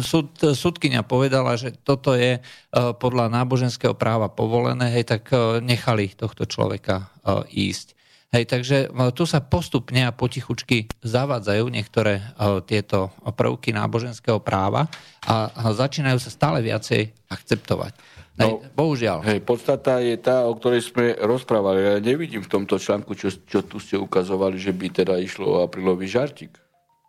Súd, 0.02 0.34
súdkynia 0.34 1.06
povedala, 1.06 1.54
že 1.54 1.70
toto 1.70 2.10
je 2.10 2.42
podľa 2.74 3.30
náboženského 3.30 3.94
práva 3.94 4.26
povolené, 4.26 4.90
hej, 4.90 5.06
tak 5.06 5.30
nechali 5.62 6.10
tohto 6.10 6.42
človeka 6.42 7.06
ísť. 7.46 7.94
Hej, 8.34 8.44
takže 8.50 8.90
tu 9.14 9.30
sa 9.30 9.38
postupne 9.38 10.04
a 10.04 10.10
potichučky 10.10 10.90
zavádzajú 11.06 11.64
niektoré 11.70 12.18
tieto 12.66 13.14
prvky 13.22 13.70
náboženského 13.70 14.42
práva 14.42 14.90
a 15.22 15.70
začínajú 15.70 16.18
sa 16.18 16.34
stále 16.34 16.58
viacej 16.58 17.14
akceptovať. 17.30 17.94
No, 18.38 18.62
hej, 18.62 18.70
bohužiaľ. 18.78 19.18
Hej, 19.26 19.42
podstata 19.42 19.98
je 19.98 20.14
tá, 20.14 20.46
o 20.46 20.54
ktorej 20.54 20.86
sme 20.86 21.18
rozprávali. 21.18 21.78
Ja 21.82 21.96
nevidím 21.98 22.46
v 22.46 22.50
tomto 22.50 22.78
článku, 22.78 23.18
čo, 23.18 23.34
čo 23.34 23.66
tu 23.66 23.82
ste 23.82 23.98
ukazovali, 23.98 24.54
že 24.54 24.70
by 24.70 24.86
teda 24.94 25.18
išlo 25.18 25.58
o 25.58 25.62
aprílový 25.66 26.06
žartik. 26.06 26.54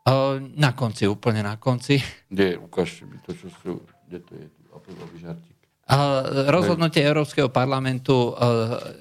Uh, 0.09 0.41
na 0.57 0.73
konci, 0.73 1.05
úplne 1.05 1.45
na 1.45 1.61
konci. 1.61 2.01
Kde, 2.33 2.57
ukážte 2.57 3.05
mi 3.05 3.21
to, 3.21 3.37
čo 3.37 3.47
sú, 3.61 3.71
kde 4.09 4.17
to 4.25 4.31
je 4.33 4.45
aprílový 4.73 5.17
žartik. 5.21 5.59
Rozhodnutie 6.53 7.01
Európskeho 7.01 7.49
parlamentu 7.49 8.29
e, 8.29 8.31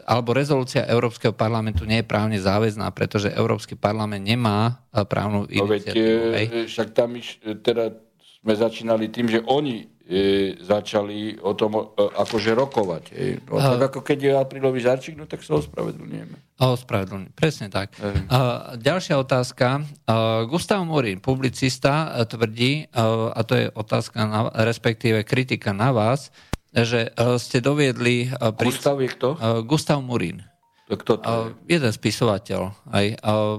alebo 0.09 0.33
rezolúcia 0.33 0.89
Európskeho 0.89 1.37
parlamentu 1.37 1.85
nie 1.85 2.01
je 2.01 2.09
právne 2.09 2.41
záväzná, 2.41 2.89
pretože 2.97 3.29
Európsky 3.29 3.77
parlament 3.77 4.25
nemá 4.25 4.89
e, 4.89 5.05
právnu 5.05 5.45
iniciatívu. 5.53 6.17
No, 6.17 6.33
veď, 6.33 6.49
však 6.65 6.89
tam 6.97 7.13
iš, 7.21 7.45
teda 7.61 7.93
sme 8.41 8.55
začínali 8.57 9.13
tým, 9.13 9.29
že 9.29 9.45
oni 9.45 9.85
e, 10.09 10.57
začali 10.57 11.37
o 11.45 11.53
tom 11.53 11.77
e, 11.77 11.85
akože 12.01 12.57
rokovať. 12.57 13.05
E. 13.13 13.45
No, 13.45 13.61
uh, 13.61 13.77
tak 13.77 13.93
ako 13.93 14.01
keď 14.01 14.19
je 14.19 14.33
aprílový 14.33 14.81
žarčík, 14.81 15.21
no 15.21 15.29
tak 15.29 15.45
sa 15.45 15.61
ospravedlňujeme. 15.61 16.57
Ospravedlňujeme, 16.57 17.37
presne 17.37 17.69
tak. 17.69 17.93
Uh, 18.01 18.73
ďalšia 18.81 19.21
otázka. 19.21 19.85
Uh, 20.09 20.49
Gustav 20.49 20.81
Morin, 20.89 21.21
publicista, 21.21 22.25
tvrdí, 22.25 22.89
uh, 22.97 23.31
a 23.37 23.45
to 23.45 23.53
je 23.53 23.67
otázka, 23.69 24.17
na, 24.25 24.49
respektíve 24.65 25.29
kritika 25.29 25.77
na 25.77 25.93
vás, 25.93 26.33
že 26.73 27.09
e, 27.13 27.39
ste 27.41 27.65
doviedli... 27.65 28.29
E, 28.29 28.53
pri... 28.53 28.69
Gustav 28.69 29.01
je 29.01 29.09
kto? 29.09 29.29
E, 29.37 29.65
Gustav 29.65 29.99
Murín. 30.05 30.45
To 30.89 30.97
kto 30.97 31.13
to 31.21 31.29
je? 31.29 31.77
Jeden 31.77 31.93
spisovateľ. 31.93 32.73
Aj, 32.89 33.07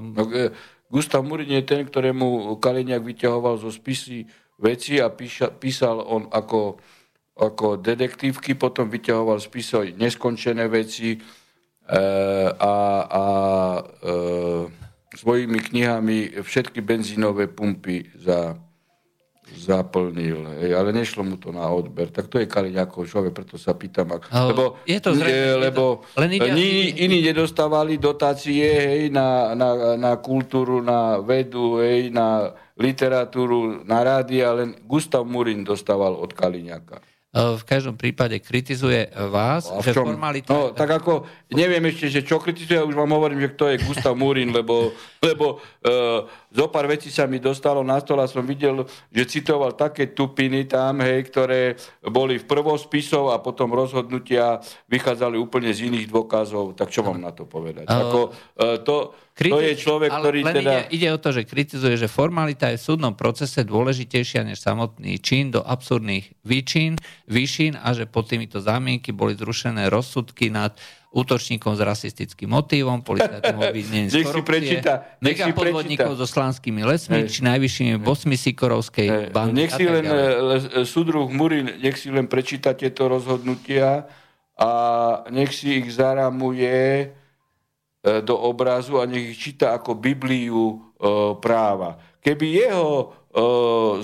no, 0.02 0.24
Gustav 0.90 1.22
Murín 1.22 1.54
je 1.54 1.62
ten, 1.62 1.86
ktorému 1.86 2.58
Kaliňák 2.58 3.06
vyťahoval 3.06 3.62
zo 3.62 3.70
spisy 3.70 4.26
veci 4.60 5.00
a 5.00 5.08
píša, 5.10 5.56
písal 5.56 6.04
on 6.04 6.28
ako, 6.28 6.78
ako 7.40 7.80
detektívky, 7.80 8.54
potom 8.60 8.92
vyťahoval 8.92 9.40
spisy 9.40 9.96
neskončené 9.96 10.68
veci 10.68 11.16
e, 11.16 11.20
a, 12.54 12.76
a 13.08 13.26
e, 13.82 14.14
svojimi 15.16 15.60
knihami 15.64 16.44
všetky 16.44 16.84
benzínové 16.84 17.48
pumpy 17.48 18.06
za 18.20 18.60
zaplnil, 19.50 20.46
hej, 20.62 20.78
ale 20.78 20.94
nešlo 20.94 21.26
mu 21.26 21.36
to 21.42 21.50
na 21.50 21.66
odber. 21.66 22.14
Tak 22.14 22.30
to 22.30 22.38
je 22.38 22.46
Kaliňákov 22.46 23.10
človek, 23.10 23.34
preto 23.34 23.58
sa 23.58 23.74
pýtam. 23.74 24.14
Ak, 24.14 24.30
no, 24.30 24.54
lebo 24.54 24.64
je 24.86 25.00
to 25.02 25.18
zrejme, 25.18 25.34
je, 25.34 25.56
lebo 25.58 25.84
to, 26.06 26.22
len 26.22 26.32
iní, 26.38 26.94
iní 27.02 27.26
nedostávali 27.26 27.98
dotácie 27.98 28.70
hej, 28.70 29.04
na, 29.10 29.58
na, 29.58 29.98
na 29.98 30.12
kultúru, 30.22 30.86
na 30.86 31.18
vedu, 31.18 31.82
hej, 31.82 32.14
na 32.14 32.54
literatúru, 32.80 33.84
na 33.84 34.00
rádia, 34.02 34.56
len 34.56 34.80
Gustav 34.88 35.28
Murin 35.28 35.68
dostával 35.68 36.16
od 36.16 36.32
Kaliňáka. 36.32 37.04
E, 37.30 37.60
v 37.60 37.64
každom 37.68 37.94
prípade 37.94 38.40
kritizuje 38.42 39.12
vás, 39.30 39.70
že 39.84 39.94
formalita... 39.94 40.50
No, 40.50 40.74
tak 40.74 40.90
ako, 41.04 41.28
neviem 41.54 41.84
ešte, 41.92 42.10
že 42.10 42.22
čo 42.26 42.40
kritizuje, 42.42 42.82
už 42.82 42.96
vám 42.96 43.12
hovorím, 43.14 43.44
že 43.44 43.54
kto 43.54 43.70
je 43.70 43.84
Gustav 43.86 44.16
Múrin, 44.18 44.50
lebo, 44.50 44.96
lebo 45.20 45.60
uh, 45.60 46.28
zo 46.50 46.66
pár 46.72 46.88
vecí 46.88 47.12
sa 47.12 47.28
mi 47.28 47.38
dostalo 47.38 47.84
na 47.84 48.00
stôl 48.00 48.20
a 48.24 48.28
som 48.28 48.44
videl, 48.44 48.88
že 49.12 49.24
citoval 49.28 49.76
také 49.76 50.16
tupiny 50.16 50.66
tam, 50.66 51.04
hej, 51.04 51.28
ktoré 51.28 51.76
boli 52.08 52.40
v 52.40 52.48
prvospisov 52.48 53.36
a 53.36 53.44
potom 53.44 53.72
rozhodnutia 53.76 54.64
vychádzali 54.88 55.36
úplne 55.36 55.72
z 55.76 55.92
iných 55.92 56.08
dôkazov. 56.08 56.74
Tak 56.74 56.90
čo 56.90 57.04
mám 57.04 57.20
na 57.20 57.36
to 57.36 57.44
povedať? 57.46 57.88
Uh, 57.88 57.96
ako, 57.96 58.20
uh, 58.32 58.78
to, 58.82 58.96
Kritiz... 59.40 59.56
To 59.56 59.64
je 59.64 59.76
človek, 59.80 60.12
ktorý 60.12 60.40
len 60.44 60.56
teda... 60.60 60.72
Ide, 60.92 61.00
ide 61.00 61.10
o 61.16 61.20
to, 61.24 61.32
že 61.32 61.48
kritizuje, 61.48 61.96
že 61.96 62.12
formalita 62.12 62.76
je 62.76 62.76
v 62.76 62.84
súdnom 62.92 63.16
procese 63.16 63.64
dôležitejšia 63.64 64.44
než 64.44 64.60
samotný 64.60 65.16
čin 65.24 65.48
do 65.48 65.64
absurdných 65.64 66.44
výčin, 66.44 67.00
výšin 67.24 67.80
a 67.80 67.96
že 67.96 68.04
pod 68.04 68.28
týmito 68.28 68.60
zámienky 68.60 69.16
boli 69.16 69.40
zrušené 69.40 69.88
rozsudky 69.88 70.52
nad 70.52 70.76
útočníkom 71.10 71.74
s 71.74 71.82
rasistickým 71.82 72.54
motívom, 72.54 73.02
policajtým 73.02 73.58
obvinení 73.66 74.08
z 74.14 74.22
korupcie, 74.22 74.82
megapodvodníkov 75.20 76.14
so 76.18 76.30
slánskými 76.30 76.86
lesmi, 76.86 77.26
Hej. 77.26 77.34
či 77.34 77.40
najvyššími 77.50 77.96
bosmi 77.98 78.38
Sikorovskej 78.38 79.34
banky. 79.34 79.58
Nech 79.58 79.74
si 79.74 79.86
len 79.90 80.06
e, 80.06 80.86
súdruh 80.86 81.26
Murin, 81.34 81.82
nech 81.82 81.98
si 81.98 82.14
len 82.14 82.30
prečíta 82.30 82.78
tieto 82.78 83.10
rozhodnutia 83.10 84.06
a 84.54 84.70
nech 85.34 85.50
si 85.50 85.82
ich 85.82 85.90
zaramuje 85.98 87.10
E, 88.00 88.22
do 88.22 88.40
obrazu 88.40 88.96
a 88.96 89.04
nech 89.04 89.36
ich 89.36 89.40
číta 89.40 89.76
ako 89.76 89.92
Bibliu 90.00 90.72
e, 90.72 90.76
práva. 91.44 92.00
Keby 92.24 92.48
jeho 92.64 92.92
e, 92.96 93.06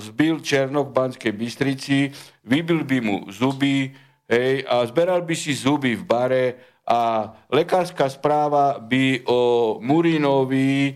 zbil 0.04 0.44
Černok 0.44 0.92
v 0.92 0.96
Banskej 1.00 1.32
Bystrici, 1.32 2.12
vybil 2.44 2.84
by 2.84 2.98
mu 3.00 3.16
zuby 3.32 3.96
hej, 4.28 4.68
a 4.68 4.84
zberal 4.84 5.24
by 5.24 5.32
si 5.32 5.56
zuby 5.56 5.96
v 5.96 6.04
bare 6.04 6.44
a 6.86 7.34
lekárska 7.50 8.06
správa 8.06 8.78
by 8.78 9.26
o 9.26 9.40
Murinovi 9.82 10.94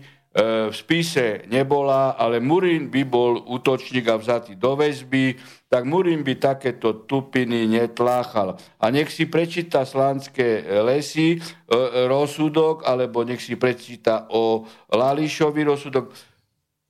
v 0.71 0.71
spise 0.71 1.43
nebola, 1.51 2.15
ale 2.15 2.39
Murín 2.39 2.87
by 2.87 3.03
bol 3.03 3.43
útočník 3.51 4.07
a 4.07 4.15
vzatý 4.15 4.55
do 4.55 4.79
väzby, 4.79 5.35
tak 5.67 5.83
Murín 5.83 6.23
by 6.23 6.39
takéto 6.39 7.03
tupiny 7.03 7.67
netláchal. 7.67 8.55
A 8.79 8.87
nech 8.95 9.11
si 9.11 9.27
prečíta 9.27 9.83
slánske 9.83 10.63
lesy 10.87 11.35
e, 11.35 11.39
rozsudok, 12.07 12.87
alebo 12.87 13.27
nech 13.27 13.43
si 13.43 13.59
prečíta 13.59 14.31
o 14.31 14.63
Lališovi 14.95 15.67
rozsudok. 15.67 16.15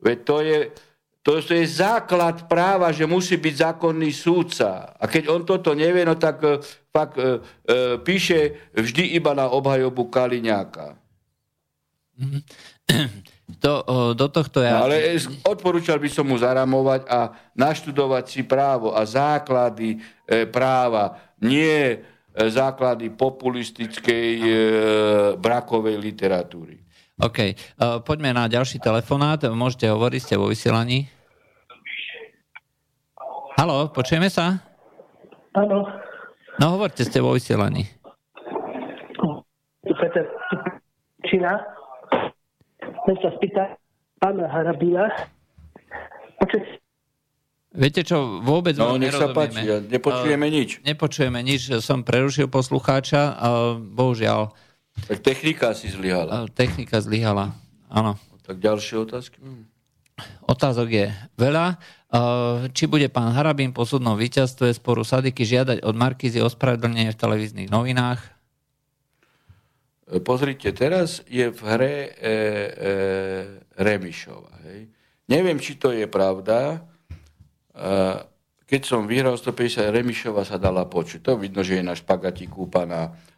Veď 0.06 0.18
to 0.22 0.36
je, 0.46 0.58
to 1.22 1.38
je 1.38 1.66
základ 1.70 2.50
práva, 2.50 2.90
že 2.90 3.06
musí 3.06 3.38
byť 3.38 3.56
zákonný 3.70 4.10
súdca. 4.10 4.98
A 4.98 5.06
keď 5.06 5.30
on 5.30 5.42
toto 5.46 5.78
nevie, 5.78 6.02
no 6.02 6.18
tak 6.18 6.42
e, 6.42 6.58
fakt 6.90 7.22
e, 7.22 7.22
e, 7.22 8.02
píše 8.02 8.72
vždy 8.74 9.14
iba 9.22 9.38
na 9.38 9.46
obhajobu 9.54 10.10
Kaliňáka. 10.10 10.98
To, 13.62 13.72
o, 13.86 13.96
do 14.18 14.26
tohto 14.32 14.66
ja... 14.66 14.82
No, 14.82 14.90
ale 14.90 15.22
odporúčal 15.46 16.02
by 16.02 16.10
som 16.10 16.26
mu 16.26 16.40
zaramovať 16.40 17.06
a 17.06 17.36
naštudovať 17.54 18.26
si 18.26 18.42
právo 18.42 18.96
a 18.98 19.06
základy 19.06 20.02
e, 20.26 20.50
práva, 20.50 21.22
nie 21.38 22.02
základy 22.34 23.14
populistickej 23.14 24.30
e, 24.42 24.52
brakovej 25.38 26.02
literatúry. 26.02 26.81
OK. 27.22 27.40
Uh, 27.78 28.02
poďme 28.02 28.34
na 28.34 28.50
ďalší 28.50 28.82
telefonát. 28.82 29.46
Môžete 29.46 29.86
hovoriť, 29.94 30.20
ste 30.22 30.36
vo 30.42 30.50
vysielaní. 30.50 31.06
Haló, 33.62 33.94
počujeme 33.94 34.26
sa? 34.26 34.58
Áno. 35.54 35.86
No 36.58 36.66
hovorte, 36.74 37.06
ste 37.06 37.22
vo 37.22 37.38
vysielaní. 37.38 37.86
Peter 39.86 40.26
Čina. 41.30 41.62
Chcem 42.82 43.16
sa 43.22 43.30
spýtať 43.38 43.70
pána 44.18 44.50
Harabina. 44.50 45.06
Počujete? 46.42 46.82
Viete 47.72 48.04
čo, 48.04 48.44
vôbec 48.44 48.76
no, 48.76 49.00
nech 49.00 49.16
sa 49.16 49.32
páči, 49.32 49.64
ja 49.64 49.80
nepočujeme 49.80 50.44
uh, 50.44 50.52
nič. 50.52 50.70
Nepočujeme 50.84 51.40
nič, 51.40 51.72
som 51.80 52.04
prerušil 52.04 52.52
poslucháča, 52.52 53.22
uh, 53.32 53.80
bohužiaľ. 53.80 54.52
Tak 55.08 55.20
technika 55.24 55.74
si 55.74 55.92
zlyhala. 55.92 56.48
Technika 56.52 57.00
zlyhala, 57.00 57.56
áno. 57.88 58.20
Tak 58.46 58.60
ďalšie 58.60 58.96
otázky? 59.08 59.38
Otázok 60.46 60.90
je 60.92 61.08
veľa. 61.40 61.80
Či 62.76 62.84
bude 62.92 63.08
pán 63.08 63.32
Harabín 63.32 63.72
po 63.72 63.88
súdnom 63.88 64.20
víťazstve 64.20 64.76
sporu 64.76 65.08
Sadiky 65.08 65.48
žiadať 65.48 65.82
od 65.82 65.96
Markízy 65.96 66.44
ospravedlnenie 66.44 67.16
v 67.16 67.20
televíznych 67.20 67.72
novinách? 67.72 68.20
Pozrite, 70.28 70.76
teraz 70.76 71.24
je 71.32 71.48
v 71.48 71.60
hre 71.64 71.96
e, 71.96 72.10
e, 72.12 72.42
Remišova. 73.80 74.52
Hej. 74.68 74.92
Neviem, 75.32 75.56
či 75.56 75.80
to 75.80 75.96
je 75.96 76.04
pravda. 76.04 76.84
E, 77.72 77.90
keď 78.68 78.82
som 78.84 79.08
vyhral 79.08 79.40
150, 79.40 79.88
Remišova 79.88 80.44
sa 80.44 80.60
dala 80.60 80.84
počuť. 80.84 81.24
To 81.24 81.40
vidno, 81.40 81.64
že 81.64 81.80
je 81.80 81.88
na 81.88 81.96
špagati 81.96 82.44
kúpaná 82.52 83.16
E, 83.16 83.31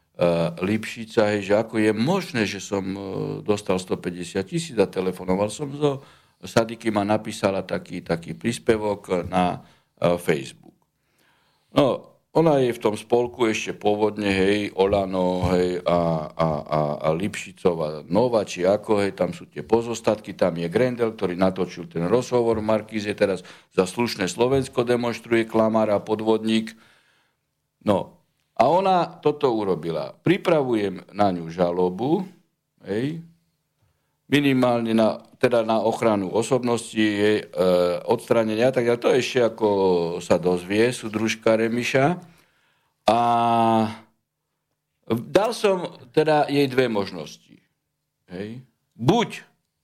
Lipšica, 0.59 1.33
hej, 1.33 1.51
že 1.51 1.53
ako 1.57 1.75
je 1.79 1.91
možné, 1.91 2.41
že 2.45 2.59
som 2.59 2.83
e, 2.83 2.99
dostal 3.41 3.79
150 3.79 4.43
tisíc 4.43 4.75
a 4.77 4.89
telefonoval 4.89 5.49
som 5.49 5.69
zo 5.73 6.03
Sadiky 6.43 6.91
ma 6.91 7.07
napísala 7.07 7.63
taký, 7.63 8.03
taký 8.03 8.35
príspevok 8.35 9.27
na 9.31 9.63
e, 9.95 10.19
Facebook. 10.19 10.75
No, 11.71 12.13
ona 12.33 12.57
je 12.57 12.73
v 12.73 12.81
tom 12.81 12.97
spolku 12.97 13.45
ešte 13.45 13.77
pôvodne, 13.77 14.25
hej, 14.25 14.73
Olano, 14.73 15.53
hej, 15.53 15.85
a, 15.85 16.33
a, 16.33 16.49
a, 16.65 16.79
a 17.05 17.07
Lipšicová 17.13 18.09
Nova, 18.09 18.41
či 18.41 18.65
ako, 18.65 19.05
hej, 19.05 19.13
tam 19.13 19.37
sú 19.37 19.45
tie 19.45 19.61
pozostatky, 19.61 20.33
tam 20.33 20.57
je 20.57 20.65
Grendel, 20.65 21.13
ktorý 21.13 21.37
natočil 21.37 21.85
ten 21.85 22.09
rozhovor 22.09 22.57
v 22.57 22.65
Markíze, 22.65 23.13
teraz 23.13 23.45
za 23.69 23.85
slušné 23.85 24.25
Slovensko 24.25 24.81
demonstruje 24.81 25.45
klamár 25.45 25.93
a 25.93 26.01
podvodník. 26.01 26.73
No, 27.85 28.22
a 28.53 28.63
ona 28.69 29.09
toto 29.19 29.49
urobila. 29.49 30.13
Pripravujem 30.21 31.09
na 31.13 31.33
ňu 31.33 31.49
žalobu, 31.49 32.21
hej, 32.85 33.21
minimálne 34.29 34.93
na, 34.93 35.21
teda 35.41 35.65
na 35.65 35.81
ochranu 35.81 36.29
osobnosti, 36.33 36.97
jej, 36.97 37.43
e, 37.43 37.45
odstranenia, 38.07 38.73
tak 38.73 38.89
ja 38.89 38.97
to 38.97 39.13
ešte 39.13 39.45
ako 39.45 39.69
sa 40.21 40.41
dozvie, 40.41 40.89
súdružka 40.89 41.53
Remiša. 41.53 42.17
A 43.03 43.19
dal 45.11 45.51
som 45.51 45.91
teda 46.15 46.47
jej 46.47 46.65
dve 46.71 46.87
možnosti. 46.87 47.57
Hej. 48.31 48.63
Buď 48.95 49.43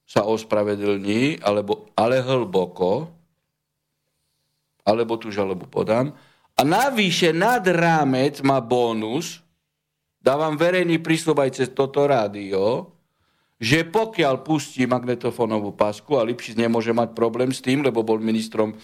sa 0.09 0.25
ospravedlní, 0.25 1.43
alebo, 1.45 1.93
ale 1.93 2.23
hlboko, 2.25 3.13
alebo 4.81 5.13
tú 5.21 5.29
žalobu 5.29 5.69
podám, 5.69 6.17
a 6.59 6.61
navyše 6.67 7.31
nad 7.31 7.63
rámec 7.63 8.43
má 8.43 8.59
bonus, 8.59 9.39
dávam 10.19 10.59
verejný 10.59 10.99
prísľub 10.99 11.39
aj 11.39 11.51
cez 11.55 11.71
toto 11.71 12.03
rádio, 12.03 12.91
že 13.55 13.87
pokiaľ 13.87 14.43
pustí 14.43 14.83
magnetofónovú 14.83 15.71
pásku 15.71 16.19
a 16.19 16.23
Lipšic 16.27 16.59
nemôže 16.59 16.91
mať 16.91 17.15
problém 17.15 17.55
s 17.55 17.63
tým, 17.63 17.79
lebo 17.79 18.03
bol 18.03 18.19
ministrom 18.19 18.71
e, 18.71 18.75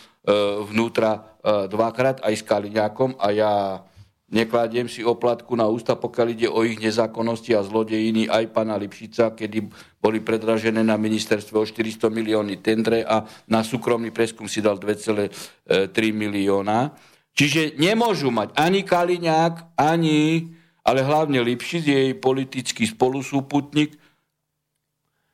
vnútra 0.71 1.15
e, 1.15 1.19
dvakrát 1.67 2.23
aj 2.23 2.33
s 2.39 2.43
Kaliňákom 2.47 3.19
a 3.19 3.27
ja 3.35 3.51
nekladiem 4.31 4.87
si 4.87 5.03
oplatku 5.03 5.51
na 5.59 5.67
ústa, 5.67 5.99
pokiaľ 5.99 6.27
ide 6.31 6.47
o 6.47 6.63
ich 6.63 6.79
nezákonnosti 6.79 7.55
a 7.55 7.63
zlodejiny 7.63 8.31
aj 8.31 8.55
pána 8.55 8.79
Lipšica, 8.79 9.35
kedy 9.35 9.67
boli 9.99 10.23
predražené 10.23 10.79
na 10.79 10.95
ministerstve 10.95 11.59
o 11.59 11.63
400 11.67 12.07
milióny 12.07 12.59
tendre 12.63 13.03
a 13.03 13.27
na 13.51 13.67
súkromný 13.67 14.15
preskum 14.15 14.47
si 14.47 14.63
dal 14.63 14.79
2,3 14.79 15.91
milióna 16.11 17.14
Čiže 17.35 17.75
nemôžu 17.75 18.31
mať 18.31 18.55
ani 18.55 18.87
Kaliňák, 18.87 19.75
ani, 19.75 20.55
ale 20.87 21.03
hlavne 21.03 21.43
Lipšic, 21.43 21.83
jej 21.83 22.11
politický 22.15 22.87
spolusúputník, 22.87 23.99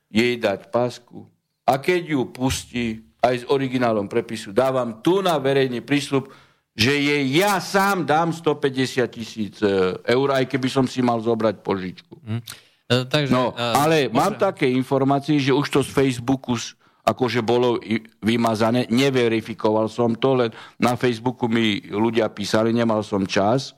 jej 0.09 0.33
dať 0.41 0.73
pásku. 0.73 1.29
A 1.69 1.77
keď 1.77 2.17
ju 2.17 2.21
pustí 2.33 3.05
aj 3.21 3.45
s 3.45 3.47
originálom 3.47 4.09
prepisu, 4.09 4.49
dávam 4.49 4.99
tu 5.05 5.21
na 5.21 5.37
verejný 5.37 5.85
prísľub, 5.85 6.25
že 6.73 6.97
jej 6.97 7.23
ja 7.37 7.61
sám 7.61 8.09
dám 8.09 8.33
150 8.33 9.05
tisíc 9.13 9.55
e, 9.61 9.93
eur, 10.01 10.27
aj 10.33 10.49
keby 10.49 10.67
som 10.71 10.89
si 10.89 11.05
mal 11.05 11.21
zobrať 11.21 11.61
požičku. 11.61 12.17
Hm. 12.17 12.41
E, 12.41 12.97
takže, 13.05 13.29
no, 13.29 13.53
e, 13.53 13.61
ale 13.61 13.97
môže... 14.09 14.17
mám 14.17 14.33
také 14.41 14.65
informácie, 14.73 15.37
že 15.37 15.53
už 15.53 15.69
to 15.69 15.79
z 15.85 15.91
Facebooku 15.93 16.57
akože 17.05 17.41
bolo 17.41 17.81
vymazané. 18.21 18.87
Neverifikoval 18.89 19.89
som 19.89 20.13
to, 20.17 20.37
len 20.37 20.51
na 20.77 20.93
Facebooku 20.93 21.49
mi 21.49 21.81
ľudia 21.89 22.29
písali, 22.29 22.71
nemal 22.71 23.01
som 23.01 23.25
čas 23.25 23.77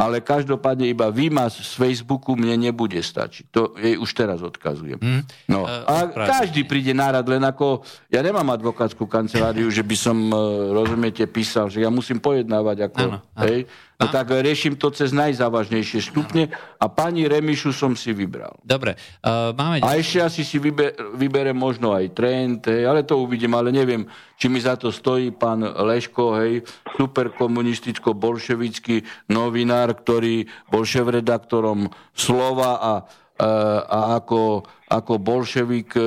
ale 0.00 0.24
každopádne 0.24 0.88
iba 0.88 1.12
výmaz 1.12 1.60
z 1.60 1.72
Facebooku 1.76 2.32
mne 2.32 2.56
nebude 2.56 2.96
stačiť. 2.96 3.44
To 3.52 3.76
jej 3.76 4.00
už 4.00 4.10
teraz 4.16 4.40
odkazujem. 4.40 4.96
Hmm. 4.96 5.22
No. 5.44 5.68
E, 5.68 5.84
a 5.84 6.08
každý 6.40 6.64
príde 6.64 6.96
nárad, 6.96 7.28
len 7.28 7.44
ako 7.44 7.84
ja 8.08 8.24
nemám 8.24 8.48
advokátsku 8.56 9.04
kanceláriu, 9.04 9.68
že 9.68 9.84
by 9.84 9.96
som, 10.00 10.16
e, 10.16 10.36
rozumiete, 10.72 11.28
písal, 11.28 11.68
že 11.68 11.84
ja 11.84 11.92
musím 11.92 12.16
pojednávať 12.16 12.88
ako... 12.88 12.98
Ano, 13.04 13.18
ano. 13.20 13.44
Hej, 13.44 13.68
No 14.00 14.08
tak 14.08 14.32
riešim 14.32 14.80
to 14.80 14.88
cez 14.88 15.12
najzávažnejšie 15.12 16.00
stupne 16.00 16.48
a 16.80 16.88
pani 16.88 17.28
Remišu 17.28 17.76
som 17.76 17.92
si 17.92 18.16
vybral. 18.16 18.56
Dobre. 18.64 18.96
Uh, 19.20 19.52
máme... 19.52 19.84
A 19.84 20.00
ešte 20.00 20.24
asi 20.24 20.40
si 20.40 20.56
vyber, 20.56 20.96
vyberem 21.20 21.52
možno 21.52 21.92
aj 21.92 22.16
trend, 22.16 22.64
hej, 22.64 22.88
ale 22.88 23.04
to 23.04 23.20
uvidím, 23.20 23.52
ale 23.60 23.68
neviem, 23.68 24.08
či 24.40 24.48
mi 24.48 24.56
za 24.56 24.80
to 24.80 24.88
stojí 24.88 25.36
pán 25.36 25.60
Leško, 25.60 26.32
hej, 26.40 26.64
superkomunisticko-bolševický 26.96 29.04
novinár, 29.28 29.92
ktorý 30.00 30.48
bol 30.72 30.88
šéf-redaktorom 30.88 31.92
Slova 32.16 32.80
a 32.80 33.04
a 33.40 34.20
ako, 34.20 34.68
ako 34.84 35.16
bolševik 35.16 35.96
e, 35.96 36.02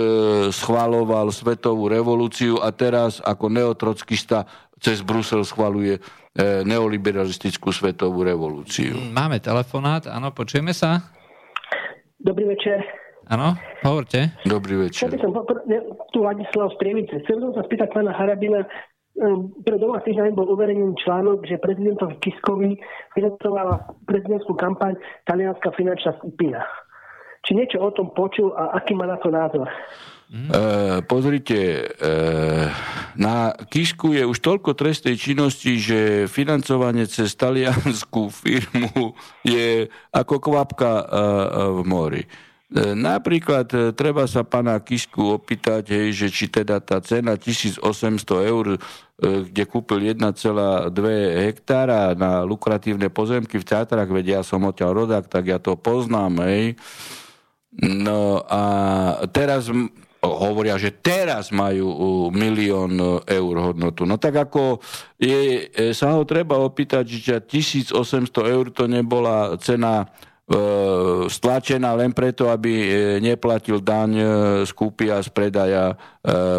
schvaloval 0.54 1.34
svetovú 1.34 1.90
revolúciu 1.90 2.62
a 2.62 2.70
teraz 2.70 3.18
ako 3.26 3.50
neotrockista 3.50 4.46
cez 4.84 5.00
Brusel 5.00 5.48
schvaluje 5.48 6.04
E, 6.34 6.66
neoliberalistickú 6.66 7.70
svetovú 7.70 8.26
revolúciu. 8.26 8.98
Máme 9.14 9.38
telefonát, 9.38 10.10
áno, 10.10 10.34
počujeme 10.34 10.74
sa? 10.74 11.14
Dobrý 12.18 12.50
večer. 12.50 12.82
Áno, 13.30 13.54
hovorte. 13.86 14.34
Dobrý 14.42 14.90
večer. 14.90 15.14
Chcel 15.14 15.22
som 15.22 15.30
tu 16.10 16.26
Ladislav 16.26 16.74
Strievice. 16.74 17.22
Chcel 17.22 17.38
som 17.38 17.54
sa 17.54 17.62
spýtať 17.62 17.94
pána 17.94 18.18
Harabina, 18.18 18.66
ehm, 18.66 19.54
pre 19.62 19.78
doma 19.78 20.02
týždňa 20.02 20.34
bol 20.34 20.50
uverejnený 20.58 20.98
článok, 21.06 21.46
že 21.46 21.62
prezidentovi 21.62 22.18
Kiskovi 22.18 22.82
financovala 23.14 23.94
prezidentskú 24.10 24.58
kampaň 24.58 24.98
talianská 25.30 25.70
finančná 25.78 26.18
skupina. 26.18 26.66
Či 27.46 27.62
niečo 27.62 27.78
o 27.78 27.94
tom 27.94 28.10
počul 28.10 28.58
a 28.58 28.74
aký 28.74 28.98
má 28.98 29.06
na 29.06 29.22
to 29.22 29.30
názor? 29.30 29.70
Mm. 30.34 30.50
E, 30.50 31.02
pozrite, 31.06 31.62
e, 31.62 32.10
na 33.14 33.54
Kisku 33.70 34.18
je 34.18 34.26
už 34.26 34.42
toľko 34.42 34.74
trestnej 34.74 35.14
činnosti, 35.14 35.78
že 35.78 36.26
financovanie 36.26 37.06
cez 37.06 37.38
talianskú 37.38 38.34
firmu 38.42 39.14
je 39.46 39.94
ako 40.10 40.42
kvapka 40.42 40.92
e, 40.98 41.06
v 41.70 41.82
mori. 41.86 42.26
Napríklad 42.74 43.94
treba 43.94 44.26
sa 44.26 44.42
pana 44.42 44.82
Kisku 44.82 45.38
opýtať, 45.38 45.94
hej, 45.94 46.26
že 46.26 46.28
či 46.34 46.50
teda 46.50 46.82
tá 46.82 46.98
cena 47.06 47.38
1800 47.38 47.86
eur, 48.50 48.82
kde 49.22 49.64
kúpil 49.70 50.10
1,2 50.18 50.90
hektára 51.54 52.18
na 52.18 52.42
lukratívne 52.42 53.14
pozemky 53.14 53.62
v 53.62 53.68
Tátrach, 53.70 54.10
vedia, 54.10 54.42
ja 54.42 54.50
som 54.50 54.66
odtiaľ 54.66 55.06
rodák, 55.06 55.30
tak 55.30 55.54
ja 55.54 55.62
to 55.62 55.78
poznám, 55.78 56.50
hej. 56.50 56.74
No 57.78 58.42
a 58.42 58.62
teraz 59.30 59.70
hovoria, 60.24 60.80
že 60.80 60.96
teraz 60.96 61.52
majú 61.52 62.32
milión 62.32 62.96
eur 63.28 63.56
hodnotu. 63.60 64.08
No 64.08 64.16
tak 64.16 64.40
ako 64.48 64.80
je, 65.20 65.68
sa 65.92 66.16
ho 66.16 66.24
treba 66.24 66.56
opýtať, 66.64 67.04
že 67.12 67.44
1800 67.44 67.94
eur 68.48 68.72
to 68.72 68.88
nebola 68.88 69.60
cena 69.60 70.08
E, 70.44 70.60
stlačená 71.32 71.96
len 71.96 72.12
preto, 72.12 72.52
aby 72.52 72.68
e, 72.76 72.88
neplatil 73.24 73.80
daň 73.80 74.12
e, 74.12 74.26
z 74.68 74.72
kúpia 74.76 75.24
z 75.24 75.32
predaja 75.32 75.96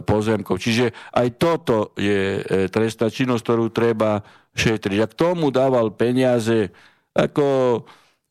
pozemkov. 0.05 0.61
Čiže 0.61 0.93
aj 1.17 1.29
toto 1.41 1.97
je 1.97 2.45
trestná 2.69 3.09
činnosť, 3.09 3.45
ktorú 3.49 3.73
treba 3.73 4.21
šetriť. 4.53 4.99
A 5.01 5.09
k 5.09 5.17
tomu 5.17 5.49
dával 5.49 5.89
peniaze, 5.97 6.69
ako 7.17 7.81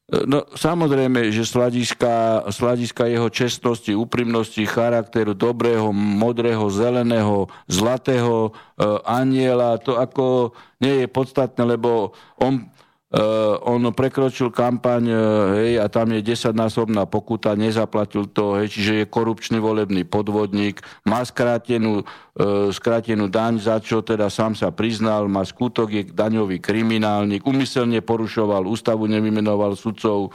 No, 0.04 0.43
samozrejme, 0.51 1.32
že 1.32 1.47
sladiska, 1.47 2.43
sladiska 2.51 3.08
jeho 3.08 3.32
čestnosti, 3.32 3.95
úprimnosti, 3.95 4.60
charakteru, 4.68 5.32
dobrého, 5.32 5.95
modrého, 5.95 6.68
zeleného, 6.68 7.47
zlatého 7.72 8.51
e, 8.51 8.84
aniela, 9.08 9.80
to 9.80 9.95
ako 9.95 10.51
nie 10.84 11.01
je 11.01 11.08
podstatné, 11.08 11.64
lebo 11.64 12.12
on 12.36 12.68
Uh, 13.14 13.61
on 13.70 13.86
prekročil 13.93 14.49
kampaň 14.49 15.05
uh, 15.05 15.53
hej, 15.53 15.78
a 15.78 15.86
tam 15.86 16.18
je 16.18 16.34
10-násobná 16.34 17.05
pokuta, 17.05 17.53
nezaplatil 17.53 18.26
to, 18.26 18.57
hej, 18.57 18.74
čiže 18.74 18.93
je 18.97 19.05
korupčný 19.05 19.61
volebný 19.61 20.01
podvodník, 20.01 20.82
má 21.05 21.22
skrátenú, 21.22 22.01
uh, 22.01 22.74
skrátenú 22.74 23.30
daň, 23.30 23.61
za 23.61 23.78
čo 23.78 24.01
teda 24.01 24.34
sám 24.34 24.57
sa 24.57 24.74
priznal, 24.74 25.30
má 25.30 25.45
skutok, 25.45 25.93
je 25.93 26.09
daňový 26.09 26.57
kriminálnik, 26.57 27.45
umyselne 27.45 28.01
porušoval 28.01 28.66
ústavu, 28.66 29.05
nevymenoval 29.05 29.78
sudcov 29.78 30.34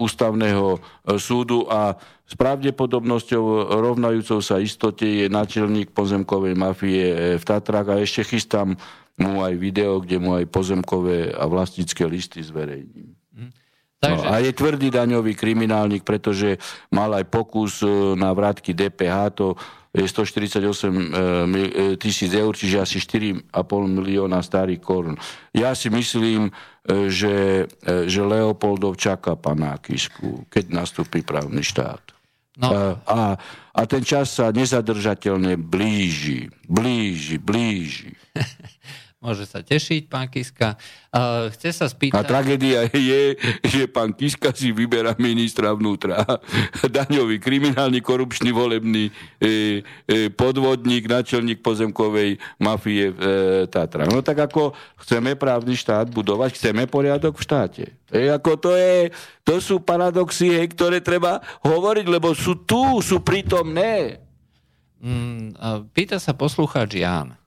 ústavného 0.00 0.80
súdu 1.20 1.68
a 1.68 1.92
s 2.24 2.32
pravdepodobnosťou 2.40 3.76
rovnajúcou 3.84 4.40
sa 4.40 4.56
istote 4.56 5.04
je 5.04 5.26
načelník 5.28 5.92
pozemkovej 5.92 6.56
mafie 6.56 7.36
v 7.36 7.44
Tatrách 7.44 7.92
a 7.92 8.00
ešte 8.00 8.24
chystám 8.24 8.80
mu 9.20 9.44
aj 9.44 9.54
video, 9.60 10.00
kde 10.00 10.16
mu 10.16 10.36
aj 10.38 10.48
pozemkové 10.48 11.32
a 11.32 11.44
vlastnícke 11.44 12.04
listy 12.08 12.40
zverejním. 12.40 13.12
Hm. 13.36 13.50
Takže... 14.02 14.24
No, 14.26 14.34
a 14.34 14.42
je 14.42 14.50
tvrdý 14.50 14.88
daňový 14.90 15.38
kriminálnik, 15.38 16.02
pretože 16.02 16.58
mal 16.90 17.14
aj 17.14 17.24
pokus 17.30 17.86
e, 17.86 18.18
na 18.18 18.34
vrátky 18.34 18.74
DPH, 18.74 19.16
to 19.38 19.46
je 19.94 20.02
148 20.02 20.58
e, 20.58 20.66
e, 20.66 21.96
tisíc 22.00 22.32
eur, 22.34 22.50
čiže 22.50 22.82
asi 22.82 22.98
4,5 22.98 23.54
milióna 23.86 24.42
starých 24.42 24.82
korun. 24.82 25.14
Ja 25.54 25.76
si 25.78 25.86
myslím, 25.92 26.50
že, 27.06 27.70
že 28.10 28.20
Leopoldov 28.26 28.98
čaká 28.98 29.38
paná 29.38 29.78
Kisku, 29.78 30.50
keď 30.50 30.82
nastúpi 30.82 31.22
právny 31.22 31.62
štát. 31.62 32.11
No. 32.60 32.68
A, 33.08 33.40
a, 33.72 33.80
ten 33.88 34.04
čas 34.04 34.36
sa 34.36 34.52
nezadržateľne 34.52 35.56
blíži, 35.56 36.52
blíži, 36.68 37.40
blíži. 37.40 38.12
Môže 39.22 39.46
sa 39.46 39.62
tešiť, 39.62 40.10
pán 40.10 40.26
Kiska. 40.26 40.74
Uh, 41.14 41.46
chce 41.54 41.70
sa 41.70 41.86
spýtať... 41.86 42.18
A 42.18 42.26
tragédia 42.26 42.90
je, 42.90 43.38
že 43.62 43.86
pán 43.86 44.10
Kiska 44.10 44.50
si 44.50 44.74
vyberá 44.74 45.14
ministra 45.14 45.70
vnútra. 45.70 46.26
Daňový, 46.82 47.38
kriminálny, 47.38 48.02
korupčný, 48.02 48.50
volebný 48.50 49.14
e, 49.38 49.86
e, 50.10 50.26
podvodník, 50.26 51.06
načelník 51.06 51.62
pozemkovej 51.62 52.42
mafie 52.58 53.14
e, 53.14 53.70
Tatra. 53.70 54.10
No 54.10 54.26
tak 54.26 54.42
ako 54.42 54.74
chceme 55.06 55.38
právny 55.38 55.78
štát 55.78 56.10
budovať, 56.10 56.58
chceme 56.58 56.90
poriadok 56.90 57.38
v 57.38 57.46
štáte. 57.46 57.84
E, 58.10 58.26
ako 58.26 58.58
to, 58.58 58.74
je, 58.74 59.14
to 59.46 59.62
sú 59.62 59.78
paradoxy, 59.78 60.50
hej, 60.50 60.74
ktoré 60.74 60.98
treba 60.98 61.46
hovoriť, 61.62 62.06
lebo 62.10 62.34
sú 62.34 62.66
tu, 62.66 62.98
sú 62.98 63.22
prítomné. 63.22 64.18
Mm, 64.98 65.54
pýta 65.94 66.18
sa 66.18 66.34
poslucháč 66.34 66.98
Ján. 66.98 67.38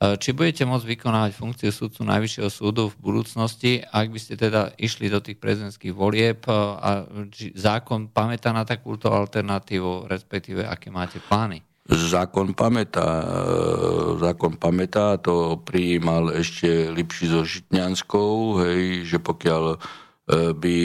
E, 0.00 0.16
či 0.16 0.32
budete 0.32 0.64
môcť 0.64 0.96
vykonávať 0.96 1.36
funkciu 1.36 1.68
sudcu 1.68 2.08
Najvyššieho 2.08 2.48
súdu 2.48 2.88
v 2.88 2.96
budúcnosti, 3.04 3.84
ak 3.84 4.08
by 4.08 4.18
ste 4.18 4.34
teda 4.40 4.72
išli 4.80 5.12
do 5.12 5.20
tých 5.20 5.36
prezidentských 5.36 5.92
volieb 5.92 6.40
e, 6.48 6.56
a 6.56 7.04
zákon 7.52 8.08
pamätá 8.08 8.56
na 8.56 8.64
takúto 8.64 9.12
alternatívu, 9.12 10.08
respektíve 10.08 10.64
aké 10.64 10.88
máte 10.88 11.20
plány? 11.20 11.60
Zákon 11.84 12.56
pamätá, 12.56 13.04
e, 13.04 14.24
zákon 14.24 14.56
pamätá, 14.56 15.20
to 15.20 15.60
prijímal 15.60 16.32
ešte 16.32 16.88
Lipši 16.96 17.26
so 17.28 17.44
Žitňanskou, 17.44 18.64
hej, 18.64 19.04
že 19.04 19.20
pokiaľ 19.20 19.76
by 20.30 20.76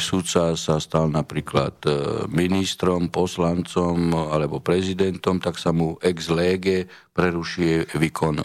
súdca 0.00 0.56
sa 0.56 0.80
stal 0.80 1.12
napríklad 1.12 1.76
e, 1.84 1.90
ministrom, 2.32 3.12
poslancom 3.12 4.14
alebo 4.32 4.64
prezidentom, 4.64 5.36
tak 5.42 5.60
sa 5.60 5.74
mu 5.74 6.00
ex 6.00 6.32
lege 6.32 6.88
prerušuje 7.12 7.96
výkon 7.96 8.36
e, 8.40 8.44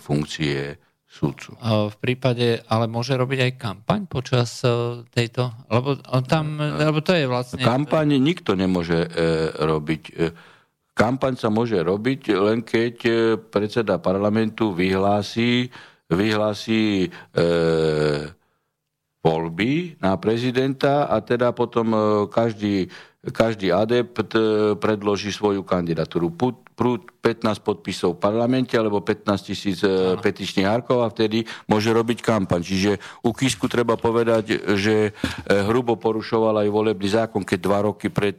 funkcie 0.00 0.74
súdcu. 1.06 1.54
V 1.62 1.96
prípade, 2.02 2.66
ale 2.66 2.90
môže 2.90 3.14
robiť 3.14 3.38
aj 3.46 3.52
kampaň 3.54 4.00
počas 4.10 4.66
e, 4.66 5.06
tejto? 5.14 5.54
Lebo, 5.70 5.94
tam, 6.26 6.58
lebo 6.58 6.98
to 6.98 7.14
je 7.14 7.30
vlastne... 7.30 7.62
Kampaň 7.62 8.18
nikto 8.18 8.58
nemôže 8.58 9.06
robiť. 9.62 10.02
Kampaň 10.94 11.34
sa 11.38 11.50
môže 11.50 11.78
robiť 11.78 12.34
len 12.34 12.66
keď 12.66 12.96
predseda 13.50 13.98
parlamentu 14.02 14.74
vyhlási, 14.74 15.70
vyhlási 16.10 17.06
e, 17.06 17.08
voľby 19.24 19.96
na 20.04 20.20
prezidenta 20.20 21.08
a 21.08 21.16
teda 21.24 21.56
potom 21.56 21.96
e, 21.96 21.98
každý, 22.28 22.92
každý 23.32 23.72
adept 23.72 24.36
e, 24.36 24.76
predloží 24.76 25.32
svoju 25.32 25.64
kandidatúru. 25.64 26.28
15 26.74 27.62
podpisov 27.62 28.18
v 28.18 28.22
parlamente 28.26 28.76
alebo 28.76 29.00
15 29.00 29.48
tisíc 29.48 29.80
e, 29.80 30.20
petičných 30.20 30.68
hárkov 30.68 31.00
a 31.00 31.08
vtedy 31.08 31.48
môže 31.64 31.88
robiť 31.88 32.20
kampaň. 32.20 32.60
Čiže 32.60 33.00
u 33.24 33.32
Kisku 33.32 33.64
treba 33.64 33.96
povedať, 33.96 34.76
že 34.76 35.16
hrubo 35.48 35.96
porušoval 35.96 36.60
aj 36.60 36.68
volebný 36.68 37.08
zákon, 37.08 37.48
keď 37.48 37.58
dva 37.64 37.80
roky 37.88 38.12
pred 38.12 38.36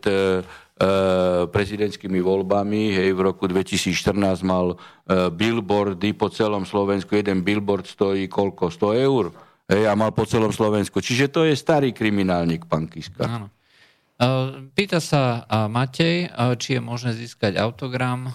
prezidentskými 1.55 2.19
voľbami, 2.19 2.99
hej, 2.99 3.15
v 3.15 3.21
roku 3.23 3.47
2014 3.47 4.11
mal 4.43 4.75
billboardy 5.07 6.11
po 6.11 6.27
celom 6.27 6.67
Slovensku, 6.67 7.15
jeden 7.15 7.47
billboard 7.47 7.87
stojí 7.87 8.27
koľko? 8.27 8.67
100 8.67 9.07
eur? 9.07 9.31
Hej, 9.65 9.89
a 9.89 9.93
mal 9.97 10.13
po 10.13 10.29
celom 10.29 10.53
Slovensku. 10.53 11.01
Čiže 11.01 11.33
to 11.33 11.41
je 11.45 11.57
starý 11.57 11.89
kriminálnik, 11.89 12.69
pán 12.69 12.85
Kiska. 12.85 13.25
Áno. 13.25 13.47
Pýta 14.77 15.03
sa 15.03 15.43
Matej, 15.67 16.31
či 16.61 16.77
je 16.77 16.81
možné 16.81 17.11
získať 17.17 17.59
autogram 17.59 18.31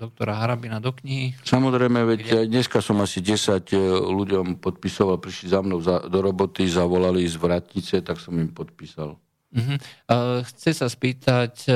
doktora 0.00 0.32
Harabina 0.40 0.80
do 0.80 0.96
knihy. 0.96 1.36
Samozrejme, 1.44 2.00
veď 2.08 2.20
Kde? 2.24 2.48
dneska 2.48 2.80
som 2.80 3.04
asi 3.04 3.20
10 3.20 3.60
e, 3.68 3.76
ľuďom 4.08 4.56
podpisoval, 4.56 5.20
prišli 5.20 5.52
za 5.52 5.60
mnou 5.60 5.76
za, 5.84 6.00
do 6.08 6.24
roboty, 6.24 6.64
zavolali 6.64 7.28
z 7.28 7.36
vratnice, 7.36 8.00
tak 8.00 8.16
som 8.16 8.32
im 8.40 8.48
podpísal. 8.48 9.20
Uh-huh. 9.52 9.76
Chce 10.40 10.72
sa 10.72 10.88
spýtať 10.88 11.68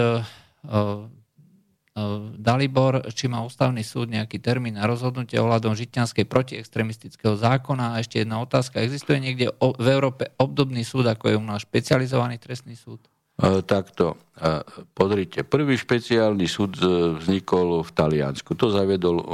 Dalibor, 2.34 3.06
či 3.14 3.30
má 3.30 3.46
ústavný 3.46 3.86
súd 3.86 4.10
nejaký 4.10 4.42
termín 4.42 4.74
na 4.74 4.82
rozhodnutie 4.82 5.38
ohľadom 5.38 5.78
žitňanskej 5.78 6.26
protiextremistického 6.26 7.38
zákona. 7.38 7.94
A 7.94 8.02
ešte 8.02 8.18
jedna 8.18 8.42
otázka. 8.42 8.82
Existuje 8.82 9.22
niekde 9.22 9.54
v 9.54 9.86
Európe 9.86 10.34
obdobný 10.34 10.82
súd, 10.82 11.06
ako 11.06 11.30
je 11.30 11.36
u 11.38 11.44
nás 11.46 11.62
špecializovaný 11.62 12.42
trestný 12.42 12.74
súd? 12.74 12.98
E, 13.34 13.62
takto, 13.66 14.18
e, 14.38 14.62
pozrite, 14.94 15.42
prvý 15.42 15.74
špeciálny 15.74 16.46
súd 16.50 16.78
vznikol 17.22 17.82
v 17.82 17.90
Taliansku. 17.90 18.54
To 18.54 18.70
zavedol 18.70 19.16
e, 19.18 19.24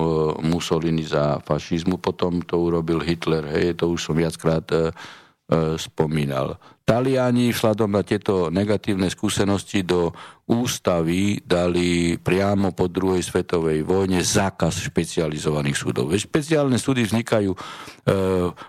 Mussolini 0.45 1.05
za 1.05 1.41
fašizmu, 1.41 1.97
potom 1.97 2.45
to 2.45 2.61
urobil 2.61 3.01
Hitler, 3.01 3.45
hej, 3.57 3.77
to 3.77 3.89
už 3.89 4.13
som 4.13 4.17
viackrát 4.17 4.65
spomínal. 5.77 6.63
Taliani 6.91 7.55
vzhľadom 7.55 7.95
na 7.95 8.03
tieto 8.03 8.51
negatívne 8.51 9.07
skúsenosti 9.07 9.87
do 9.87 10.11
ústavy 10.51 11.39
dali 11.39 12.19
priamo 12.19 12.75
po 12.75 12.91
druhej 12.91 13.23
svetovej 13.23 13.87
vojne 13.87 14.27
zákaz 14.27 14.91
špecializovaných 14.91 15.79
súdov. 15.79 16.11
Špeciálne 16.11 16.83
súdy 16.83 17.07
vznikajú 17.07 17.55
e, 17.55 17.59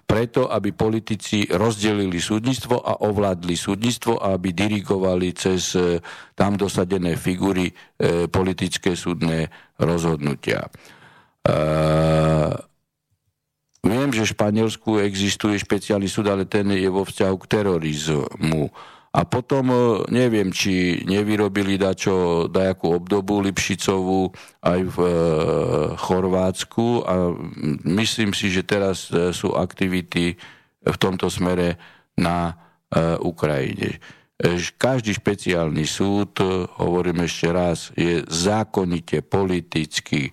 preto, 0.06 0.54
aby 0.54 0.70
politici 0.70 1.50
rozdelili 1.50 2.22
súdnictvo 2.22 2.78
a 2.86 3.02
ovládli 3.10 3.58
súdnictvo 3.58 4.22
a 4.22 4.38
aby 4.38 4.54
dirigovali 4.54 5.34
cez 5.34 5.74
e, 5.74 5.98
tam 6.38 6.62
dosadené 6.62 7.18
figury 7.18 7.74
e, 7.74 8.30
politické 8.30 8.94
súdne 8.94 9.50
rozhodnutia. 9.82 10.70
E, 11.42 11.58
Viem, 13.82 14.14
že 14.14 14.30
v 14.30 14.34
Španielsku 14.38 15.02
existuje 15.02 15.58
špeciálny 15.58 16.06
súd, 16.06 16.30
ale 16.30 16.46
ten 16.46 16.70
je 16.70 16.86
vo 16.86 17.02
vzťahu 17.02 17.36
k 17.42 17.50
terorizmu. 17.50 18.70
A 19.12 19.28
potom 19.28 19.66
e, 19.68 19.78
neviem, 20.08 20.56
či 20.56 21.04
nevyrobili 21.04 21.76
dačo 21.76 22.48
dajakú 22.48 22.96
obdobu 22.96 23.44
Lipšicovú 23.44 24.32
aj 24.64 24.80
v 24.88 24.98
e, 25.04 25.14
Chorvátsku 26.00 27.04
a 27.04 27.36
myslím 27.84 28.32
si, 28.32 28.48
že 28.48 28.64
teraz 28.64 29.12
e, 29.12 29.36
sú 29.36 29.52
aktivity 29.52 30.40
v 30.82 30.98
tomto 30.98 31.30
smere 31.30 31.78
na 32.18 32.58
Ukrajine. 33.24 34.04
každý 34.76 35.16
špeciálny 35.16 35.88
súd, 35.88 36.44
hovorím 36.76 37.24
ešte 37.24 37.48
raz, 37.56 37.88
je 37.96 38.20
zákonite 38.28 39.24
politický. 39.24 40.28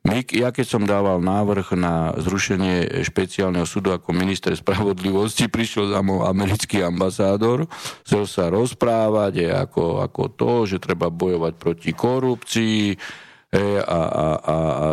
My, 0.00 0.24
ja 0.32 0.48
keď 0.48 0.64
som 0.64 0.88
dával 0.88 1.20
návrh 1.20 1.76
na 1.76 2.16
zrušenie 2.16 3.04
špeciálneho 3.04 3.68
súdu 3.68 3.92
ako 3.92 4.16
minister 4.16 4.56
spravodlivosti, 4.56 5.44
prišiel 5.52 5.92
za 5.92 6.00
mnou 6.00 6.24
americký 6.24 6.80
ambasádor, 6.80 7.68
chcel 8.08 8.24
sa 8.24 8.48
rozprávať 8.48 9.52
ako, 9.52 10.00
ako 10.00 10.22
to, 10.32 10.52
že 10.64 10.80
treba 10.80 11.12
bojovať 11.12 11.52
proti 11.60 11.92
korupcii, 11.92 12.96
E, 13.50 13.82
a, 13.82 13.82
a, 13.82 14.26
a, 14.38 14.56
a 14.78 14.88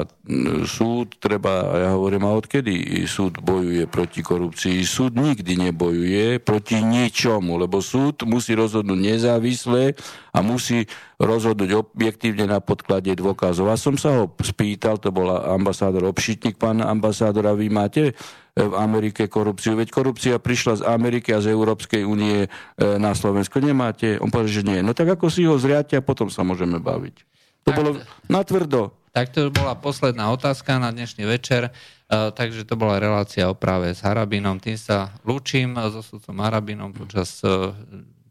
súd 0.65 1.21
treba, 1.21 1.77
ja 1.77 1.93
hovorím, 1.93 2.25
a 2.25 2.33
odkedy 2.33 3.05
súd 3.05 3.37
bojuje 3.37 3.85
proti 3.85 4.25
korupcii? 4.25 4.81
Súd 4.81 5.13
nikdy 5.13 5.69
nebojuje 5.69 6.41
proti 6.41 6.81
ničomu, 6.81 7.61
lebo 7.61 7.85
súd 7.85 8.25
musí 8.25 8.57
rozhodnúť 8.57 8.97
nezávisle 8.97 9.93
a 10.33 10.41
musí 10.41 10.89
rozhodnúť 11.21 11.85
objektívne 11.85 12.49
na 12.49 12.57
podklade 12.57 13.13
dôkazov. 13.13 13.69
A 13.69 13.77
som 13.77 13.93
sa 13.93 14.25
ho 14.25 14.33
spýtal, 14.41 14.97
to 14.97 15.13
bol 15.13 15.29
ambasádor 15.29 16.09
Obšitník, 16.09 16.57
pán 16.57 16.81
ambasádor, 16.81 17.45
a 17.45 17.53
vy 17.53 17.69
máte 17.69 18.17
v 18.57 18.73
Amerike 18.73 19.29
korupciu. 19.29 19.77
Veď 19.77 19.93
korupcia 19.93 20.41
prišla 20.41 20.81
z 20.81 20.83
Ameriky 20.89 21.29
a 21.29 21.45
z 21.45 21.53
Európskej 21.53 22.01
únie 22.01 22.49
e, 22.49 22.49
na 22.97 23.13
Slovensko. 23.13 23.61
Nemáte? 23.61 24.17
On 24.17 24.33
povedal, 24.33 24.49
že 24.49 24.65
nie. 24.65 24.81
No 24.81 24.97
tak 24.97 25.13
ako 25.13 25.29
si 25.29 25.45
ho 25.45 25.61
zriate 25.61 25.93
a 25.93 26.01
potom 26.01 26.33
sa 26.33 26.41
môžeme 26.41 26.81
baviť. 26.81 27.36
To 27.67 27.75
tak, 27.75 27.79
bolo 27.83 27.91
natvrdo. 28.31 28.95
Tak 29.11 29.35
to 29.35 29.51
bola 29.51 29.75
posledná 29.75 30.31
otázka 30.31 30.79
na 30.79 30.87
dnešný 30.87 31.27
večer. 31.27 31.75
Uh, 32.07 32.31
takže 32.31 32.63
to 32.63 32.79
bola 32.79 32.95
relácia 32.95 33.51
o 33.51 33.57
práve 33.59 33.91
s 33.91 33.99
Harabinom. 33.99 34.63
Tým 34.63 34.79
sa 34.79 35.11
lúčim 35.27 35.75
so 35.75 35.99
sudcom 35.99 36.39
Harabinom 36.39 36.95
počas 36.95 37.43
uh, 37.43 37.75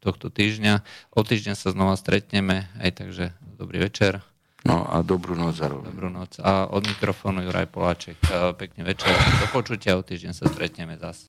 tohto 0.01 0.32
týždňa. 0.32 0.80
O 1.12 1.20
týždeň 1.20 1.53
sa 1.53 1.68
znova 1.76 2.01
stretneme. 2.01 2.72
Aj 2.80 2.89
takže 2.97 3.37
dobrý 3.61 3.84
večer. 3.84 4.24
No 4.64 4.89
a 4.89 5.05
dobrú 5.05 5.37
noc 5.37 5.61
zároveň. 5.61 5.93
Dobrú 5.93 6.09
noc. 6.09 6.41
A 6.41 6.72
od 6.72 6.89
mikrofónu 6.89 7.45
Juraj 7.45 7.68
Poláček. 7.68 8.16
Uh, 8.32 8.57
pekný 8.57 8.89
večer. 8.89 9.12
Do 9.12 9.53
počutia. 9.53 10.01
O 10.01 10.03
týždeň 10.03 10.32
sa 10.32 10.49
stretneme 10.49 10.97
zase. 10.97 11.28